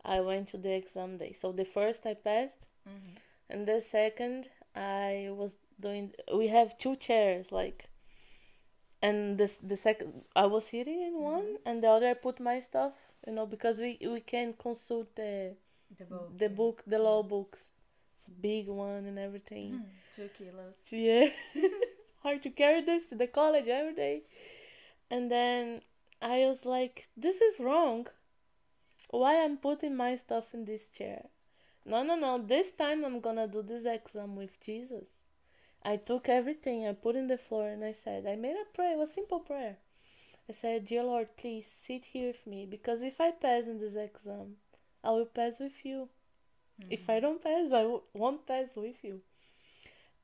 I 0.04 0.20
went 0.20 0.48
to 0.48 0.58
the 0.58 0.72
exam 0.74 1.18
day. 1.18 1.32
So 1.32 1.52
the 1.52 1.64
first 1.64 2.06
I 2.06 2.14
passed, 2.14 2.68
Mm-hmm. 2.88 3.14
And 3.50 3.66
the 3.66 3.80
second 3.80 4.48
I 4.74 5.28
was 5.30 5.56
doing. 5.80 6.12
We 6.34 6.48
have 6.48 6.78
two 6.78 6.96
chairs, 6.96 7.52
like, 7.52 7.88
and 9.02 9.38
this 9.38 9.56
the 9.62 9.76
second 9.76 10.24
I 10.36 10.46
was 10.46 10.66
sitting 10.66 11.02
in 11.02 11.20
one, 11.20 11.56
and 11.66 11.82
the 11.82 11.88
other 11.88 12.08
I 12.10 12.14
put 12.14 12.40
my 12.40 12.60
stuff. 12.60 12.92
You 13.26 13.32
know, 13.34 13.46
because 13.46 13.80
we 13.80 13.98
we 14.00 14.20
can 14.20 14.54
consult 14.54 15.14
the 15.16 15.54
The 15.98 16.04
book. 16.04 16.38
the 16.38 16.48
book, 16.48 16.82
the 16.86 16.98
law 16.98 17.22
books. 17.22 17.72
It's 18.16 18.28
a 18.28 18.32
big 18.40 18.68
one 18.68 19.04
and 19.06 19.18
everything. 19.18 19.70
Mm, 19.72 20.16
Two 20.16 20.28
kilos. 20.36 20.76
Yeah. 20.92 21.28
it's 21.54 22.12
hard 22.22 22.40
to 22.42 22.50
carry 22.50 22.82
this 22.82 23.06
to 23.06 23.16
the 23.16 23.26
college 23.26 23.68
every 23.68 23.94
day. 23.94 24.22
And 25.10 25.30
then 25.30 25.82
I 26.20 26.46
was 26.46 26.64
like, 26.64 27.08
this 27.16 27.40
is 27.40 27.58
wrong. 27.60 28.06
Why 29.10 29.42
I'm 29.44 29.56
putting 29.58 29.96
my 29.96 30.16
stuff 30.16 30.54
in 30.54 30.64
this 30.64 30.86
chair? 30.86 31.26
No, 31.84 32.02
no, 32.02 32.14
no. 32.16 32.38
This 32.38 32.70
time 32.70 33.04
I'm 33.04 33.20
gonna 33.20 33.48
do 33.48 33.62
this 33.62 33.84
exam 33.86 34.36
with 34.36 34.60
Jesus. 34.60 35.08
I 35.84 35.96
took 35.96 36.28
everything, 36.28 36.86
I 36.86 36.92
put 36.92 37.16
in 37.16 37.26
the 37.26 37.36
floor, 37.38 37.68
and 37.68 37.84
I 37.84 37.92
said, 37.92 38.24
I 38.26 38.36
made 38.36 38.54
a 38.56 38.64
prayer, 38.76 39.00
a 39.02 39.06
simple 39.06 39.40
prayer. 39.40 39.78
I 40.48 40.52
said, 40.52 40.84
Dear 40.84 41.02
Lord, 41.04 41.36
please 41.36 41.66
sit 41.66 42.04
here 42.06 42.28
with 42.28 42.46
me 42.46 42.66
because 42.66 43.02
if 43.02 43.20
I 43.20 43.32
pass 43.32 43.66
in 43.66 43.78
this 43.80 43.96
exam, 43.96 44.56
I 45.02 45.10
will 45.10 45.26
pass 45.26 45.58
with 45.58 45.84
you. 45.84 46.08
If 46.90 47.08
I 47.10 47.20
don't 47.20 47.42
pass, 47.42 47.72
I 47.72 47.82
w- 47.82 48.02
won't 48.12 48.46
pass 48.46 48.76
with 48.76 49.02
you. 49.04 49.20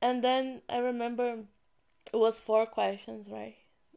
And 0.01 0.23
then 0.23 0.61
I 0.69 0.77
remember 0.79 1.39
it 2.13 2.17
was 2.17 2.39
four 2.39 2.65
questions, 2.65 3.29
right? 3.29 3.55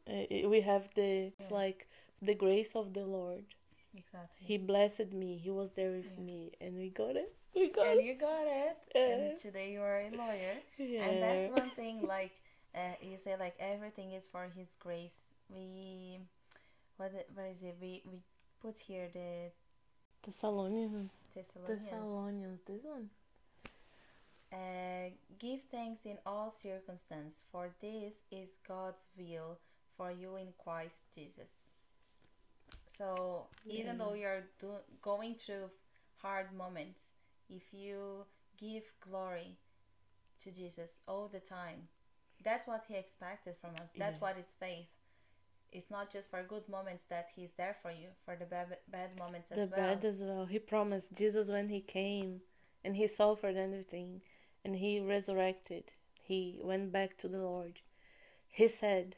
Uh, 0.08 0.48
we 0.48 0.60
have 0.62 0.90
the 0.94 1.32
Yeah. 1.38 1.46
like 1.50 1.88
the 2.20 2.34
grace 2.34 2.74
of 2.76 2.92
the 2.92 3.04
Lord. 3.04 3.44
Exactly. 3.94 4.46
He 4.46 4.56
blessed 4.58 5.12
me. 5.12 5.36
He 5.36 5.50
was 5.50 5.70
there 5.70 5.90
with 5.92 6.06
Yeah. 6.16 6.24
me, 6.24 6.52
and 6.60 6.76
we 6.76 6.88
got 6.90 7.16
it. 7.16 7.34
We 7.54 7.68
got 7.68 7.86
and 7.86 8.00
it. 8.00 8.04
you 8.06 8.14
got 8.14 8.46
it. 8.46 8.76
Yeah. 8.94 9.06
And 9.08 9.38
today 9.38 9.72
you 9.72 9.82
are 9.82 10.00
a 10.00 10.10
lawyer. 10.10 10.54
Yeah. 10.78 11.04
And 11.04 11.22
that's 11.22 11.48
one 11.48 11.68
thing, 11.70 12.06
like 12.06 12.32
uh, 12.74 12.96
you 13.02 13.18
say, 13.18 13.36
like 13.38 13.54
everything 13.60 14.12
is 14.12 14.26
for 14.26 14.48
His 14.56 14.74
grace. 14.80 15.18
We, 15.50 16.18
what, 16.96 17.12
what 17.34 17.46
is 17.52 17.62
it? 17.62 17.76
We 17.80 18.02
we 18.10 18.20
put 18.62 18.76
here 18.78 19.08
the 19.12 19.52
Thessalonians. 20.24 21.10
Thessalonians. 21.34 21.84
Thessalonians. 21.84 22.60
This 22.66 22.82
one. 22.84 23.10
Uh, 24.52 25.10
give 25.38 25.62
thanks 25.64 26.04
in 26.06 26.18
all 26.26 26.50
circumstances, 26.50 27.42
for 27.50 27.70
this 27.80 28.22
is 28.30 28.56
God's 28.66 29.02
will 29.18 29.58
for 29.96 30.10
you 30.12 30.36
in 30.36 30.48
Christ 30.62 31.06
Jesus. 31.14 31.71
So 32.86 33.46
even 33.66 33.98
though 33.98 34.14
you're 34.14 34.44
do- 34.58 34.84
going 35.00 35.34
through 35.34 35.70
hard 36.16 36.52
moments, 36.52 37.10
if 37.48 37.72
you 37.72 38.24
give 38.58 38.84
glory 39.00 39.56
to 40.40 40.50
Jesus 40.50 41.00
all 41.08 41.28
the 41.28 41.40
time, 41.40 41.88
that's 42.44 42.66
what 42.66 42.84
He 42.88 42.96
expected 42.96 43.56
from 43.60 43.70
us. 43.82 43.90
That's 43.96 44.14
Yeah. 44.14 44.18
what 44.20 44.38
is 44.38 44.54
faith. 44.54 44.88
It's 45.70 45.90
not 45.90 46.10
just 46.10 46.30
for 46.30 46.42
good 46.42 46.68
moments 46.68 47.04
that 47.04 47.30
He's 47.34 47.54
there 47.54 47.74
for 47.74 47.90
you, 47.90 48.08
for 48.24 48.36
the 48.36 48.44
bad, 48.44 48.76
bad 48.88 49.18
moments 49.18 49.50
as 49.50 49.56
the 49.58 49.66
well. 49.74 49.94
bad 49.94 50.04
as 50.04 50.22
well. 50.22 50.44
He 50.46 50.58
promised 50.58 51.12
Jesus 51.14 51.50
when 51.50 51.68
he 51.68 51.80
came 51.80 52.42
and 52.84 52.94
he 52.96 53.06
suffered 53.06 53.56
everything 53.56 54.20
and 54.64 54.76
he 54.76 55.00
resurrected. 55.00 55.92
He 56.20 56.60
went 56.62 56.92
back 56.92 57.16
to 57.18 57.28
the 57.28 57.38
Lord. 57.38 57.80
He 58.48 58.68
said, 58.68 59.16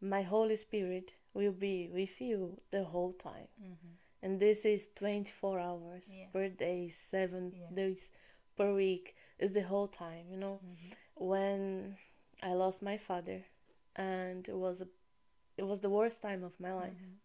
My 0.00 0.22
Holy 0.22 0.56
Spirit 0.56 1.12
will 1.34 1.52
be 1.52 1.88
with 1.88 2.20
you 2.20 2.56
the 2.70 2.84
whole 2.84 3.12
time. 3.12 3.48
Mhm. 3.60 3.96
And 4.22 4.40
this 4.40 4.64
is 4.64 4.88
24 4.94 5.58
hours 5.60 6.16
Yeah. 6.16 6.28
per 6.32 6.48
day, 6.48 6.88
seven 6.88 7.52
Yeah. 7.52 7.70
days 7.70 8.12
per 8.56 8.74
week. 8.74 9.14
Is 9.38 9.52
the 9.52 9.62
whole 9.62 9.86
time, 9.88 10.30
you 10.30 10.36
know? 10.36 10.60
Mhm. 10.64 10.96
When 11.14 11.98
I 12.42 12.54
lost 12.54 12.82
my 12.82 12.96
father 12.98 13.44
and 13.94 14.48
it 14.48 14.56
was 14.56 14.82
a, 14.82 14.88
it 15.56 15.64
was 15.64 15.80
the 15.80 15.90
worst 15.90 16.22
time 16.22 16.42
of 16.44 16.58
my 16.58 16.72
life. 16.72 16.98
Mhm. 17.00 17.18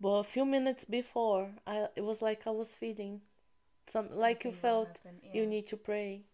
But 0.00 0.18
a 0.18 0.24
few 0.24 0.44
minutes 0.44 0.84
before, 0.84 1.54
I 1.66 1.88
it 1.96 2.02
was 2.02 2.22
like 2.22 2.46
I 2.46 2.50
was 2.50 2.76
feeding, 2.76 3.22
some 3.86 4.10
like 4.16 4.44
you 4.44 4.52
felt 4.52 4.88
happen, 4.98 5.20
you 5.32 5.46
need 5.46 5.66
to 5.68 5.76
pray. 5.76 6.24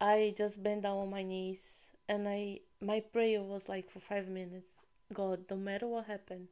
I 0.00 0.34
just 0.36 0.62
bent 0.62 0.82
down 0.82 0.98
on 0.98 1.10
my 1.10 1.22
knees 1.22 1.92
and 2.08 2.28
I 2.28 2.60
my 2.80 3.00
prayer 3.00 3.42
was 3.42 3.68
like 3.68 3.90
for 3.90 4.00
five 4.00 4.28
minutes. 4.28 4.86
God, 5.12 5.44
no 5.50 5.56
matter 5.56 5.86
what 5.86 6.06
happened, 6.06 6.48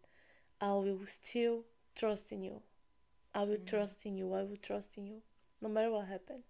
I 0.60 0.72
will 0.74 1.06
still 1.06 1.64
trust 1.94 2.32
in 2.32 2.42
you. 2.42 2.62
I 3.34 3.42
will 3.44 3.58
Mhm. 3.58 3.66
trust 3.66 4.06
in 4.06 4.16
you. 4.16 4.32
I 4.32 4.42
will 4.44 4.56
trust 4.56 4.96
in 4.98 5.06
you, 5.06 5.22
no 5.60 5.68
matter 5.68 5.90
what 5.90 6.06
happened. 6.06 6.44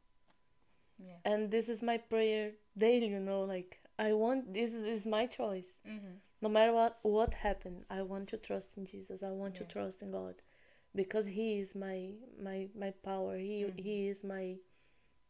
Yeah. 0.98 1.18
And 1.24 1.50
this 1.50 1.68
is 1.68 1.82
my 1.82 1.98
prayer 1.98 2.52
daily. 2.78 3.08
You 3.08 3.20
know, 3.20 3.42
like 3.44 3.80
I 3.98 4.12
want 4.12 4.54
this 4.54 4.72
is 4.74 5.06
my 5.06 5.26
choice 5.26 5.80
Mm-hmm. 5.86 6.14
no 6.42 6.48
matter 6.48 6.72
what 6.72 6.98
what 7.02 7.32
happened 7.34 7.84
i 7.88 8.02
want 8.02 8.28
to 8.28 8.36
trust 8.36 8.76
in 8.76 8.84
jesus 8.84 9.22
i 9.22 9.30
want 9.30 9.54
to 9.54 9.64
trust 9.64 10.02
in 10.02 10.10
god 10.10 10.34
because 10.94 11.24
he 11.26 11.58
is 11.58 11.74
my 11.74 12.12
my 12.38 12.68
my 12.74 12.90
power 12.90 13.38
he 13.38 13.64
Mhm. 13.64 13.80
he 13.80 14.08
is 14.08 14.22
my 14.22 14.58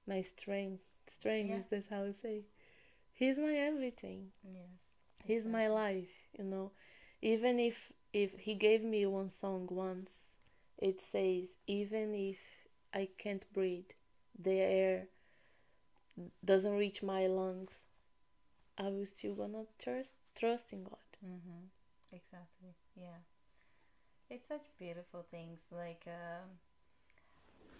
my 0.06 0.20
strength 0.20 0.82
strength 1.06 1.50
Yeah. 1.50 1.58
is 1.58 1.66
this 1.66 1.86
how 1.88 2.02
i 2.04 2.10
say 2.10 2.44
he's 3.12 3.38
my 3.38 3.54
everything 3.54 4.32
Yes. 4.42 4.95
He's 5.24 5.46
my 5.46 5.66
life 5.68 6.28
you 6.38 6.44
know 6.44 6.70
even 7.22 7.58
if 7.58 7.92
if 8.12 8.38
he 8.38 8.54
gave 8.54 8.82
me 8.82 9.04
one 9.06 9.28
song 9.30 9.66
once 9.70 10.36
it 10.78 11.00
says 11.00 11.56
even 11.66 12.14
if 12.14 12.38
i 12.94 13.08
can't 13.18 13.44
breathe 13.52 13.90
the 14.38 14.58
air 14.60 15.08
doesn't 16.44 16.76
reach 16.76 17.02
my 17.02 17.26
lungs 17.26 17.86
i 18.78 18.88
will 18.88 19.06
still 19.06 19.34
gonna 19.34 19.64
trust 19.78 20.14
trust 20.34 20.72
in 20.72 20.84
god 20.84 20.98
Mm-hmm. 21.24 21.66
Exactly. 22.12 22.74
Yeah. 22.94 23.20
It's 24.30 24.46
such 24.48 24.66
beautiful 24.78 25.22
things. 25.30 25.66
Like, 25.72 26.04
um, 26.06 26.58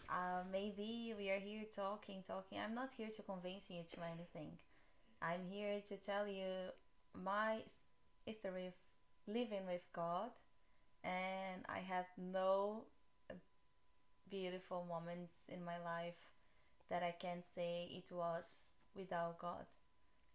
uh, 0.09 0.43
maybe 0.51 1.15
we 1.17 1.31
are 1.31 1.39
here 1.39 1.65
talking, 1.75 2.23
talking. 2.27 2.59
I'm 2.59 2.75
not 2.75 2.91
here 2.97 3.09
to 3.17 3.23
convince 3.23 3.71
you 3.71 3.83
to 3.95 4.01
anything. 4.05 4.53
I'm 5.23 5.45
here 5.45 5.81
to 5.89 5.97
tell 5.97 6.29
you 6.29 6.71
my 7.23 7.61
history 8.25 8.67
of 8.67 8.75
living 9.27 9.67
with 9.67 9.83
God, 9.93 10.31
and 11.05 11.65
I 11.69 11.79
had 11.79 12.07
no 12.17 12.85
uh, 13.31 13.35
beautiful 14.31 14.87
moments 14.89 15.35
in 15.49 15.65
my 15.65 15.79
life 15.79 16.21
that 16.91 17.03
I 17.03 17.15
can 17.19 17.43
say 17.55 17.89
it 17.91 18.13
was 18.15 18.69
without 18.95 19.39
God 19.39 19.67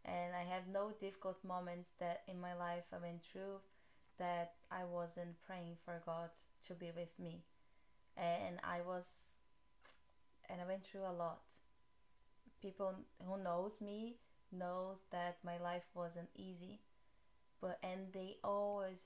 and 0.05 0.35
I 0.35 0.43
have 0.53 0.67
no 0.67 0.91
difficult 0.99 1.37
moments 1.43 1.89
that 1.99 2.23
in 2.27 2.39
my 2.41 2.53
life 2.55 2.85
I 2.91 2.97
went 2.97 3.23
through 3.23 3.59
that 4.17 4.53
I 4.71 4.83
wasn't 4.83 5.41
praying 5.45 5.77
for 5.85 6.01
God 6.05 6.29
to 6.67 6.73
be 6.73 6.91
with 6.95 7.17
me. 7.19 7.43
And 8.17 8.59
I 8.63 8.81
was 8.85 9.41
and 10.49 10.59
I 10.59 10.65
went 10.65 10.83
through 10.83 11.01
a 11.01 11.13
lot. 11.13 11.41
People 12.61 12.95
who 13.25 13.41
knows 13.41 13.73
me 13.79 14.15
knows 14.51 14.97
that 15.11 15.37
my 15.43 15.57
life 15.57 15.85
wasn't 15.93 16.29
easy. 16.35 16.79
But 17.61 17.79
and 17.83 18.11
they 18.13 18.37
always 18.43 19.03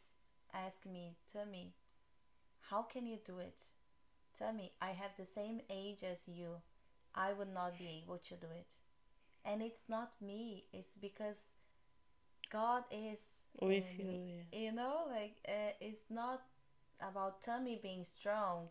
ask 0.54 0.86
me, 0.86 1.16
tell 1.32 1.46
me, 1.46 1.74
how 2.70 2.84
can 2.84 3.06
you 3.06 3.18
do 3.26 3.39
it? 3.39 3.62
Tami, 4.39 4.72
I 4.82 4.89
have 4.89 5.12
the 5.18 5.26
same 5.26 5.62
age 5.70 6.04
as 6.04 6.28
you. 6.28 6.62
I 7.14 7.34
would 7.34 7.54
not 7.54 7.78
be 7.78 8.04
able 8.04 8.18
to 8.18 8.36
do 8.36 8.48
it. 8.48 8.74
And 9.46 9.62
it's 9.62 9.84
not 9.88 10.14
me, 10.22 10.66
it's 10.74 10.98
because 10.98 11.39
God 12.52 12.84
is 12.91 13.20
With 13.62 13.86
you, 14.00 14.12
yeah. 14.52 14.60
You 14.60 14.72
know, 14.74 15.08
like 15.12 15.36
uh, 15.48 15.72
it's 15.80 16.04
not 16.10 16.41
about 17.02 17.41
Tami 17.41 17.82
being 17.82 18.04
strong. 18.04 18.70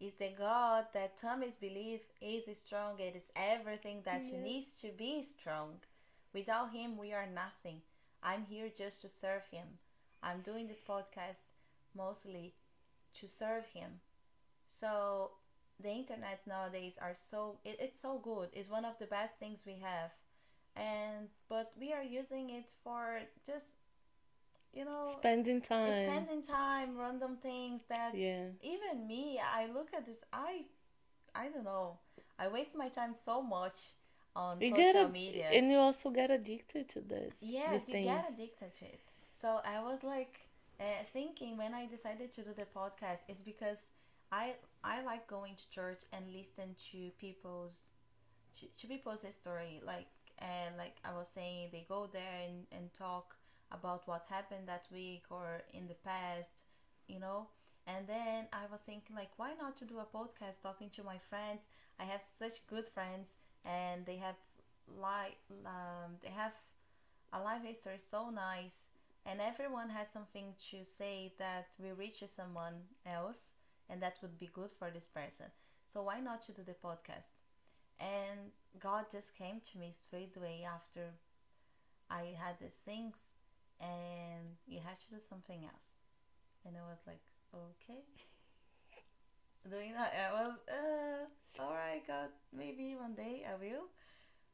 It's 0.00 0.16
the 0.16 0.30
God 0.38 0.86
that 0.92 1.18
Tami's 1.18 1.54
belief 1.54 2.00
is 2.20 2.44
strong 2.58 3.00
and 3.00 3.16
is 3.16 3.30
everything 3.34 4.02
that 4.04 4.22
she 4.22 4.36
needs 4.36 4.80
to 4.82 4.88
be 4.88 5.22
strong. 5.22 5.78
Without 6.36 6.74
him, 6.74 6.98
we 6.98 7.14
are 7.14 7.26
nothing. 7.26 7.80
I'm 8.22 8.44
here 8.44 8.68
just 8.68 9.00
to 9.00 9.08
serve 9.08 9.46
him. 9.50 9.78
I'm 10.22 10.42
doing 10.42 10.68
this 10.68 10.82
podcast 10.86 11.40
mostly 11.96 12.52
to 13.14 13.26
serve 13.26 13.64
him. 13.72 14.00
So 14.66 15.30
the 15.80 15.88
internet 15.88 16.42
nowadays 16.46 16.98
are 17.00 17.14
so 17.14 17.56
it, 17.64 17.76
it's 17.80 18.02
so 18.02 18.20
good. 18.22 18.50
It's 18.52 18.68
one 18.68 18.84
of 18.84 18.98
the 18.98 19.06
best 19.06 19.38
things 19.38 19.62
we 19.66 19.78
have. 19.82 20.10
And 20.76 21.28
but 21.48 21.72
we 21.80 21.94
are 21.94 22.02
using 22.02 22.50
it 22.50 22.70
for 22.84 23.22
just 23.46 23.78
you 24.74 24.84
know 24.84 25.04
Spending 25.06 25.62
time. 25.62 25.88
spending 25.88 26.42
time, 26.42 26.98
random 26.98 27.38
things 27.40 27.80
that 27.88 28.14
Yeah. 28.14 28.48
even 28.60 29.06
me, 29.06 29.40
I 29.42 29.68
look 29.72 29.88
at 29.96 30.04
this 30.04 30.22
I 30.34 30.66
I 31.34 31.48
don't 31.48 31.64
know. 31.64 31.96
I 32.38 32.48
waste 32.48 32.76
my 32.76 32.90
time 32.90 33.14
so 33.14 33.40
much 33.40 33.95
on 34.36 34.60
You 34.60 34.70
social 34.70 34.82
get 34.84 34.96
a, 34.96 35.08
media. 35.08 35.48
and 35.52 35.70
you 35.70 35.78
also 35.78 36.10
get 36.10 36.30
addicted 36.30 36.88
to 36.90 37.00
this. 37.00 37.34
Yes, 37.40 37.88
you 37.88 37.94
get 38.04 38.26
addicted 38.32 38.72
to 38.74 38.84
it. 38.84 39.00
So 39.32 39.60
I 39.64 39.80
was 39.82 40.04
like 40.04 40.40
uh, 40.80 40.84
thinking 41.12 41.56
when 41.56 41.74
I 41.74 41.86
decided 41.86 42.30
to 42.32 42.42
do 42.42 42.52
the 42.54 42.66
podcast 42.66 43.20
is 43.28 43.38
because 43.44 43.78
I 44.30 44.54
I 44.84 45.02
like 45.02 45.26
going 45.26 45.54
to 45.56 45.70
church 45.70 46.02
and 46.12 46.24
listen 46.32 46.76
to 46.90 47.10
people's 47.18 47.88
to, 48.60 48.66
to 48.80 48.86
people's 48.86 49.24
story 49.34 49.80
like 49.84 50.06
and 50.38 50.76
like 50.76 50.96
I 51.04 51.12
was 51.14 51.28
saying 51.28 51.68
they 51.72 51.86
go 51.88 52.08
there 52.12 52.40
and, 52.46 52.66
and 52.72 52.92
talk 52.94 53.36
about 53.70 54.06
what 54.06 54.26
happened 54.28 54.68
that 54.68 54.86
week 54.92 55.24
or 55.30 55.62
in 55.72 55.86
the 55.88 55.94
past 55.94 56.64
you 57.08 57.18
know 57.20 57.48
and 57.86 58.06
then 58.06 58.46
I 58.52 58.64
was 58.70 58.80
thinking 58.80 59.16
like 59.16 59.30
why 59.36 59.52
not 59.58 59.76
to 59.78 59.84
do 59.84 59.98
a 59.98 60.04
podcast 60.04 60.62
talking 60.62 60.90
to 60.90 61.02
my 61.02 61.18
friends 61.18 61.62
I 61.98 62.04
have 62.04 62.22
such 62.22 62.66
good 62.66 62.88
friends 62.88 63.36
and 63.66 64.06
they 64.06 64.16
have 64.16 64.36
like 65.00 65.38
um, 65.66 66.16
they 66.22 66.30
have 66.30 66.52
a 67.32 67.40
live 67.42 67.62
history 67.62 67.98
so 67.98 68.30
nice 68.30 68.90
and 69.26 69.40
everyone 69.40 69.90
has 69.90 70.08
something 70.08 70.54
to 70.70 70.84
say 70.84 71.32
that 71.38 71.66
will 71.80 71.96
reach 71.96 72.22
someone 72.26 72.74
else 73.04 73.54
and 73.90 74.00
that 74.00 74.18
would 74.22 74.38
be 74.38 74.48
good 74.52 74.70
for 74.70 74.90
this 74.90 75.08
person. 75.08 75.46
So 75.88 76.02
why 76.02 76.20
not 76.20 76.44
to 76.46 76.52
do 76.52 76.62
the 76.62 76.74
podcast? 76.74 77.34
And 78.00 78.52
god 78.78 79.06
just 79.10 79.36
came 79.36 79.60
to 79.72 79.78
me 79.78 79.90
straight 79.90 80.36
away 80.36 80.66
after 80.68 81.14
i 82.10 82.34
had 82.38 82.58
these 82.60 82.78
things 82.84 83.16
and 83.80 84.56
you 84.68 84.80
have 84.86 84.98
to 84.98 85.10
do 85.10 85.16
something 85.28 85.64
else. 85.64 85.96
And 86.64 86.76
i 86.76 86.80
was 86.88 87.00
like 87.06 87.20
okay. 87.54 88.02
Doing 89.70 89.94
that 89.94 90.12
i 90.14 90.32
was 90.32 90.54
uh 90.68 91.24
all 91.58 91.72
right 91.72 92.02
god 92.06 92.28
maybe 92.52 92.94
one 92.96 93.14
day 93.14 93.44
i 93.48 93.54
will 93.56 93.86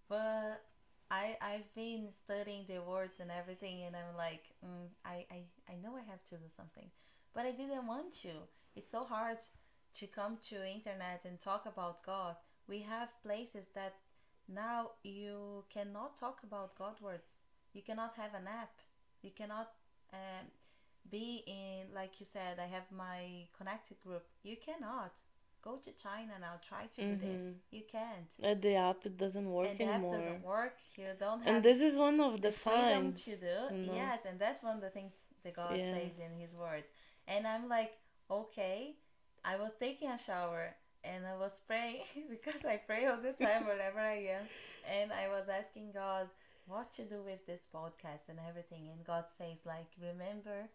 but 0.08 0.62
I 1.10 1.36
I've 1.42 1.74
been 1.74 2.08
studying 2.24 2.64
the 2.66 2.80
words 2.80 3.20
and 3.20 3.30
everything, 3.30 3.82
and 3.82 3.94
I'm 3.94 4.16
like, 4.16 4.44
mm, 4.64 4.88
I, 5.04 5.26
I 5.30 5.40
I 5.70 5.76
know 5.82 5.94
I 5.94 6.10
have 6.10 6.24
to 6.30 6.36
do 6.36 6.48
something, 6.56 6.88
but 7.34 7.44
I 7.44 7.52
didn't 7.52 7.86
want 7.86 8.12
to. 8.22 8.34
It's 8.74 8.90
so 8.90 9.04
hard 9.04 9.36
to 9.98 10.06
come 10.06 10.38
to 10.48 10.66
internet 10.66 11.26
and 11.26 11.38
talk 11.38 11.66
about 11.66 12.02
God. 12.02 12.36
We 12.66 12.80
have 12.80 13.22
places 13.22 13.68
that 13.74 13.94
now 14.48 14.92
you 15.02 15.64
cannot 15.68 16.16
talk 16.16 16.40
about 16.44 16.78
God 16.78 16.94
words. 17.02 17.40
You 17.74 17.82
cannot 17.82 18.14
have 18.16 18.32
an 18.34 18.48
app. 18.48 18.80
You 19.20 19.32
cannot 19.36 19.70
um, 20.14 20.46
be 21.10 21.42
in 21.46 21.94
like 21.94 22.20
you 22.20 22.26
said. 22.26 22.58
I 22.58 22.66
have 22.66 22.90
my 22.90 23.48
connected 23.56 24.00
group. 24.00 24.24
You 24.42 24.56
cannot 24.56 25.20
go 25.62 25.76
to 25.76 25.90
China 25.92 26.32
now. 26.40 26.54
Try 26.68 26.84
to 26.96 27.00
do 27.10 27.16
this. 27.16 27.54
You 27.70 27.82
can't 27.90 28.30
Uh, 28.44 28.54
the 28.54 28.74
app 28.74 29.06
it 29.06 29.16
doesn't 29.16 29.48
work 29.50 29.68
and 29.70 29.78
the 29.78 29.84
app 29.84 30.02
doesn't 30.10 30.42
work. 30.42 30.76
You 30.96 31.06
don't 31.18 31.40
have 31.42 31.54
And 31.54 31.64
this 31.64 31.80
is 31.80 31.98
one 31.98 32.20
of 32.20 32.32
the 32.42 32.48
the 32.48 32.52
signs. 32.52 33.24
to 33.24 33.36
do. 33.36 33.46
know? 33.86 33.94
Yes, 33.94 34.20
and 34.28 34.38
that's 34.38 34.62
one 34.62 34.76
of 34.76 34.82
the 34.82 34.90
things 34.90 35.14
that 35.44 35.54
God 35.54 35.76
Yeah. 35.78 35.92
says 35.94 36.18
in 36.18 36.32
His 36.38 36.54
words. 36.54 36.88
And 37.28 37.46
I'm 37.46 37.68
like, 37.68 37.92
okay. 38.30 38.96
I 39.44 39.56
was 39.56 39.72
taking 39.74 40.08
a 40.08 40.18
shower 40.18 40.74
and 41.04 41.26
I 41.26 41.36
was 41.36 41.60
praying 41.66 42.04
because 42.30 42.64
I 42.64 42.76
pray 42.76 43.06
all 43.06 43.20
the 43.20 43.32
time 43.32 43.64
wherever 43.66 43.98
I 43.98 44.18
am, 44.38 44.44
and 44.88 45.12
I 45.12 45.28
was 45.28 45.48
asking 45.48 45.90
God 45.92 46.28
what 46.66 46.92
to 46.92 47.02
do 47.04 47.22
with 47.22 47.44
this 47.46 47.62
podcast 47.74 48.28
and 48.28 48.38
everything. 48.48 48.88
And 48.92 49.04
God 49.04 49.24
says, 49.36 49.58
like, 49.66 49.90
remember 50.00 50.68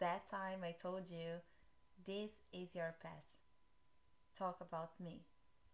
that 0.00 0.26
time 0.28 0.60
I 0.64 0.72
told 0.72 1.10
you, 1.10 1.40
this 2.06 2.30
is 2.52 2.74
your 2.74 2.94
path. 3.02 3.33
Talk 4.38 4.60
about 4.60 4.98
me. 5.00 5.24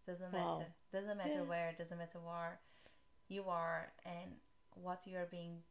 Doesn't 0.05 0.31
Wow. 0.33 0.57
matter. 0.59 0.73
Doesn't 0.91 1.17
matter 1.17 1.33
Yeah. 1.33 1.41
where. 1.41 1.73
Doesn't 1.73 1.97
matter 1.97 2.19
where 2.19 2.59
you 3.27 3.49
are 3.49 3.93
and 4.05 4.39
what 4.75 5.05
you 5.07 5.17
are 5.17 5.25
being 5.25 5.63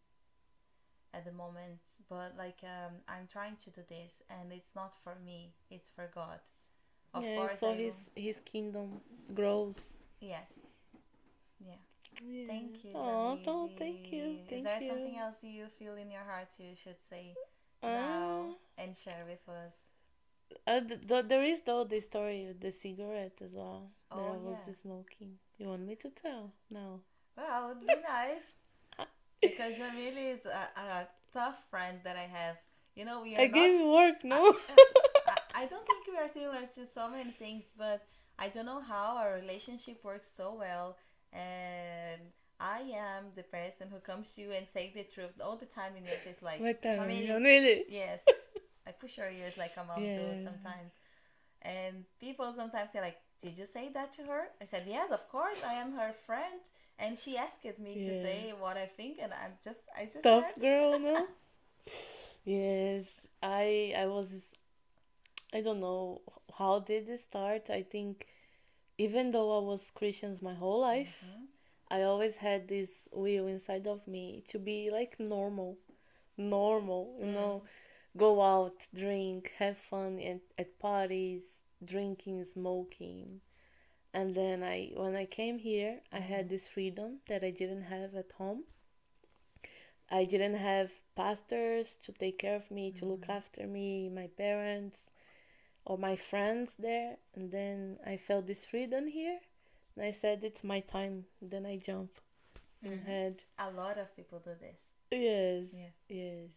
at 1.13 1.25
the 1.25 1.33
moment. 1.33 1.81
But 2.09 2.37
like, 2.37 2.63
um, 2.63 3.03
I'm 3.09 3.27
trying 3.27 3.57
to 3.59 3.71
do 3.71 3.83
this, 3.89 4.23
and 4.31 4.53
it's 4.53 4.75
not 4.75 4.95
for 4.95 5.15
me. 5.17 5.55
It's 5.71 5.89
for 5.91 6.09
God. 6.15 6.41
Of 7.13 7.25
yeah, 7.25 7.37
course, 7.37 7.59
so 7.59 7.67
I 7.69 7.71
will- 7.71 7.79
his 7.79 8.11
his 8.15 8.41
kingdom 8.41 9.01
grows. 9.35 9.99
yes. 10.21 10.61
Yeah. 11.59 11.77
Yeah. 12.23 12.47
Thank 12.47 12.85
you. 12.85 12.93
Oh, 12.95 13.69
thank 13.77 14.13
you. 14.13 14.25
Is 14.43 14.49
Thank 14.49 14.65
there 14.65 14.81
you. 14.83 14.89
something 14.89 15.17
else 15.19 15.43
you 15.43 15.69
feel 15.69 15.95
in 15.97 16.11
your 16.11 16.23
heart 16.25 16.49
you 16.59 16.75
should 16.77 17.01
say 17.01 17.35
now 17.83 18.51
Uh, 18.51 18.55
and 18.83 18.97
share 18.97 19.25
with 19.27 19.49
us? 19.49 19.90
Uh, 20.67 20.81
th- 20.81 21.07
th- 21.07 21.25
there 21.27 21.43
is 21.45 21.61
though 21.63 21.85
the 21.85 22.01
story 22.01 22.47
of 22.47 22.61
the 22.61 22.71
cigarette 22.71 23.39
as 23.43 23.55
well 23.55 23.91
that 24.11 24.19
Oh, 24.19 24.35
I 24.35 24.37
was 24.39 24.59
yeah. 24.67 24.75
smoking. 24.75 25.39
You 25.59 25.69
want 25.69 25.87
me 25.87 25.97
to 25.97 26.11
tell? 26.11 26.53
No. 26.71 27.01
Well, 27.37 27.71
it 27.71 27.77
would 27.79 27.87
be 27.87 27.95
nice 28.03 28.47
because 29.43 29.79
Jamile 29.79 30.35
is 30.37 30.47
a, 30.47 30.81
a 30.81 31.09
tough 31.33 31.65
friend 31.71 31.99
that 32.05 32.17
I 32.17 32.23
have. 32.39 32.57
You 32.97 33.05
know, 33.05 33.23
we 33.23 33.37
are 33.37 33.41
I 33.43 33.47
not. 33.47 33.55
gave 33.55 33.75
you 33.81 33.89
work, 33.93 34.25
no? 34.25 34.55
I, 35.29 35.39
I 35.63 35.67
don't 35.67 35.87
think 35.87 36.07
we 36.09 36.17
are 36.19 36.29
similar 36.29 36.61
to 36.75 36.87
so 36.87 37.09
many 37.09 37.31
things, 37.31 37.73
but 37.79 38.05
I 38.39 38.49
don't 38.49 38.67
know 38.67 38.81
how 38.81 39.17
our 39.19 39.35
relationship 39.35 40.03
works 40.05 40.27
so 40.29 40.55
well. 40.59 40.97
And 41.33 42.21
I 42.59 42.81
am 42.97 43.27
the 43.37 43.45
person 43.45 43.89
who 43.91 44.01
comes 44.01 44.35
to 44.35 44.43
you 44.43 44.51
and 44.53 44.67
say 44.75 44.91
the 44.95 45.05
truth 45.05 45.41
all 45.43 45.57
the 45.57 45.67
time 45.67 45.93
in 45.97 46.05
your 46.05 46.17
face, 46.17 46.43
like, 46.43 46.61
that, 46.61 46.83
"Jamile, 46.83 47.27
you 47.27 47.41
need 47.41 47.65
it. 47.65 47.87
Yes. 47.89 48.25
I 48.91 48.93
push 48.93 49.19
your 49.19 49.31
ears 49.31 49.57
like 49.59 49.75
a 49.77 49.85
mom 49.85 50.05
Yeah. 50.05 50.15
do 50.15 50.37
sometimes. 50.43 50.93
And 51.63 52.05
people 52.21 52.53
sometimes 52.53 52.91
say 52.93 53.01
like, 53.01 53.19
Did 53.43 53.59
you 53.59 53.67
say 53.67 53.91
that 53.95 54.13
to 54.15 54.23
her? 54.25 54.45
I 54.63 54.67
said, 54.67 54.85
Yes, 54.87 55.13
of 55.13 55.29
course. 55.29 55.59
I 55.67 55.75
am 55.75 55.93
her 55.95 56.13
friend. 56.13 56.61
And 56.99 57.19
she 57.19 57.37
asked 57.39 57.65
me 57.79 57.99
to 58.05 58.13
say 58.15 58.53
what 58.59 58.77
I 58.77 58.87
think 58.87 59.19
and 59.23 59.33
I'm 59.33 59.55
just 59.65 59.83
I 59.97 60.05
just 60.07 60.33
Tough 60.33 60.55
said 60.55 60.57
girl, 60.59 60.99
no? 60.99 61.29
yes, 62.45 63.27
I 63.43 63.95
I 63.97 64.07
was 64.07 64.55
I 65.55 65.61
don't 65.63 65.81
know 65.81 66.23
how 66.59 66.81
did 66.81 67.09
it 67.09 67.19
start. 67.21 67.71
I 67.71 67.83
think 67.83 68.27
even 68.99 69.31
though 69.31 69.59
I 69.59 69.63
was 69.65 69.91
Christians 69.91 70.43
my 70.43 70.55
whole 70.55 70.81
life, 70.81 71.17
Mhm. 71.23 71.49
I 71.91 72.03
always 72.03 72.37
had 72.37 72.69
this 72.69 73.09
will 73.13 73.47
inside 73.49 73.87
of 73.89 74.07
me 74.09 74.43
to 74.49 74.59
be 74.59 74.91
like 74.91 75.19
normal, 75.21 75.79
normal, 76.37 77.17
you 77.21 77.27
Mm. 77.27 77.33
know, 77.33 77.65
go 78.17 78.43
out, 78.43 78.87
drink, 78.95 79.53
have 79.59 79.79
fun 79.79 80.21
at, 80.21 80.41
at 80.59 80.79
parties, 80.79 81.63
drinking, 81.85 82.45
smoking. 82.45 83.41
And 84.13 84.35
then 84.35 84.63
I 84.63 84.91
when 84.95 85.15
I 85.15 85.27
came 85.27 85.59
here, 85.59 86.01
I 86.13 86.19
had 86.19 86.47
mm-hmm. 86.47 86.49
this 86.49 86.69
freedom 86.69 87.19
that 87.29 87.45
I 87.45 87.51
didn't 87.51 87.85
have 87.85 88.15
at 88.15 88.33
home. 88.33 88.65
I 90.11 90.25
didn't 90.25 90.55
have 90.57 90.91
pastors 91.15 91.97
to 92.03 92.13
take 92.13 92.41
care 92.41 92.57
of 92.57 92.69
me, 92.71 92.91
to 92.93 93.05
look 93.05 93.23
mm-hmm. 93.23 93.39
after 93.39 93.67
me, 93.67 94.09
my 94.09 94.27
parents 94.37 95.11
or 95.85 95.97
my 95.99 96.17
friends 96.17 96.77
there. 96.77 97.17
And 97.35 97.51
then 97.53 97.99
I 98.05 98.17
felt 98.17 98.47
this 98.47 98.67
freedom 98.67 99.07
here. 99.07 99.39
And 99.97 100.05
I 100.05 100.11
said, 100.11 100.43
it's 100.43 100.65
my 100.65 100.81
time. 100.81 101.27
Then 101.41 101.65
I 101.65 101.77
jump 101.77 102.11
mm-hmm. 102.85 102.93
ahead. 102.95 103.45
a 103.59 103.71
lot 103.71 103.99
of 103.99 104.15
people 104.17 104.41
do 104.41 104.51
this. 104.61 104.81
Yes. 105.13 105.79
Yeah. 105.79 106.17
Yes. 106.17 106.51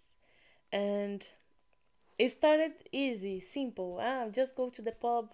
And 0.71 1.27
it 2.17 2.29
started 2.29 2.73
easy, 2.91 3.39
simple. 3.39 3.99
Ah, 4.01 4.27
just 4.29 4.55
go 4.55 4.69
to 4.69 4.81
the 4.81 4.91
pub, 4.91 5.33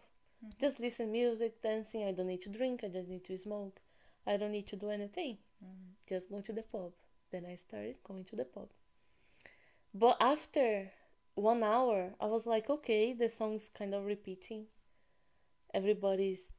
just 0.59 0.79
listen 0.79 1.11
music, 1.11 1.61
dancing. 1.61 2.03
I 2.05 2.11
don't 2.11 2.27
need 2.27 2.41
to 2.41 2.49
drink. 2.49 2.83
I 2.83 2.87
don't 2.89 3.09
need 3.09 3.25
to 3.25 3.37
smoke. 3.37 3.79
I 4.25 4.37
don't 4.37 4.51
need 4.51 4.67
to 4.67 4.75
do 4.75 4.89
anything. 4.89 5.37
Mhm. 5.63 5.95
Just 6.07 6.29
go 6.29 6.41
to 6.41 6.53
the 6.53 6.63
pub. 6.63 6.93
Then 7.31 7.45
I 7.45 7.55
started 7.55 8.03
going 8.03 8.25
to 8.25 8.35
the 8.35 8.45
pub. 8.45 8.69
But 9.93 10.17
after 10.19 10.91
one 11.35 11.61
hour, 11.63 12.15
I 12.19 12.25
was 12.25 12.47
like, 12.47 12.71
okay, 12.71 13.13
the 13.13 13.29
song's 13.29 13.69
kind 13.69 13.93
of 13.93 14.05
repeating. 14.05 14.67
everybody's 15.73 16.51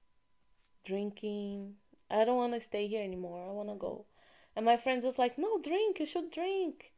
drinking. 0.84 1.76
I 2.10 2.24
don't 2.24 2.36
want 2.36 2.54
to 2.54 2.60
stay 2.60 2.86
here 2.88 3.02
anymore. 3.02 3.48
I 3.48 3.52
want 3.52 3.68
to 3.68 3.74
go. 3.76 4.06
And 4.56 4.66
my 4.66 4.76
friends 4.76 5.04
was 5.04 5.18
like, 5.18 5.38
"No, 5.38 5.58
drink. 5.60 6.00
You 6.00 6.06
should 6.06 6.30
drink." 6.30 6.92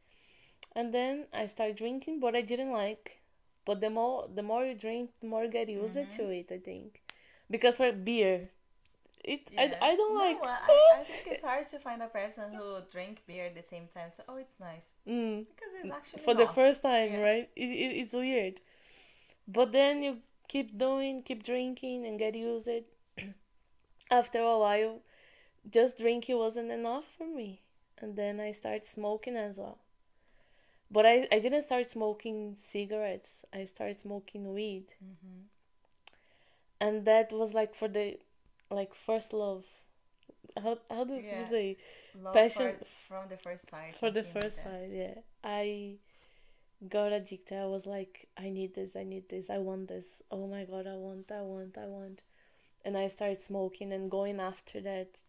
And 0.75 0.93
then 0.93 1.25
I 1.33 1.45
started 1.45 1.75
drinking, 1.77 2.19
but 2.19 2.35
I 2.35 2.41
didn't 2.41 2.71
like. 2.71 3.19
But 3.65 3.81
the 3.81 3.89
more 3.89 4.27
the 4.33 4.43
more 4.43 4.65
you 4.65 4.73
drink, 4.75 5.11
the 5.21 5.27
more 5.27 5.43
you 5.45 5.49
get 5.51 5.69
used 5.69 5.95
Mhm. 5.97 6.15
to 6.17 6.29
it. 6.29 6.51
I 6.51 6.57
think, 6.59 7.01
because 7.49 7.77
for 7.77 7.91
beer, 7.91 8.49
it 9.23 9.49
Yeah. 9.51 9.61
I, 9.81 9.91
I 9.91 9.95
don't 9.95 10.15
No, 10.15 10.21
like. 10.21 10.39
I, 10.43 10.99
I 10.99 11.03
think 11.07 11.27
it's 11.27 11.43
hard 11.43 11.67
to 11.69 11.79
find 11.79 12.01
a 12.03 12.07
person 12.07 12.53
who 12.53 12.81
drink 12.91 13.23
beer 13.27 13.45
at 13.47 13.55
the 13.55 13.63
same 13.63 13.87
time. 13.87 14.11
So, 14.15 14.23
oh, 14.29 14.37
it's 14.37 14.59
nice 14.59 14.93
Mm. 15.07 15.45
because 15.47 15.73
it's 15.81 15.93
actually 15.93 16.23
for 16.23 16.33
the 16.33 16.47
first 16.47 16.81
time, 16.83 17.11
Yeah. 17.13 17.23
right? 17.29 17.49
It, 17.55 17.69
it, 17.83 17.91
it's 18.01 18.13
weird. 18.13 18.61
But 19.47 19.71
then 19.71 20.03
you 20.03 20.19
keep 20.47 20.77
doing, 20.77 21.23
keep 21.23 21.43
drinking, 21.43 22.05
and 22.07 22.19
get 22.19 22.35
used 22.35 22.67
it. 22.67 22.87
After 24.11 24.39
a 24.39 24.57
while, 24.59 25.01
just 25.69 25.97
drinking 25.97 26.37
wasn't 26.37 26.71
enough 26.71 27.05
for 27.05 27.27
me, 27.27 27.61
and 27.99 28.15
then 28.15 28.39
I 28.39 28.51
started 28.51 28.85
smoking 28.85 29.35
as 29.37 29.59
well. 29.59 29.79
But 30.95 31.05
I, 31.07 31.27
I 31.35 31.39
didn't 31.39 31.63
start 31.63 31.89
smoking 31.89 32.55
cigarettes. 32.57 33.31
I 33.51 33.65
started 33.65 33.97
smoking 33.99 34.43
weed, 34.53 34.87
Mhm. 35.03 35.39
and 36.79 37.05
that 37.05 37.31
was 37.31 37.53
like 37.53 37.73
for 37.75 37.87
the, 37.87 38.19
like 38.69 38.93
first 38.93 39.33
love. 39.33 39.65
How 40.61 40.77
how 40.89 41.03
do 41.03 41.15
Yeah. 41.15 41.39
you 41.39 41.45
say? 41.55 41.77
Love 42.21 42.33
Passion- 42.33 42.77
for, 42.77 42.85
from 42.85 43.29
the 43.29 43.37
first 43.37 43.69
sight. 43.69 43.95
for 43.95 44.11
the 44.11 44.21
like 44.21 44.33
first 44.33 44.57
side 44.65 44.91
yeah 44.91 45.15
i 45.43 45.97
got 46.87 47.11
addicted 47.11 47.57
i 47.57 47.65
was 47.65 47.85
like 47.87 48.27
i 48.37 48.49
need 48.57 48.71
this 48.75 48.95
i 48.95 49.03
need 49.03 49.27
this 49.29 49.49
i 49.49 49.57
want 49.57 49.87
this 49.87 50.21
oh 50.29 50.45
my 50.55 50.63
god 50.65 50.85
i 50.85 50.95
want 50.95 51.31
i 51.31 51.41
want 51.41 51.75
i 51.77 51.85
want 51.87 52.21
and 52.85 52.95
i 52.97 53.07
started 53.07 53.41
smoking 53.41 53.91
and 53.93 54.11
going 54.11 54.39
after 54.39 54.79
that 54.81 55.23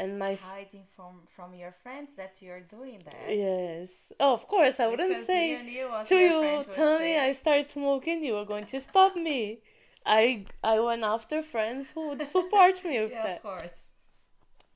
and 0.00 0.18
my 0.18 0.32
f- 0.32 0.42
Hiding 0.56 0.86
from 0.96 1.12
from 1.36 1.50
your 1.62 1.72
friends 1.82 2.10
that 2.20 2.32
you're 2.42 2.64
doing 2.78 2.98
that. 3.08 3.36
yes 3.46 4.12
oh 4.24 4.32
of 4.38 4.44
course 4.54 4.76
i 4.80 4.86
wouldn't 4.90 5.18
say 5.30 5.44
you 5.78 5.88
to 6.10 6.16
you 6.16 6.36
would 6.40 6.72
tony 6.72 7.14
i 7.28 7.32
started 7.32 7.68
smoking 7.68 8.24
you 8.28 8.34
were 8.38 8.48
going 8.52 8.68
to 8.74 8.78
stop 8.88 9.12
me 9.28 9.40
i 10.20 10.22
i 10.64 10.76
went 10.88 11.04
after 11.16 11.42
friends 11.54 11.92
who 11.94 12.02
would 12.08 12.24
support 12.36 12.76
me 12.88 12.94
with 13.04 13.12
yeah, 13.12 13.26
that 13.26 13.36
of 13.38 13.42
course. 13.50 13.76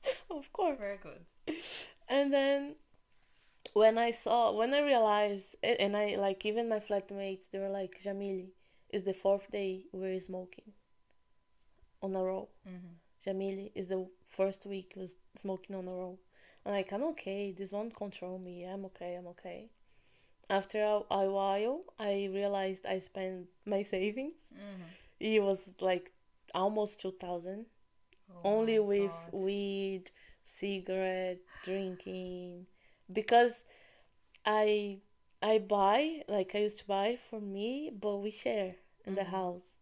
of 0.39 0.45
course 0.53 0.79
Very 0.79 0.99
good. 1.07 1.21
and 2.07 2.31
then 2.37 2.75
when 3.73 3.97
I 3.97 4.11
saw 4.11 4.39
when 4.59 4.73
I 4.73 4.81
realized 4.93 5.55
and 5.61 5.97
I 5.97 6.15
like 6.27 6.45
even 6.45 6.69
my 6.69 6.79
flatmates 6.79 7.49
they 7.51 7.59
were 7.59 7.75
like 7.81 7.93
Jamile 8.01 8.47
is 8.95 9.03
the 9.03 9.13
fourth 9.13 9.51
day 9.51 9.71
we're 9.91 10.19
smoking 10.19 10.69
on 12.01 12.15
a 12.15 12.23
row 12.23 12.47
hmm 12.67 12.93
Jamile 13.25 13.71
is 13.75 13.87
the 13.87 14.07
first 14.35 14.65
week 14.65 14.93
was 14.95 15.15
smoking 15.37 15.75
on 15.75 15.87
a 15.87 15.91
row 16.01 16.17
I'm 16.65 16.73
like 16.73 16.91
I'm 16.93 17.03
okay. 17.13 17.51
This 17.57 17.71
won't 17.73 17.95
control 17.95 18.39
me. 18.39 18.63
I'm 18.65 18.85
okay. 18.85 19.15
I'm 19.15 19.27
okay. 19.27 19.69
After 20.49 20.79
a, 20.83 21.01
a 21.13 21.29
while 21.31 21.81
I 21.99 22.29
realized 22.33 22.85
I 22.85 22.97
spent 22.99 23.47
my 23.65 23.83
savings. 23.83 24.33
Hmm 24.53 24.85
it 25.19 25.41
was 25.43 25.75
like 25.81 26.11
almost 26.53 26.99
2000 27.01 27.65
Oh 28.29 28.41
only 28.43 28.79
with 28.79 29.11
God. 29.11 29.33
weed, 29.33 30.11
cigarette, 30.43 31.39
drinking, 31.63 32.67
because 33.11 33.65
I 34.45 34.99
I 35.41 35.59
buy 35.59 36.23
like 36.27 36.55
I 36.55 36.59
used 36.59 36.79
to 36.79 36.87
buy 36.87 37.17
for 37.17 37.39
me, 37.41 37.91
but 37.91 38.17
we 38.17 38.31
share 38.31 38.75
in 39.05 39.15
the 39.15 39.23
Mhm. 39.23 39.31
house, 39.39 39.77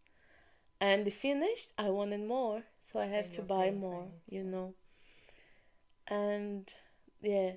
and 0.90 1.12
finished. 1.14 1.70
I 1.78 1.90
wanted 1.90 2.22
more, 2.28 2.64
so 2.88 3.00
I 3.00 3.06
have 3.18 3.30
to 3.38 3.42
buy 3.42 3.72
more, 3.72 4.06
you 4.36 4.44
know. 4.44 4.74
And 6.08 6.74
yeah, 7.22 7.54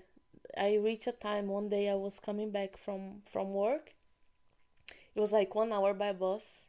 I 0.57 0.77
reached 0.77 1.07
a 1.09 1.13
time 1.13 1.49
one 1.49 1.69
day 1.69 1.89
I 1.89 1.95
was 1.95 2.21
coming 2.21 2.51
back 2.51 2.77
from 2.77 3.23
from 3.27 3.53
work. 3.53 3.95
It 5.15 5.21
was 5.21 5.33
like 5.33 5.55
one 5.55 5.73
hour 5.73 5.93
by 5.95 6.13
bus. 6.13 6.67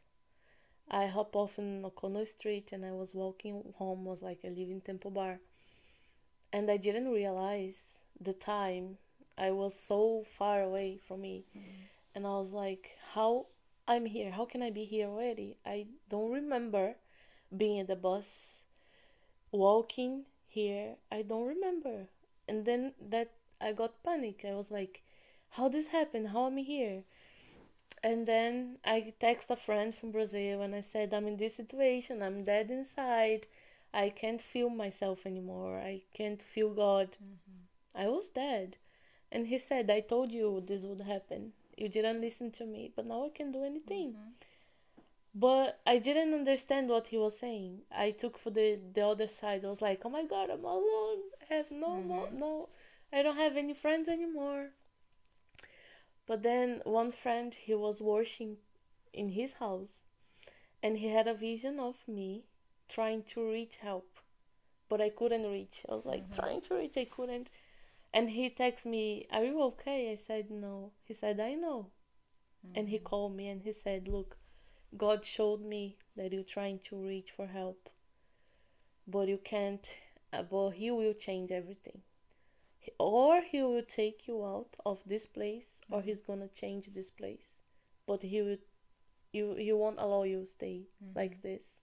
I 0.90 1.06
hop 1.06 1.36
off 1.36 1.58
in 1.58 1.84
O'Connell 1.84 2.26
Street 2.26 2.72
and 2.72 2.84
I 2.84 2.92
was 2.92 3.14
walking 3.14 3.74
home. 3.76 4.04
Was 4.04 4.22
like 4.22 4.40
I 4.44 4.48
live 4.48 4.70
in 4.70 4.80
Temple 4.80 5.10
Bar, 5.12 5.38
and 6.52 6.70
I 6.70 6.76
didn't 6.76 7.10
realize 7.12 7.80
the 8.20 8.32
time. 8.32 8.98
I 9.36 9.50
was 9.52 9.78
so 9.78 10.24
far 10.38 10.62
away 10.62 10.98
from 11.06 11.20
me, 11.20 11.44
Mhm. 11.54 11.88
and 12.14 12.26
I 12.26 12.30
was 12.42 12.52
like, 12.52 12.98
"How 13.14 13.46
I'm 13.88 14.06
here? 14.06 14.30
How 14.30 14.44
can 14.44 14.62
I 14.62 14.70
be 14.70 14.84
here 14.84 15.08
already? 15.08 15.56
I 15.66 15.86
don't 16.08 16.30
remember 16.30 16.94
being 17.56 17.80
at 17.80 17.88
the 17.88 17.96
bus, 17.96 18.62
walking 19.52 20.26
here. 20.48 20.96
I 21.12 21.22
don't 21.22 21.46
remember." 21.46 22.08
And 22.48 22.64
then 22.66 22.94
that 23.00 23.30
I 23.60 23.72
got 23.72 24.02
panic. 24.04 24.44
I 24.44 24.54
was 24.54 24.70
like, 24.70 25.02
"How 25.50 25.68
this 25.68 25.88
happened? 25.88 26.28
How 26.28 26.46
am 26.46 26.58
I 26.58 26.62
here?" 26.62 27.04
And 28.02 28.26
then 28.26 28.78
I 28.84 29.14
text 29.20 29.50
a 29.50 29.56
friend 29.56 29.94
from 29.94 30.10
Brazil 30.10 30.62
and 30.62 30.74
I 30.74 30.80
said, 30.80 31.14
I'm 31.14 31.26
in 31.28 31.36
this 31.36 31.54
situation. 31.54 32.22
I'm 32.22 32.42
dead 32.44 32.70
inside. 32.72 33.46
I 33.94 34.10
can't 34.10 34.40
feel 34.42 34.68
myself 34.68 35.24
anymore. 35.26 35.78
I 35.78 36.02
can't 36.12 36.42
feel 36.42 36.70
God. 36.74 37.16
Mhm. 37.22 37.66
I 37.94 38.08
was 38.08 38.30
dead. 38.30 38.78
And 39.30 39.46
he 39.46 39.58
said, 39.58 39.90
I 39.90 40.00
told 40.00 40.32
you 40.32 40.60
this 40.60 40.86
would 40.86 41.02
happen. 41.02 41.52
You 41.78 41.88
didn't 41.88 42.20
listen 42.20 42.50
to 42.52 42.66
me, 42.66 42.90
but 42.94 43.06
now 43.06 43.24
I 43.24 43.30
can 43.30 43.52
do 43.52 43.62
anything. 43.64 44.14
Mhm. 44.14 44.32
But 45.34 45.80
I 45.86 45.98
didn't 45.98 46.34
understand 46.34 46.88
what 46.88 47.08
he 47.08 47.18
was 47.18 47.38
saying. 47.38 47.82
I 47.92 48.10
took 48.10 48.36
for 48.38 48.50
the, 48.50 48.80
the 48.92 49.06
other 49.06 49.28
side. 49.28 49.64
I 49.64 49.68
was 49.68 49.80
like, 49.80 50.04
oh 50.04 50.08
my 50.10 50.24
God, 50.24 50.50
I'm 50.50 50.64
alone. 50.64 51.22
I 51.48 51.54
have 51.54 51.70
no, 51.70 52.00
more, 52.02 52.26
Mhm. 52.26 52.32
no, 52.32 52.68
I 53.12 53.22
don't 53.22 53.36
have 53.36 53.56
any 53.56 53.74
friends 53.74 54.08
anymore. 54.08 54.70
But 56.26 56.42
then 56.42 56.82
one 56.84 57.10
friend, 57.12 57.54
he 57.54 57.74
was 57.74 58.02
worshiping 58.02 58.58
in 59.12 59.28
his 59.30 59.54
house 59.54 60.02
and 60.82 60.98
he 60.98 61.08
had 61.08 61.28
a 61.28 61.34
vision 61.34 61.78
of 61.80 62.06
me 62.08 62.44
trying 62.88 63.22
to 63.24 63.48
reach 63.48 63.76
help. 63.76 64.18
But 64.88 65.00
I 65.00 65.10
couldn't 65.10 65.50
reach. 65.50 65.84
I 65.88 65.94
was 65.94 66.04
like 66.06 66.28
Mhm. 66.28 66.34
trying 66.34 66.60
to 66.62 66.74
reach, 66.74 66.96
I 66.96 67.04
couldn't. 67.04 67.50
And 68.12 68.28
he 68.30 68.50
texts 68.50 68.86
me, 68.86 69.26
Are 69.30 69.44
you 69.44 69.62
okay? 69.62 70.12
I 70.12 70.16
said, 70.16 70.50
No. 70.50 70.92
He 71.04 71.14
said, 71.14 71.40
I 71.40 71.54
know. 71.54 71.90
And 72.74 72.88
he 72.88 72.98
Mhm. 72.98 73.04
called 73.04 73.36
me 73.36 73.48
and 73.48 73.62
he 73.62 73.72
said, 73.72 74.08
Look, 74.08 74.38
God 74.96 75.24
showed 75.24 75.62
me 75.62 75.98
that 76.16 76.32
you're 76.32 76.44
trying 76.44 76.80
to 76.80 76.96
reach 76.96 77.32
for 77.32 77.46
help, 77.46 77.90
but 79.06 79.28
you 79.28 79.38
can't, 79.38 79.98
uh, 80.32 80.42
but 80.42 80.70
He 80.70 80.90
will 80.90 81.14
change 81.14 81.50
everything. 81.50 82.02
Or 82.98 83.42
He 83.42 83.62
will 83.62 83.82
take 83.84 84.28
you 84.28 84.44
out 84.44 84.76
of 84.86 85.02
this 85.06 85.26
place, 85.26 85.80
or 85.90 86.00
Mhm. 86.00 86.04
He's 86.04 86.20
gonna 86.22 86.48
change 86.48 86.86
this 86.94 87.10
place. 87.10 87.60
But 88.06 88.22
He 88.22 88.42
will, 88.42 88.58
you, 89.32 89.54
He 89.56 89.72
won't 89.72 89.98
allow 90.00 90.24
you 90.24 90.40
to 90.42 90.46
stay 90.46 90.88
like 91.14 91.36
Mhm. 91.38 91.42
this. 91.42 91.82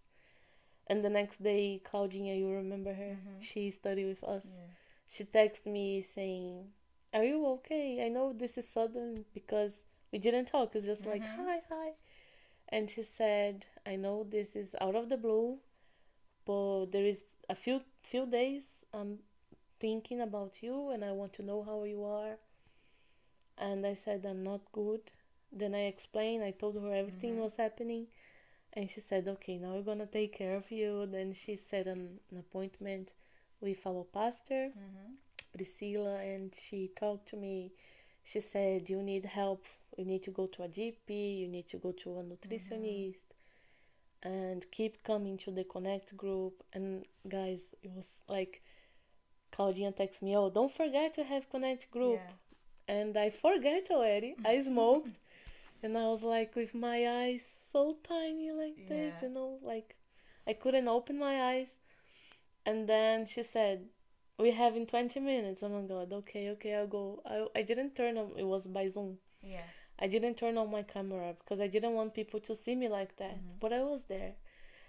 And 0.88 1.04
the 1.04 1.10
next 1.10 1.44
day, 1.44 1.82
Claudinha, 1.84 2.38
you 2.38 2.50
remember 2.50 2.94
her? 2.94 3.18
Mhm. 3.18 3.42
She 3.42 3.72
studied 3.72 4.06
with 4.08 4.24
us 4.24 4.60
Yeah. 4.60 4.68
She 5.08 5.24
texted 5.24 5.68
me 5.68 6.02
saying, 6.02 6.72
Are 7.14 7.24
you 7.24 7.46
okay? 7.48 8.06
I 8.06 8.10
know 8.10 8.34
this 8.34 8.58
is 8.58 8.68
sudden 8.68 9.26
because 9.34 9.84
we 10.12 10.20
didn't 10.20 10.46
talk. 10.48 10.76
It's 10.76 10.86
just 10.86 11.06
like, 11.06 11.22
Mhm. 11.24 11.46
Hi, 11.46 11.62
hi. 11.70 11.94
And 12.70 12.90
she 12.90 13.04
said, 13.04 13.68
I 13.86 13.96
know 13.96 14.24
this 14.24 14.56
is 14.56 14.76
out 14.82 14.96
of 14.96 15.08
the 15.10 15.18
blue, 15.18 15.60
but 16.46 16.88
there 16.88 17.06
is 17.06 17.26
a 17.50 17.56
few 17.56 17.82
few 18.04 18.26
days 18.26 18.84
I'm 18.94 19.20
thinking 19.80 20.22
about 20.22 20.62
you 20.64 20.90
and 20.90 21.04
I 21.06 21.12
want 21.12 21.34
to 21.34 21.44
know 21.44 21.64
how 21.64 21.84
you 21.84 22.04
are. 22.04 22.38
And 23.58 23.86
I 23.86 23.94
said, 23.94 24.26
I'm 24.26 24.44
not 24.44 24.62
good. 24.72 25.12
Then 25.52 25.74
I 25.76 25.86
explained, 25.86 26.44
I 26.44 26.52
told 26.52 26.76
her 26.76 26.94
everything 26.94 27.36
Mhm. 27.36 27.42
was 27.44 27.56
happening. 27.56 28.08
And 28.74 28.90
she 28.90 29.00
said, 29.00 29.28
Okay, 29.28 29.58
now 29.58 29.74
we're 29.76 29.84
gonna 29.84 30.06
take 30.08 30.34
care 30.34 30.56
of 30.56 30.70
you. 30.72 31.06
Then 31.06 31.34
she 31.34 31.56
set 31.56 31.88
an, 31.88 32.20
an 32.32 32.38
appointment 32.40 33.14
with 33.66 33.86
our 33.88 34.04
pastor. 34.20 34.64
Mhm. 34.76 35.18
Priscilla 35.54 36.16
and 36.34 36.54
she 36.54 36.80
talked 37.04 37.26
to 37.30 37.38
me. 37.38 37.72
She 38.24 38.40
said, 38.42 38.90
You 38.90 39.02
need 39.12 39.26
help. 39.26 39.62
You 39.98 40.06
need 40.06 40.24
to 40.24 40.32
go 40.32 40.46
to 40.48 40.64
a 40.64 40.68
GP, 40.78 41.10
you 41.42 41.48
need 41.48 41.68
to 41.74 41.78
go 41.78 41.92
to 42.04 42.08
a 42.20 42.24
nutritionist, 42.24 43.28
and 44.24 44.60
keep 44.72 44.94
coming 45.04 45.38
to 45.38 45.52
the 45.52 45.64
Connect 45.64 46.16
group. 46.18 46.54
And 46.74 47.06
guys, 47.38 47.74
it 47.84 47.92
was 47.92 48.10
like 48.28 48.62
Claudinha 49.54 49.96
texted 49.96 50.22
me, 50.22 50.36
Oh, 50.36 50.50
don't 50.50 50.72
forget 50.82 51.14
to 51.14 51.24
have 51.24 51.50
Connect 51.50 51.90
group. 51.92 52.20
Yeah. 52.26 52.96
And 52.98 53.18
I 53.18 53.30
forget 53.30 53.90
already. 53.92 54.36
I 54.46 54.60
smoked. 54.72 55.20
and 55.84 55.98
I 55.98 56.08
was 56.08 56.24
like, 56.24 56.56
with 56.56 56.74
my 56.74 57.00
eyes 57.24 57.46
so 57.72 57.96
tiny 58.04 58.52
like 58.52 58.78
this, 58.88 59.22
you 59.24 59.30
know, 59.30 59.60
like 59.62 59.96
I 60.48 60.54
couldn't 60.54 60.88
open 60.88 61.18
my 61.18 61.36
eyes. 61.54 61.80
And 62.66 62.88
then 62.88 63.26
she 63.26 63.44
said, 63.44 63.86
we 64.40 64.52
have 64.52 64.76
in 64.76 64.86
20 64.86 65.20
minutes. 65.20 65.64
Oh 65.64 65.70
my 65.70 65.88
god, 65.88 66.12
okay, 66.14 66.50
okay, 66.52 66.76
I'll 66.76 66.88
go. 66.88 67.22
I, 67.26 67.60
I 67.60 67.62
didn't 67.62 67.96
turn 67.96 68.18
on, 68.18 68.32
it 68.38 68.44
was 68.46 68.68
by 68.68 68.88
Zoom. 68.88 69.18
Yeah. 69.42 69.64
I 70.00 70.08
didn't 70.08 70.36
turn 70.36 70.58
on 70.58 70.70
my 70.72 70.82
camera 70.84 71.36
because 71.40 71.62
I 71.62 71.68
didn't 71.68 71.94
want 71.94 72.14
people 72.14 72.40
to 72.42 72.56
see 72.56 72.76
me 72.76 72.88
like 72.90 73.16
that. 73.18 73.36
Mhm. 73.38 73.60
But 73.62 73.72
I 73.72 73.82
was 73.84 74.04
there. 74.04 74.34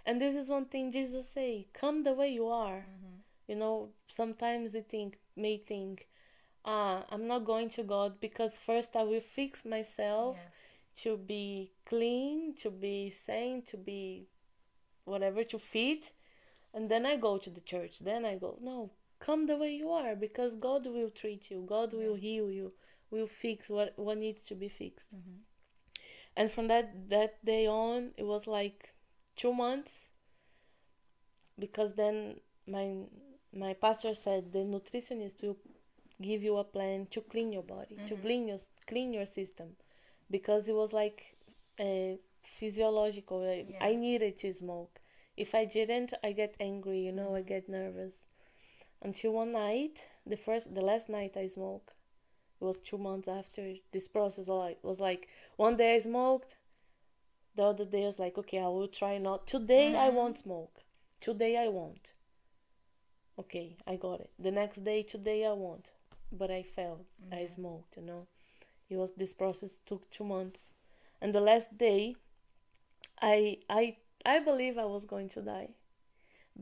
And 0.05 0.21
this 0.21 0.35
is 0.35 0.49
one 0.51 0.65
thing 0.67 0.91
Jesus 0.91 1.29
say, 1.29 1.69
come 1.73 2.03
the 2.03 2.13
way 2.15 2.29
you 2.31 2.47
are. 2.49 2.87
Mm-hmm. 2.89 3.17
You 3.49 3.57
know, 3.57 3.91
sometimes 4.09 4.75
you 4.75 4.83
think 4.83 5.19
may 5.37 5.59
think, 5.59 6.09
ah, 6.65 7.05
I'm 7.11 7.27
not 7.29 7.45
going 7.45 7.69
to 7.71 7.83
God 7.85 8.19
because 8.21 8.59
first 8.59 8.97
I 8.97 9.03
will 9.05 9.21
fix 9.21 9.65
myself 9.65 10.37
Yes. 10.37 10.55
to 11.03 11.17
be 11.17 11.71
clean, 11.85 12.55
to 12.63 12.71
be 12.71 13.11
sane, 13.11 13.63
to 13.63 13.77
be 13.77 14.27
whatever, 15.05 15.45
to 15.45 15.59
fit, 15.59 16.13
and 16.77 16.91
then 16.91 17.07
I 17.07 17.17
go 17.17 17.39
to 17.39 17.51
the 17.51 17.63
church. 17.63 18.01
Then 18.01 18.25
I 18.27 18.37
go, 18.37 18.59
no, 18.61 18.91
come 19.19 19.47
the 19.47 19.57
way 19.57 19.73
you 19.75 19.91
are 19.91 20.15
because 20.15 20.55
God 20.57 20.87
will 20.87 21.11
treat 21.11 21.51
you, 21.51 21.65
God 21.67 21.95
will 21.95 22.15
heal 22.15 22.51
you, 22.51 22.73
will 23.11 23.27
fix 23.27 23.71
what, 23.71 23.95
what 23.97 24.19
needs 24.19 24.43
to 24.45 24.55
be 24.55 24.69
fixed. 24.69 25.17
Mm-hmm. 25.17 25.39
And 26.37 26.51
from 26.51 26.69
that, 26.69 27.09
that 27.09 27.43
day 27.45 27.67
on, 27.67 28.11
it 28.19 28.25
was 28.25 28.47
like 28.47 28.95
two 29.37 29.55
months 29.55 30.11
because 31.59 31.95
then 31.95 32.37
my 32.67 32.87
my 33.55 33.73
pastor 33.73 34.13
said 34.15 34.53
the 34.53 34.59
nutritionist 34.59 35.43
will 35.43 35.57
give 36.21 36.43
you 36.43 36.59
a 36.59 36.65
plan 36.65 37.07
to 37.11 37.21
clean 37.23 37.53
your 37.53 37.63
body 37.63 37.97
to 38.07 38.15
Mhm. 38.15 38.23
clean 38.23 38.49
your 38.49 38.59
clean 38.87 39.13
your 39.15 39.27
system 39.27 39.77
because 40.31 40.69
it 40.69 40.75
was 40.75 40.93
like 40.93 41.37
uh, 41.81 42.17
physiological 42.43 43.43
I, 43.43 43.65
I 43.81 43.95
needed 43.95 44.37
to 44.39 44.53
smoke 44.53 45.01
if 45.37 45.55
i 45.55 45.65
didn't 45.65 46.13
i 46.25 46.33
get 46.33 46.55
angry 46.61 47.01
you 47.01 47.13
know 47.13 47.35
i 47.35 47.43
get 47.43 47.69
nervous. 47.69 48.27
Until 49.03 49.33
one 49.33 49.53
night 49.53 50.09
the 50.27 50.37
first 50.37 50.75
the 50.75 50.81
last 50.81 51.09
night 51.09 51.37
i 51.37 51.47
smoked. 51.47 51.93
It 52.61 52.65
was 52.65 52.81
two 52.81 52.97
months 52.99 53.29
after. 53.29 53.75
This 53.93 54.09
process 54.09 54.49
was 54.49 54.59
like, 54.59 54.79
was 54.83 55.01
like 55.01 55.29
one 55.57 55.77
day 55.77 55.95
i 55.97 55.99
smoked 55.99 56.57
the 57.55 57.65
other 57.65 57.85
day 57.85 58.03
i 58.05 58.07
was 58.07 58.19
like 58.19 58.39
okay 58.39 58.59
i 58.59 58.69
will 58.69 58.89
try 58.89 59.19
not. 59.19 59.47
Today 59.47 59.95
i 59.97 60.09
Mhm. 60.11 60.15
won't 60.15 60.39
smoke. 60.39 60.83
Today 61.21 61.57
i 61.59 61.69
won't. 61.69 62.13
Okay 63.39 63.77
i 63.87 63.97
got 63.97 64.21
it. 64.21 64.31
The 64.39 64.51
next 64.51 64.85
day 64.85 65.03
today 65.03 65.45
i 65.45 65.53
won't. 65.53 65.93
But 66.33 66.51
i 66.51 66.63
failed 66.63 67.05
i 67.31 67.45
smoked 67.47 67.97
you 67.97 68.03
know. 68.03 68.27
It 68.89 68.97
was 68.97 69.13
this 69.13 69.35
process 69.35 69.81
took 69.85 70.11
two 70.11 70.25
months. 70.25 70.73
And 71.21 71.35
the 71.35 71.41
last 71.41 71.77
day 71.77 72.17
i 73.21 73.59
i 73.69 73.97
i 74.35 74.39
believe 74.49 74.77
i 74.79 74.85
was 74.95 75.07
going 75.07 75.29
to 75.37 75.41
die 75.43 75.69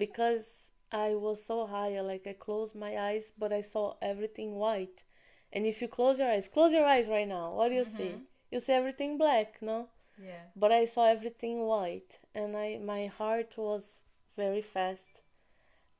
because 0.05 0.73
i 0.93 1.09
was 1.15 1.45
so 1.45 1.67
high 1.67 2.01
like 2.01 2.27
i 2.27 2.33
closed 2.47 2.75
my 2.77 2.93
eyes 3.09 3.33
but 3.39 3.53
i 3.53 3.61
saw 3.61 3.95
everything 4.03 4.55
white 4.57 5.05
and 5.53 5.67
if 5.67 5.81
you 5.83 5.89
close 5.89 6.19
your 6.19 6.31
eyes 6.31 6.49
close 6.49 6.73
your 6.73 6.87
eyes 6.95 7.09
right 7.09 7.29
now 7.29 7.47
what 7.55 7.69
do 7.71 7.75
you 7.75 7.85
see 7.85 8.12
Mhm. 8.15 8.23
you 8.53 8.61
see 8.61 8.73
everything 8.81 9.19
black 9.25 9.61
no 9.62 9.79
Yeah. 10.19 10.45
but 10.62 10.71
I 10.81 10.85
saw 10.87 11.05
everything 11.17 11.57
white 11.67 12.12
and 12.41 12.51
I 12.57 12.79
my 12.79 13.03
heart 13.19 13.51
was 13.59 14.05
very 14.43 14.62
fast 14.75 15.23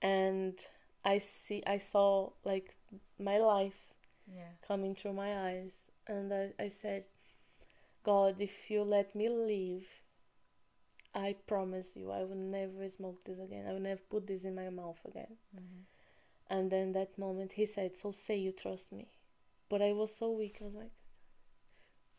and 0.03 0.55
I 1.05 1.19
see 1.19 1.63
I 1.67 1.79
saw 1.93 2.31
like 2.45 2.69
my 3.19 3.39
life 3.39 3.81
Yeah. 4.39 4.53
coming 4.69 4.95
through 4.95 5.15
my 5.25 5.33
eyes 5.51 5.91
and 6.07 6.33
I, 6.33 6.45
I 6.67 6.69
said 6.69 7.05
God 8.03 8.41
if 8.41 8.71
you 8.71 8.83
let 8.97 9.15
me 9.15 9.29
live 9.29 9.87
I 11.15 11.37
promise 11.47 11.97
you 11.97 12.11
I 12.11 12.25
will 12.25 12.35
never 12.37 12.89
smoke 12.89 13.25
this 13.25 13.39
again. 13.39 13.67
I 13.69 13.73
will 13.73 13.81
never 13.81 14.01
put 14.11 14.27
this 14.27 14.45
in 14.45 14.55
my 14.55 14.69
mouth 14.71 14.99
again. 15.05 15.37
Mm-hmm. 15.57 15.83
and 16.51 16.71
then 16.71 16.93
that 16.93 17.17
moment 17.19 17.53
he 17.55 17.67
said 17.67 17.95
so 17.97 18.13
say 18.13 18.37
you 18.37 18.53
trust 18.53 18.93
me. 18.93 19.07
But 19.71 19.81
I 19.83 19.93
was 19.93 20.15
so 20.15 20.31
weak 20.33 20.59
I 20.61 20.65
was 20.65 20.75
like 20.75 20.93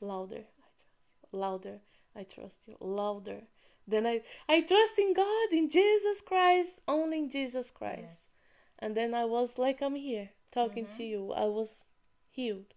louder 0.02 0.43
I 0.46 0.70
trust 0.74 1.28
you. 1.28 1.39
Louder 1.39 1.80
I 2.16 2.24
trust 2.24 2.68
you. 2.68 2.76
Louder. 2.80 3.41
Then 3.88 4.08
I 4.08 4.22
I 4.48 4.62
trust 4.62 4.98
in 5.00 5.14
God 5.14 5.48
in 5.52 5.70
Jesus 5.70 6.22
Christ 6.22 6.82
only 6.88 7.20
in 7.20 7.30
Jesus 7.30 7.72
Christ. 7.72 8.02
Yes. 8.02 8.38
and 8.80 8.96
then 8.96 9.14
I 9.14 9.26
was 9.26 9.58
like 9.58 9.82
I'm 9.82 9.96
here 9.96 10.30
talking 10.52 10.86
to 10.98 11.04
Mhm. 11.04 11.10
you. 11.10 11.32
I 11.34 11.46
was 11.46 11.88
healed. 12.30 12.74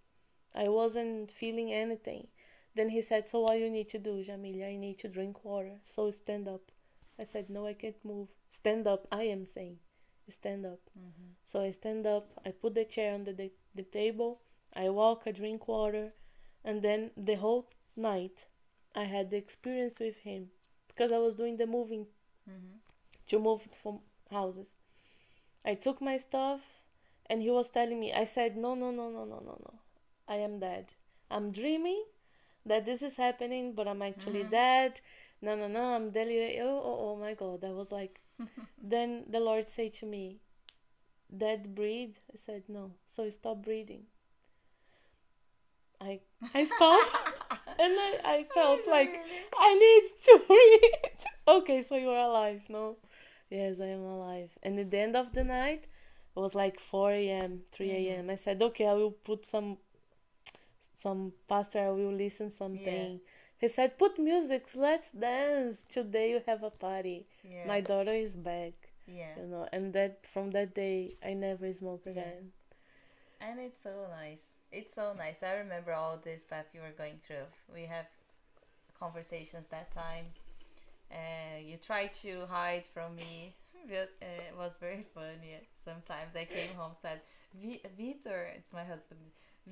I 0.55 0.69
wasn't 0.69 1.31
feeling 1.31 1.73
anything 1.73 2.29
then 2.79 2.89
he 2.91 3.01
said 3.03 3.29
so 3.29 3.41
what 3.41 3.59
you 3.59 3.71
need 3.71 3.89
to 3.91 3.99
do 3.99 4.23
Jamilia 4.23 4.73
I 4.73 4.77
need 4.77 4.99
to 4.99 5.09
drink 5.09 5.45
water. 5.45 5.79
So 5.83 6.11
stand 6.11 6.49
up. 6.49 6.63
I 7.19 7.25
said 7.25 7.51
no 7.51 7.67
I 7.67 7.75
can't 7.75 8.03
move. 8.05 8.29
Stand 8.49 8.87
up. 8.87 9.07
I 9.13 9.25
am 9.25 9.45
saying 9.45 9.79
stand 10.31 10.67
up. 10.67 10.81
Mm-hmm. 10.99 11.31
so 11.45 11.63
I 11.63 11.71
stand 11.71 12.07
up, 12.07 12.27
I 12.45 12.51
put 12.51 12.75
the 12.75 12.85
chair 12.85 13.15
on 13.15 13.25
the, 13.25 13.33
the, 13.33 13.51
the 13.75 13.83
table, 13.83 14.41
I 14.77 14.91
walk, 14.91 15.23
I 15.27 15.33
drink 15.33 15.67
water, 15.69 16.13
and 16.65 16.83
then 16.83 17.11
the 17.17 17.35
whole 17.37 17.69
night 17.97 18.47
I 18.95 19.05
had 19.05 19.31
the 19.31 19.37
experience 19.39 19.99
with 20.01 20.19
him 20.19 20.49
because 20.89 21.13
I 21.13 21.19
was 21.19 21.35
doing 21.35 21.57
the 21.57 21.67
moving 21.67 22.07
Mm-hmm. 22.49 22.77
to 23.27 23.39
move 23.39 23.69
from 23.83 24.01
houses. 24.31 24.79
I 25.65 25.75
took 25.75 26.01
my 26.01 26.17
stuff 26.17 26.63
and 27.27 27.43
he 27.43 27.51
was 27.51 27.69
telling 27.69 28.01
me, 28.01 28.11
I 28.13 28.25
said, 28.25 28.57
No, 28.57 28.75
no, 28.75 28.91
no, 28.91 29.11
no, 29.11 29.25
no, 29.25 29.41
no, 29.45 29.59
no. 29.67 29.75
I 30.27 30.37
am 30.37 30.59
dead. 30.59 30.95
I'm 31.31 31.51
dreaming 31.53 32.05
that 32.69 32.85
this 32.85 33.03
is 33.03 33.17
happening, 33.17 33.75
but 33.75 33.89
I'm 33.89 34.03
actually 34.03 34.45
Mhm. 34.45 34.51
dead. 34.51 35.01
No, 35.41 35.55
no, 35.57 35.69
no, 35.69 35.83
I'm 35.95 36.11
delirious. 36.11 36.63
Oh, 36.63 36.81
oh, 36.91 36.99
oh 37.11 37.17
my 37.17 37.35
God. 37.35 37.65
I 37.65 37.73
was 37.73 37.91
like, 37.93 38.21
then 38.95 39.25
the 39.29 39.41
Lord 39.41 39.69
said 39.69 39.93
to 39.95 40.07
me, 40.07 40.41
Dead 41.37 41.75
breathe? 41.75 42.17
I 42.33 42.37
said, 42.37 42.63
No. 42.69 42.93
So 43.07 43.29
stop 43.31 43.63
breathing. 43.63 44.07
I 46.01 46.21
I 46.55 46.65
stopped 46.75 47.13
and 47.79 47.93
I, 48.09 48.21
I 48.25 48.45
felt 48.55 48.81
like 48.89 49.11
I 49.57 49.75
need 49.75 50.05
to 50.27 50.45
breathe. 50.49 51.25
okay, 51.57 51.83
so 51.83 51.97
you're 51.97 52.17
alive, 52.17 52.63
no? 52.69 52.97
Yes, 53.51 53.81
I 53.81 53.87
am 53.87 54.03
alive. 54.05 54.51
And 54.63 54.79
at 54.79 54.91
the 54.91 54.99
end 54.99 55.17
of 55.17 55.33
the 55.33 55.45
night, 55.45 55.85
it 56.37 56.41
was 56.41 56.55
like 56.55 56.79
4 56.81 57.13
a.m., 57.13 57.63
3 57.73 57.91
a.m. 57.91 58.31
I 58.31 58.35
said, 58.37 58.63
okay, 58.63 58.87
I 58.87 58.93
will 58.95 59.11
put 59.13 59.45
some, 59.47 59.79
some 60.99 61.33
pastor, 61.49 61.79
I 61.79 61.91
will 61.91 62.13
listen 62.13 62.51
something. 62.51 63.21
He 63.61 63.69
said, 63.69 63.99
put 63.99 64.19
music, 64.19 64.67
let's 64.75 65.11
dance. 65.13 65.85
Today 65.89 66.31
you 66.31 66.43
have 66.47 66.63
a 66.63 66.71
party. 66.71 67.27
Yeah. 67.45 67.67
My 67.67 67.81
daughter 67.81 68.13
is 68.13 68.35
back, 68.37 68.73
yeah. 69.07 69.35
you 69.39 69.47
know. 69.47 69.69
And 69.73 69.93
that 69.95 70.27
from 70.27 70.51
that 70.53 70.75
day, 70.75 71.15
I 71.25 71.35
never 71.35 71.73
smoke 71.73 72.03
Yeah. 72.05 72.13
again. 72.13 72.53
And 73.41 73.61
it's 73.61 73.81
so 73.83 73.95
nice. 74.11 74.45
It's 74.73 74.95
so 74.95 75.15
nice. 75.17 75.43
I 75.43 75.55
remember 75.55 75.93
all 75.93 76.19
this 76.23 76.45
path 76.45 76.67
you 76.75 76.81
were 76.81 76.95
going 76.97 77.19
through. 77.23 77.47
We 77.73 77.83
have 77.85 78.07
conversations 78.99 79.67
that 79.71 79.91
time. 79.93 80.27
Uh, 81.11 81.59
you 81.65 81.77
tried 81.77 82.13
to 82.25 82.47
hide 82.51 82.85
from 82.87 83.17
me, 83.17 83.55
but 83.89 84.11
uh, 84.23 84.43
it 84.51 84.57
was 84.57 84.77
very 84.79 85.07
funny. 85.15 85.57
Sometimes 85.85 86.37
I 86.37 86.45
came 86.45 86.75
home 86.77 86.93
said, 87.01 87.21
"Vi- 87.55 87.81
"Vitor, 87.99 88.41
it's 88.57 88.73
my 88.73 88.85
husband. 88.85 89.21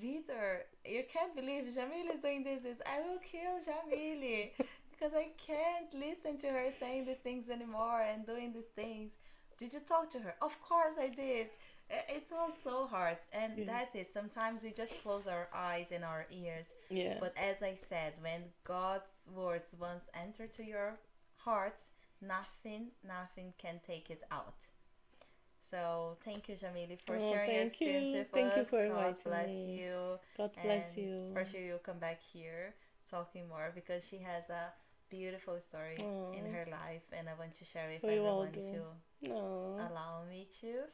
Vitor, 0.02 0.60
you 0.84 1.04
can't 1.12 1.34
believe 1.34 1.64
Jamil 1.64 2.12
is 2.12 2.20
doing 2.20 2.44
this. 2.44 2.62
this. 2.62 2.78
I 2.86 3.00
will 3.00 3.18
kill 3.18 3.58
Jamile 3.60 4.50
because 4.90 5.12
I 5.14 5.28
can't 5.38 5.92
listen 5.94 6.38
to 6.38 6.48
her 6.48 6.70
saying 6.70 7.06
these 7.06 7.16
things 7.18 7.48
anymore 7.50 8.00
and 8.02 8.26
doing 8.26 8.52
these 8.52 8.72
things. 8.74 9.12
Did 9.58 9.72
you 9.72 9.80
talk 9.80 10.10
to 10.10 10.18
her? 10.18 10.34
Of 10.42 10.60
course 10.62 10.94
I 11.00 11.08
did. 11.08 11.48
It 11.88 12.26
was 12.32 12.52
so 12.64 12.86
hard, 12.88 13.16
and 13.32 13.56
Yeah. 13.56 13.64
that's 13.66 13.94
it. 13.94 14.12
Sometimes 14.12 14.64
we 14.64 14.72
just 14.72 15.02
close 15.04 15.28
our 15.28 15.48
eyes 15.54 15.92
and 15.92 16.04
our 16.04 16.26
ears. 16.30 16.74
Yeah. 16.90 17.18
But 17.20 17.32
as 17.38 17.62
I 17.62 17.74
said, 17.74 18.14
when 18.20 18.42
God's 18.64 19.12
words 19.32 19.74
once 19.78 20.04
enter 20.12 20.48
to 20.48 20.64
your 20.64 20.98
heart, 21.36 21.80
nothing, 22.20 22.90
nothing 23.04 23.54
can 23.56 23.80
take 23.86 24.10
it 24.10 24.24
out. 24.32 24.56
So 25.70 26.16
thank 26.24 26.48
you, 26.48 26.54
Jamile, 26.54 26.96
for 27.04 27.16
Oh, 27.16 27.30
sharing 27.30 27.50
your 27.50 27.60
thank 27.60 27.80
you. 27.80 27.88
experience 27.88 28.14
with 28.14 28.30
Thank 28.32 28.56
you 28.56 28.62
us. 28.62 28.68
for 28.68 28.86
God 28.86 29.16
inviting 29.16 29.22
bless 29.32 29.48
me. 29.50 29.74
you. 29.82 30.18
God 30.36 30.50
bless 30.62 30.96
and 30.96 31.04
you. 31.04 31.16
For 31.34 31.44
sure, 31.44 31.60
you'll 31.60 31.78
come 31.78 31.98
back 31.98 32.20
here 32.22 32.74
talking 33.10 33.48
more 33.48 33.72
because 33.74 34.04
she 34.06 34.18
has 34.18 34.48
a 34.50 34.72
beautiful 35.10 35.60
story 35.60 35.96
in 36.34 36.44
her 36.52 36.66
life, 36.70 37.02
and 37.12 37.28
I 37.28 37.34
want 37.38 37.54
to 37.56 37.64
share 37.64 37.88
with 37.88 38.02
We 38.02 38.16
everyone 38.18 38.48
if 38.48 38.56
you 38.72 38.82
No. 39.28 39.76
allow 39.78 40.24
me 40.28 40.46
to. 40.60 40.84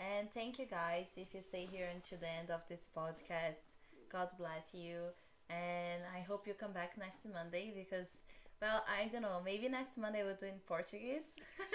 And 0.00 0.32
thank 0.32 0.58
you 0.58 0.66
guys 0.66 1.06
if 1.16 1.34
you 1.34 1.42
stay 1.42 1.66
here 1.70 1.88
until 1.94 2.18
the 2.18 2.28
end 2.28 2.50
of 2.50 2.62
this 2.68 2.88
podcast. 2.96 3.62
God 4.10 4.28
bless 4.38 4.74
you. 4.74 5.12
And 5.50 6.02
I 6.16 6.20
hope 6.20 6.46
you 6.46 6.54
come 6.54 6.72
back 6.72 6.96
next 6.98 7.24
Monday 7.32 7.72
because, 7.74 8.08
well, 8.62 8.82
I 8.88 9.08
don't 9.08 9.22
know, 9.22 9.40
maybe 9.44 9.68
next 9.68 9.98
Monday 9.98 10.22
we'll 10.24 10.36
do 10.36 10.46
in 10.46 10.60
Portuguese 10.66 11.26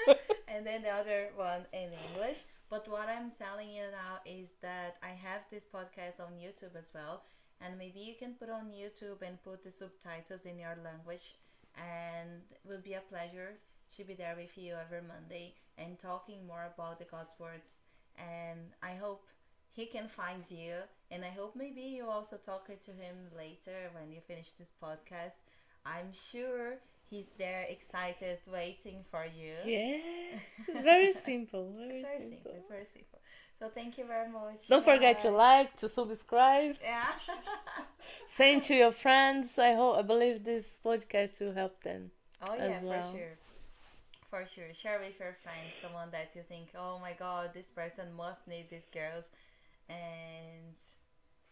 and 0.48 0.66
then 0.66 0.84
the 0.84 0.90
other 0.90 1.30
one 1.36 1.66
in 1.74 1.90
English. 2.10 2.40
But 2.70 2.88
what 2.88 3.10
I'm 3.10 3.32
telling 3.32 3.70
you 3.70 3.84
now 3.92 4.20
is 4.26 4.56
that 4.62 4.98
I 5.04 5.10
have 5.10 5.42
this 5.52 5.66
podcast 5.66 6.20
on 6.20 6.34
YouTube 6.34 6.76
as 6.78 6.90
well. 6.94 7.24
And 7.62 7.78
maybe 7.78 8.00
you 8.00 8.16
can 8.18 8.34
put 8.34 8.50
on 8.50 8.72
YouTube 8.72 9.22
and 9.22 9.42
put 9.44 9.64
the 9.64 9.72
subtitles 9.72 10.46
in 10.46 10.58
your 10.60 10.76
language. 10.84 11.36
And 11.78 12.42
it 12.52 12.60
will 12.68 12.82
be 12.82 12.94
a 12.94 13.02
pleasure 13.02 13.54
to 13.98 14.04
be 14.04 14.14
there 14.14 14.36
with 14.36 14.58
you 14.58 14.74
every 14.74 15.02
Monday 15.08 15.56
and 15.78 16.00
talking 16.00 16.46
more 16.48 16.70
about 16.74 17.00
the 17.00 17.06
God's 17.06 17.38
words. 17.40 17.70
And 18.18 18.60
I 18.82 18.96
hope 18.96 19.28
he 19.72 19.86
can 19.86 20.08
find 20.08 20.44
you. 20.50 20.74
And 21.12 21.24
I 21.24 21.30
hope 21.30 21.56
maybe 21.56 21.82
you 21.82 22.10
also 22.10 22.38
talk 22.38 22.68
to 22.68 22.92
him 22.92 23.16
later 23.38 23.92
when 23.94 24.12
you 24.12 24.22
finish 24.22 24.52
this 24.54 24.72
podcast. 24.82 25.44
I'm 25.86 26.12
sure 26.32 26.78
he's 27.10 27.28
there 27.38 27.66
excited 27.70 28.40
waiting 28.52 29.04
for 29.12 29.26
you. 29.26 29.54
Yes, 29.66 30.42
very 30.84 31.12
simple. 31.12 31.72
Very, 31.76 32.02
it's 32.02 32.08
very 32.08 32.20
simple. 32.20 32.30
simple 32.30 32.52
it's 32.58 32.70
very 32.70 32.86
simple. 32.86 33.20
So 33.60 33.70
thank 33.70 33.98
you 33.98 34.06
very 34.06 34.30
much 34.30 34.68
Don't 34.68 34.84
forget 34.84 35.20
to 35.20 35.30
uh, 35.30 35.32
like, 35.32 35.78
to 35.78 35.88
subscribe, 35.88 36.76
yeah. 36.84 37.06
Send 38.26 38.62
to 38.64 38.76
your 38.76 38.92
friends. 38.92 39.58
I 39.58 39.74
hope, 39.74 39.98
I 39.98 40.02
believe 40.02 40.44
this 40.44 40.80
podcast 40.84 41.40
will 41.40 41.54
help 41.54 41.82
them. 41.82 42.12
oh 42.50 42.56
yeah 42.56 42.64
as 42.64 42.82
for 42.82 43.04
sure. 43.14 43.38
For 44.30 44.46
sure. 44.46 44.74
Share 44.74 45.00
with 45.00 45.18
your 45.20 45.36
friends 45.42 45.72
someone 45.82 46.10
that 46.12 46.36
you 46.36 46.42
think 46.48 46.68
oh 46.78 47.00
my 47.00 47.14
god 47.14 47.52
this 47.54 47.68
person 47.68 48.14
must 48.16 48.48
need 48.48 48.70
these 48.70 48.88
girls. 48.92 49.30
And 49.88 50.76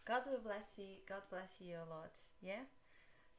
god 0.04 0.22
will 0.26 0.44
bless 0.44 0.68
you 0.76 0.96
god 1.08 1.22
bless 1.30 1.56
you 1.60 1.76
a 1.76 1.86
lot. 1.88 2.14
Yeah 2.42 2.64